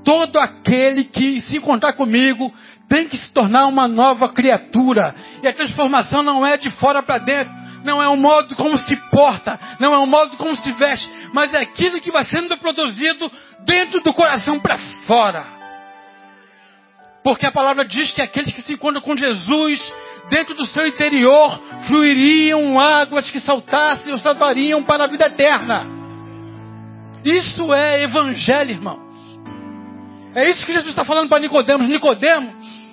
todo 0.04 0.38
aquele 0.38 1.06
que 1.06 1.42
se 1.42 1.58
encontrar 1.58 1.94
comigo 1.94 2.54
tem 2.88 3.08
que 3.08 3.18
se 3.18 3.32
tornar 3.32 3.68
uma 3.68 3.88
nova 3.88 4.30
criatura. 4.30 5.16
E 5.42 5.48
a 5.48 5.54
transformação 5.54 6.22
não 6.22 6.46
é 6.46 6.58
de 6.58 6.70
fora 6.72 7.02
para 7.02 7.18
dentro 7.20 7.66
não 7.86 8.02
é 8.02 8.10
o 8.10 8.18
modo 8.18 8.56
como 8.56 8.76
se 8.78 8.96
porta, 9.12 9.60
não 9.80 9.94
é 9.94 9.98
o 10.00 10.08
modo 10.08 10.36
como 10.38 10.56
se 10.56 10.72
veste, 10.74 11.08
mas 11.32 11.54
é 11.54 11.60
aquilo 11.60 12.02
que 12.02 12.12
vai 12.12 12.24
sendo 12.26 12.58
produzido 12.58 13.32
dentro 13.64 14.02
do 14.02 14.12
coração 14.12 14.60
para 14.60 14.78
fora. 15.06 15.46
Porque 17.24 17.46
a 17.46 17.52
palavra 17.52 17.86
diz 17.86 18.12
que 18.12 18.22
aqueles 18.22 18.54
que 18.54 18.62
se 18.64 18.74
encontram 18.74 19.02
com 19.02 19.16
Jesus, 19.16 19.94
dentro 20.30 20.56
do 20.56 20.66
seu 20.66 20.86
interior, 20.88 21.60
fluiriam 21.88 22.80
águas 22.80 23.30
que 23.32 23.40
saltassem 23.40 24.12
ou 24.12 24.20
saltariam 24.20 24.84
para 24.84 25.06
a 25.06 25.08
vida 25.08 25.28
eterna. 25.28 25.95
Isso 27.26 27.74
é 27.74 28.04
evangelho, 28.04 28.70
irmãos. 28.70 29.04
É 30.36 30.52
isso 30.52 30.64
que 30.64 30.74
Jesus 30.74 30.92
está 30.92 31.04
falando 31.04 31.28
para 31.28 31.40
Nicodemos. 31.40 31.88
Nicodemos, 31.88 32.86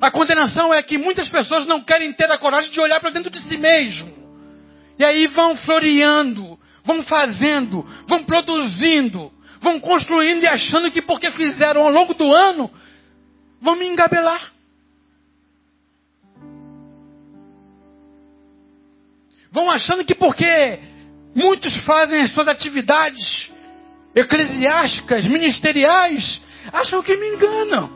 a 0.00 0.10
condenação 0.10 0.74
é 0.74 0.82
que 0.82 0.98
muitas 0.98 1.28
pessoas 1.30 1.64
não 1.64 1.80
querem 1.80 2.12
ter 2.12 2.30
a 2.30 2.36
coragem 2.36 2.70
de 2.70 2.78
olhar 2.78 3.00
para 3.00 3.10
dentro 3.10 3.30
de 3.30 3.40
si 3.48 3.56
mesmo 3.56 4.12
E 4.98 5.04
aí 5.04 5.26
vão 5.28 5.56
floreando, 5.56 6.58
vão 6.84 7.02
fazendo, 7.04 7.86
vão 8.06 8.22
produzindo, 8.24 9.32
vão 9.62 9.80
construindo 9.80 10.42
e 10.42 10.46
achando 10.46 10.90
que 10.90 11.00
porque 11.00 11.30
fizeram 11.30 11.82
ao 11.82 11.90
longo 11.90 12.12
do 12.12 12.30
ano, 12.30 12.70
vão 13.60 13.76
me 13.76 13.86
engabelar. 13.86 14.52
Vão 19.50 19.70
achando 19.70 20.04
que 20.04 20.14
porque 20.14 20.95
muitos 21.36 21.76
fazem 21.84 22.22
as 22.22 22.32
suas 22.32 22.48
atividades 22.48 23.50
eclesiásticas, 24.14 25.26
ministeriais, 25.26 26.42
acham 26.72 27.02
que 27.02 27.14
me 27.16 27.28
enganam. 27.34 27.90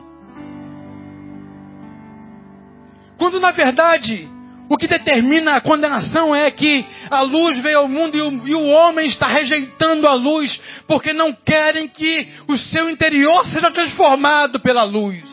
Quando 3.16 3.40
na 3.40 3.50
verdade 3.50 4.28
o 4.68 4.76
que 4.76 4.86
determina 4.86 5.56
a 5.56 5.60
condenação 5.60 6.34
é 6.34 6.50
que 6.50 6.84
a 7.10 7.22
luz 7.22 7.58
veio 7.58 7.78
ao 7.78 7.88
mundo 7.88 8.16
e 8.16 8.20
o, 8.20 8.46
e 8.46 8.54
o, 8.54 8.66
homem 8.68 9.06
está 9.06 9.26
rejeitando 9.26 10.06
a 10.06 10.14
luz 10.14 10.62
porque 10.86 11.12
não 11.12 11.32
querem 11.32 11.88
que 11.88 12.28
o 12.46 12.56
seu 12.56 12.88
interior 12.88 13.44
seja 13.46 13.70
transformado 13.70 14.60
pela 14.60 14.84
luz. 14.84 15.24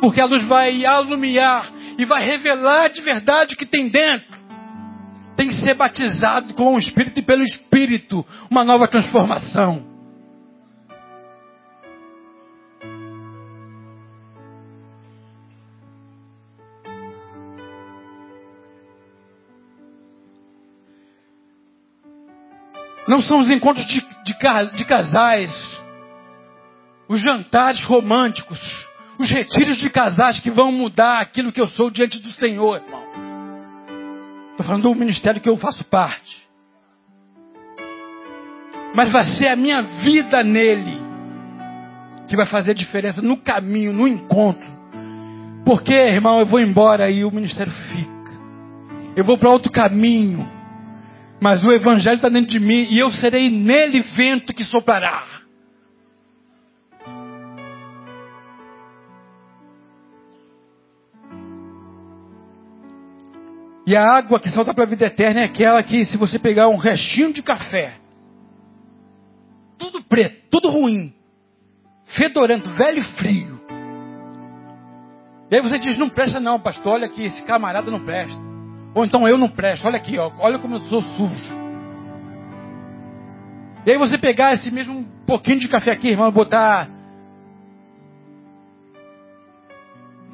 Porque 0.00 0.20
a 0.20 0.24
luz 0.24 0.44
vai 0.48 0.84
alumiar 0.84 1.70
e 1.98 2.04
vai 2.04 2.24
revelar 2.24 2.88
de 2.88 3.00
verdade 3.02 3.54
o 3.54 3.56
que 3.56 3.66
tem 3.66 3.88
dentro 3.88 4.29
tem 5.40 5.48
que 5.48 5.54
ser 5.54 5.72
batizado 5.72 6.52
com 6.52 6.74
o 6.74 6.78
Espírito 6.78 7.18
e 7.18 7.22
pelo 7.22 7.42
Espírito, 7.42 8.26
uma 8.50 8.62
nova 8.62 8.86
transformação. 8.86 9.82
Não 23.08 23.22
são 23.22 23.38
os 23.38 23.50
encontros 23.50 23.86
de, 23.86 24.02
de, 24.24 24.76
de 24.76 24.84
casais, 24.84 25.50
os 27.08 27.18
jantares 27.18 27.82
românticos, 27.84 28.60
os 29.18 29.30
retiros 29.30 29.78
de 29.78 29.88
casais 29.88 30.38
que 30.38 30.50
vão 30.50 30.70
mudar 30.70 31.18
aquilo 31.22 31.50
que 31.50 31.62
eu 31.62 31.66
sou 31.66 31.90
diante 31.90 32.20
do 32.20 32.30
Senhor, 32.32 32.76
irmão. 32.76 33.29
Estou 34.60 34.74
falando 34.74 34.82
do 34.82 34.94
ministério 34.94 35.40
que 35.40 35.48
eu 35.48 35.56
faço 35.56 35.82
parte. 35.84 36.36
Mas 38.94 39.10
vai 39.10 39.24
ser 39.24 39.48
a 39.48 39.56
minha 39.56 39.80
vida 39.80 40.42
nele 40.42 41.00
que 42.28 42.36
vai 42.36 42.44
fazer 42.44 42.74
diferença 42.74 43.22
no 43.22 43.38
caminho, 43.38 43.90
no 43.90 44.06
encontro. 44.06 44.68
Porque, 45.64 45.94
irmão, 45.94 46.40
eu 46.40 46.46
vou 46.46 46.60
embora 46.60 47.10
e 47.10 47.24
o 47.24 47.30
ministério 47.30 47.72
fica. 47.72 48.32
Eu 49.16 49.24
vou 49.24 49.38
para 49.38 49.50
outro 49.50 49.72
caminho. 49.72 50.46
Mas 51.40 51.64
o 51.64 51.72
evangelho 51.72 52.16
está 52.16 52.28
dentro 52.28 52.50
de 52.50 52.60
mim 52.60 52.86
e 52.90 52.98
eu 52.98 53.10
serei 53.12 53.48
nele 53.48 54.02
vento 54.14 54.52
que 54.52 54.64
soprará. 54.64 55.24
E 63.90 63.96
a 63.96 64.04
água 64.04 64.38
que 64.38 64.48
salta 64.50 64.72
para 64.72 64.84
a 64.84 64.86
vida 64.86 65.06
eterna 65.06 65.40
é 65.40 65.44
aquela 65.46 65.82
que, 65.82 66.04
se 66.04 66.16
você 66.16 66.38
pegar 66.38 66.68
um 66.68 66.76
restinho 66.76 67.32
de 67.32 67.42
café, 67.42 67.94
tudo 69.76 70.00
preto, 70.04 70.48
tudo 70.48 70.70
ruim, 70.70 71.12
fedorento, 72.16 72.70
velho 72.70 72.98
e 73.00 73.04
frio. 73.16 73.60
E 75.50 75.56
aí 75.56 75.60
você 75.60 75.76
diz: 75.80 75.98
não 75.98 76.08
presta, 76.08 76.38
não, 76.38 76.60
pastor, 76.60 76.92
olha 76.92 77.06
aqui, 77.06 77.24
esse 77.24 77.42
camarada 77.42 77.90
não 77.90 78.04
presta. 78.04 78.40
Ou 78.94 79.04
então 79.04 79.26
eu 79.26 79.36
não 79.36 79.48
presto, 79.48 79.84
olha 79.84 79.96
aqui, 79.96 80.16
ó, 80.16 80.30
olha 80.38 80.60
como 80.60 80.76
eu 80.76 80.82
sou 80.82 81.02
sujo. 81.02 81.60
E 83.84 83.90
aí 83.90 83.98
você 83.98 84.16
pegar 84.16 84.54
esse 84.54 84.70
mesmo 84.70 85.04
pouquinho 85.26 85.58
de 85.58 85.66
café 85.66 85.90
aqui, 85.90 86.10
irmão, 86.10 86.30
botar 86.30 86.88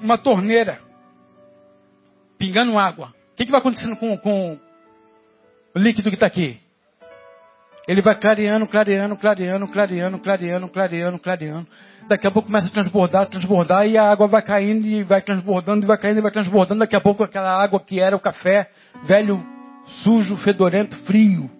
uma 0.02 0.18
torneira, 0.18 0.78
pingando 2.36 2.78
água. 2.78 3.15
O 3.36 3.36
que, 3.36 3.44
que 3.44 3.50
vai 3.50 3.60
acontecendo 3.60 3.94
com, 3.96 4.16
com 4.16 4.58
o 5.74 5.78
líquido 5.78 6.08
que 6.08 6.16
está 6.16 6.24
aqui? 6.24 6.58
Ele 7.86 8.00
vai 8.00 8.18
clareando, 8.18 8.66
clareando, 8.66 9.14
clareando, 9.14 9.68
clareando, 9.68 10.18
clareando, 10.18 10.68
clareando, 10.70 11.18
clareando. 11.18 11.66
Daqui 12.08 12.26
a 12.26 12.30
pouco 12.30 12.46
começa 12.46 12.68
a 12.68 12.70
transbordar, 12.70 13.26
transbordar, 13.28 13.86
e 13.86 13.98
a 13.98 14.10
água 14.10 14.26
vai 14.26 14.40
caindo 14.40 14.86
e 14.86 15.02
vai 15.02 15.20
transbordando, 15.20 15.84
e 15.84 15.86
vai 15.86 15.98
caindo 15.98 16.16
e 16.16 16.22
vai 16.22 16.30
transbordando. 16.30 16.80
Daqui 16.80 16.96
a 16.96 17.00
pouco 17.00 17.22
aquela 17.22 17.62
água 17.62 17.78
que 17.78 18.00
era 18.00 18.16
o 18.16 18.20
café, 18.20 18.70
velho, 19.04 19.44
sujo, 20.02 20.38
fedorento, 20.38 20.96
frio, 21.04 21.50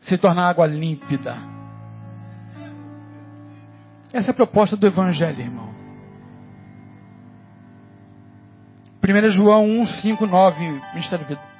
se 0.00 0.16
torna 0.16 0.48
água 0.48 0.66
límpida. 0.66 1.36
Essa 4.14 4.30
é 4.30 4.32
a 4.32 4.34
proposta 4.34 4.78
do 4.78 4.86
Evangelho, 4.86 5.42
irmão. 5.42 5.71
1 9.04 9.30
João 9.30 9.64
1, 9.64 9.86
5, 9.86 10.26
9, 10.26 10.60
Ministério 10.94 11.24
da 11.24 11.28
Vida. 11.28 11.52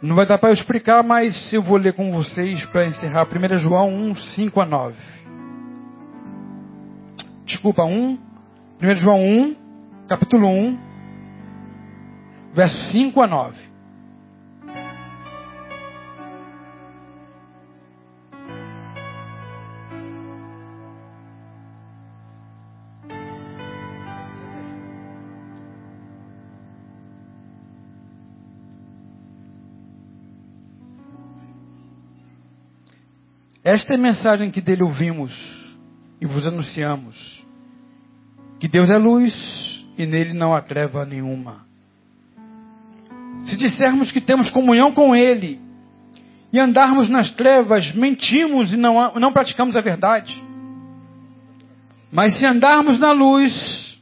Não 0.00 0.14
vai 0.14 0.24
dar 0.24 0.38
para 0.38 0.50
eu 0.50 0.54
explicar, 0.54 1.02
mas 1.02 1.52
eu 1.52 1.60
vou 1.60 1.76
ler 1.76 1.92
com 1.92 2.12
vocês 2.12 2.64
para 2.66 2.86
encerrar. 2.86 3.26
1 3.26 3.58
João 3.58 3.92
1, 3.92 4.14
5 4.14 4.60
a 4.60 4.64
9. 4.64 4.96
Desculpa, 7.46 7.82
1. 7.82 8.18
1 8.80 8.94
João 8.94 9.20
1, 9.20 9.56
capítulo 10.08 10.46
1, 10.46 10.78
verso 12.54 12.78
5 12.92 13.20
a 13.20 13.26
9. 13.26 13.67
Esta 33.68 33.92
é 33.92 33.96
a 33.96 34.00
mensagem 34.00 34.50
que 34.50 34.62
dele 34.62 34.82
ouvimos 34.82 35.30
e 36.18 36.24
vos 36.24 36.46
anunciamos: 36.46 37.44
que 38.58 38.66
Deus 38.66 38.88
é 38.88 38.96
luz 38.96 39.84
e 39.98 40.06
nele 40.06 40.32
não 40.32 40.54
há 40.54 40.62
treva 40.62 41.04
nenhuma. 41.04 41.66
Se 43.44 43.58
dissermos 43.58 44.10
que 44.10 44.22
temos 44.22 44.48
comunhão 44.48 44.90
com 44.92 45.14
Ele 45.14 45.60
e 46.50 46.58
andarmos 46.58 47.10
nas 47.10 47.30
trevas, 47.32 47.94
mentimos 47.94 48.72
e 48.72 48.76
não, 48.78 49.12
não 49.16 49.34
praticamos 49.34 49.76
a 49.76 49.82
verdade. 49.82 50.42
Mas 52.10 52.38
se 52.38 52.46
andarmos 52.46 52.98
na 52.98 53.12
luz, 53.12 54.00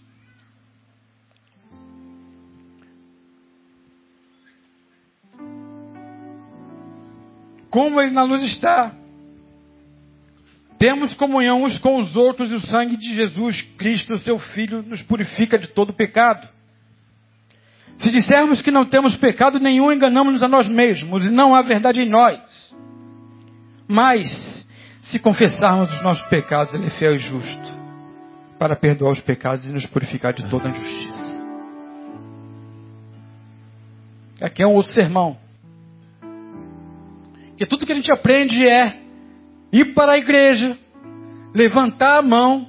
como 7.69 8.01
Ele 8.01 8.13
na 8.13 8.23
luz 8.23 8.45
está, 8.45 8.95
temos 10.79 11.15
comunhão 11.15 11.63
uns 11.63 11.79
com 11.79 11.97
os 11.97 12.15
outros 12.15 12.53
e 12.53 12.55
o 12.55 12.61
sangue 12.61 12.97
de 12.97 13.15
Jesus 13.15 13.63
Cristo, 13.79 14.17
seu 14.19 14.39
Filho, 14.39 14.83
nos 14.83 15.03
purifica 15.03 15.59
de 15.59 15.69
todo 15.69 15.93
pecado. 15.93 16.49
Se 17.99 18.11
dissermos 18.11 18.61
que 18.61 18.71
não 18.71 18.85
temos 18.85 19.17
pecado 19.17 19.59
nenhum, 19.59 19.91
enganamos-nos 19.91 20.43
a 20.43 20.49
nós 20.49 20.69
mesmos 20.69 21.25
e 21.25 21.31
não 21.31 21.55
há 21.55 21.63
verdade 21.63 22.01
em 22.01 22.09
nós. 22.09 22.39
Mas, 23.89 24.67
se 25.03 25.19
confessarmos 25.19 25.91
os 25.93 26.03
nossos 26.03 26.27
pecados, 26.29 26.75
Ele 26.75 26.87
é 26.87 26.91
fiel 26.91 27.15
e 27.15 27.19
justo 27.19 27.77
para 28.59 28.77
perdoar 28.77 29.13
os 29.13 29.21
pecados 29.21 29.65
e 29.65 29.73
nos 29.73 29.87
purificar 29.87 30.35
de 30.35 30.47
toda 30.49 30.69
injustiça. 30.69 31.47
Aqui 34.43 34.63
é 34.63 34.67
um 34.67 34.75
outro 34.75 34.93
sermão. 34.93 35.39
Que 37.57 37.65
tudo 37.65 37.87
que 37.87 37.93
a 37.93 37.95
gente 37.95 38.13
aprende 38.13 38.67
é 38.67 39.06
ir 39.73 39.95
para 39.95 40.13
a 40.13 40.19
igreja, 40.19 40.77
levantar 41.55 42.19
a 42.19 42.23
mão, 42.23 42.67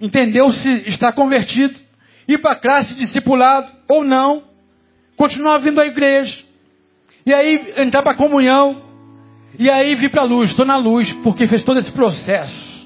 entendeu 0.00 0.50
se 0.50 0.88
está 0.88 1.12
convertido, 1.12 1.74
ir 2.28 2.38
para 2.38 2.52
a 2.52 2.60
classe 2.60 2.94
discipulado 2.94 3.70
ou 3.88 4.04
não, 4.04 4.42
continuar 5.16 5.58
vindo 5.58 5.80
à 5.80 5.86
igreja, 5.86 6.36
e 7.24 7.32
aí 7.32 7.74
entrar 7.78 8.02
para 8.02 8.12
a 8.12 8.16
comunhão, 8.16 8.82
e 9.58 9.70
aí 9.70 9.94
vir 9.94 10.10
para 10.10 10.22
a 10.22 10.26
luz. 10.26 10.50
Estou 10.50 10.66
na 10.66 10.76
luz 10.76 11.12
porque 11.22 11.46
fez 11.46 11.64
todo 11.64 11.78
esse 11.78 11.90
processo. 11.92 12.76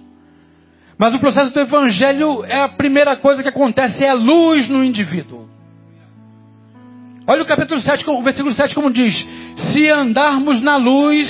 Mas 0.97 1.15
o 1.15 1.19
processo 1.19 1.53
do 1.53 1.61
evangelho 1.61 2.45
é 2.45 2.61
a 2.61 2.69
primeira 2.69 3.17
coisa 3.17 3.43
que 3.43 3.49
acontece, 3.49 4.05
é 4.05 4.11
a 4.11 4.15
luz 4.15 4.69
no 4.69 4.85
indivíduo. 4.85 5.49
Olha 7.27 7.43
o 7.43 7.47
capítulo 7.47 7.81
7, 7.81 8.09
o 8.09 8.23
versículo 8.23 8.55
7 8.55 8.75
como 8.75 8.91
diz: 8.91 9.17
Se 9.73 9.89
andarmos 9.91 10.61
na 10.61 10.77
luz, 10.77 11.27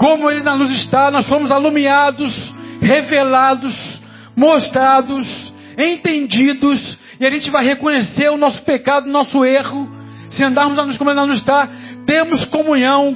como 0.00 0.30
Ele 0.30 0.42
na 0.42 0.54
luz 0.54 0.70
está, 0.70 1.10
nós 1.10 1.26
fomos 1.26 1.50
alumiados, 1.50 2.34
revelados, 2.80 4.00
mostrados, 4.34 5.26
entendidos 5.76 6.98
E 7.20 7.26
a 7.26 7.30
gente 7.30 7.50
vai 7.50 7.62
reconhecer 7.66 8.30
o 8.30 8.38
nosso 8.38 8.62
pecado, 8.62 9.06
o 9.06 9.12
nosso 9.12 9.44
erro. 9.44 9.86
Se 10.30 10.42
andarmos 10.42 10.78
a 10.78 10.86
nos 10.86 10.96
como 10.96 11.12
não 11.12 11.30
está, 11.34 11.68
temos 12.06 12.46
comunhão 12.46 13.14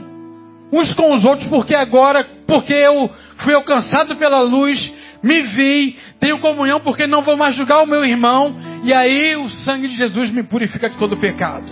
uns 0.71 0.93
com 0.93 1.15
os 1.15 1.25
outros, 1.25 1.49
porque 1.49 1.75
agora, 1.75 2.23
porque 2.47 2.75
eu 2.75 3.11
fui 3.39 3.55
alcançado 3.55 4.17
pela 4.17 4.43
luz, 4.43 4.93
me 5.23 5.41
vi, 5.41 5.97
tenho 6.21 6.39
comunhão 6.39 6.81
porque 6.81 7.07
não 7.07 7.23
vou 7.23 7.37
mais 7.37 7.55
julgar 7.55 7.83
o 7.83 7.87
meu 7.87 8.05
irmão, 8.05 8.55
e 8.83 8.93
aí 8.93 9.37
o 9.37 9.49
sangue 9.49 9.89
de 9.89 9.97
Jesus 9.97 10.31
me 10.31 10.43
purifica 10.43 10.91
de 10.91 10.99
todo 10.99 11.17
pecado. 11.17 11.71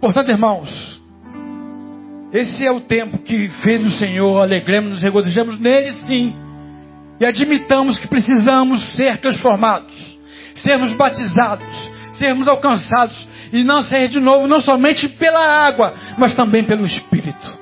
Portanto, 0.00 0.30
irmãos, 0.30 0.89
esse 2.32 2.64
é 2.64 2.70
o 2.70 2.80
tempo 2.80 3.18
que 3.18 3.48
fez 3.62 3.84
o 3.84 3.98
Senhor, 3.98 4.40
alegremos, 4.40 4.90
nos 4.92 5.02
regozijamos 5.02 5.58
nele 5.58 5.92
sim, 6.06 6.34
e 7.18 7.24
admitamos 7.24 7.98
que 7.98 8.06
precisamos 8.06 8.82
ser 8.94 9.18
transformados, 9.18 9.94
sermos 10.54 10.92
batizados, 10.94 11.90
sermos 12.12 12.46
alcançados 12.46 13.28
e 13.52 13.64
não 13.64 13.82
ser 13.82 14.08
de 14.08 14.20
novo, 14.20 14.46
não 14.46 14.60
somente 14.60 15.08
pela 15.08 15.40
água, 15.40 15.94
mas 16.16 16.34
também 16.34 16.64
pelo 16.64 16.86
Espírito. 16.86 17.58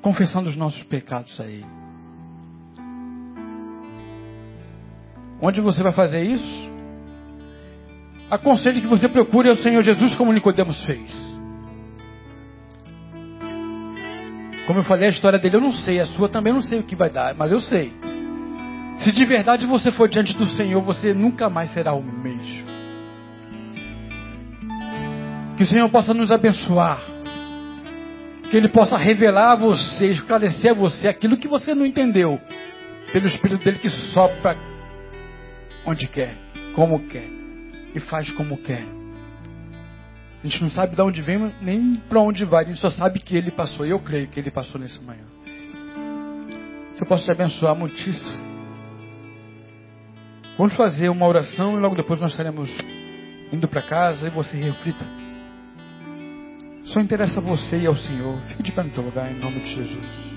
Confessando 0.00 0.48
os 0.48 0.56
nossos 0.56 0.82
pecados 0.84 1.38
a 1.40 1.44
Ele. 1.44 1.66
Onde 5.40 5.60
você 5.60 5.82
vai 5.82 5.92
fazer 5.92 6.22
isso? 6.22 6.68
Aconselho 8.30 8.80
que 8.80 8.86
você 8.86 9.08
procure 9.08 9.50
o 9.50 9.56
Senhor 9.56 9.82
Jesus 9.82 10.14
como 10.14 10.32
Nicodemos 10.32 10.80
fez. 10.84 11.27
Como 14.68 14.80
eu 14.80 14.84
falei, 14.84 15.06
a 15.06 15.10
história 15.10 15.38
dele 15.38 15.56
eu 15.56 15.62
não 15.62 15.72
sei, 15.72 15.98
a 15.98 16.04
sua 16.04 16.28
também 16.28 16.52
não 16.52 16.60
sei 16.60 16.78
o 16.78 16.82
que 16.82 16.94
vai 16.94 17.08
dar, 17.08 17.34
mas 17.34 17.50
eu 17.50 17.58
sei. 17.58 17.90
Se 18.98 19.10
de 19.10 19.24
verdade 19.24 19.64
você 19.64 19.90
for 19.90 20.10
diante 20.10 20.36
do 20.36 20.44
Senhor, 20.44 20.82
você 20.82 21.14
nunca 21.14 21.48
mais 21.48 21.72
será 21.72 21.94
o 21.94 22.02
mesmo. 22.02 22.66
Que 25.56 25.62
o 25.62 25.66
Senhor 25.66 25.88
possa 25.88 26.12
nos 26.12 26.30
abençoar. 26.30 27.00
Que 28.50 28.58
Ele 28.58 28.68
possa 28.68 28.98
revelar 28.98 29.52
a 29.52 29.56
você, 29.56 30.08
esclarecer 30.08 30.72
a 30.72 30.74
você 30.74 31.08
aquilo 31.08 31.38
que 31.38 31.48
você 31.48 31.74
não 31.74 31.86
entendeu. 31.86 32.38
Pelo 33.10 33.26
Espírito 33.26 33.64
dele 33.64 33.78
que 33.78 33.88
sopra 33.88 34.54
onde 35.86 36.06
quer, 36.08 36.34
como 36.74 37.08
quer. 37.08 37.26
E 37.94 38.00
faz 38.00 38.30
como 38.32 38.58
quer. 38.58 38.97
A 40.48 40.50
gente 40.50 40.62
não 40.62 40.70
sabe 40.70 40.96
de 40.96 41.02
onde 41.02 41.20
vem, 41.20 41.52
nem 41.60 41.96
para 42.08 42.22
onde 42.22 42.42
vai. 42.46 42.64
A 42.64 42.68
gente 42.68 42.80
só 42.80 42.88
sabe 42.88 43.20
que 43.20 43.36
Ele 43.36 43.50
passou. 43.50 43.84
E 43.84 43.90
eu 43.90 44.00
creio 44.00 44.28
que 44.28 44.40
Ele 44.40 44.50
passou 44.50 44.80
nessa 44.80 44.98
manhã. 45.02 45.24
Se 46.92 47.02
eu 47.02 47.06
posso 47.06 47.26
te 47.26 47.30
abençoar 47.30 47.74
muitíssimo. 47.74 48.48
Vamos 50.56 50.74
fazer 50.74 51.10
uma 51.10 51.26
oração 51.26 51.76
e 51.76 51.80
logo 51.80 51.94
depois 51.94 52.18
nós 52.18 52.30
estaremos 52.30 52.70
indo 53.52 53.68
para 53.68 53.82
casa 53.82 54.26
e 54.26 54.30
você 54.30 54.56
reflita. 54.56 55.04
Só 56.86 56.98
interessa 56.98 57.40
a 57.40 57.42
você 57.42 57.80
e 57.80 57.86
ao 57.86 57.94
Senhor. 57.94 58.40
Fique 58.48 58.62
de 58.62 58.72
pé 58.72 58.82
no 58.82 58.90
teu 58.90 59.04
lugar, 59.04 59.30
em 59.30 59.38
nome 59.38 59.60
de 59.60 59.74
Jesus. 59.74 60.27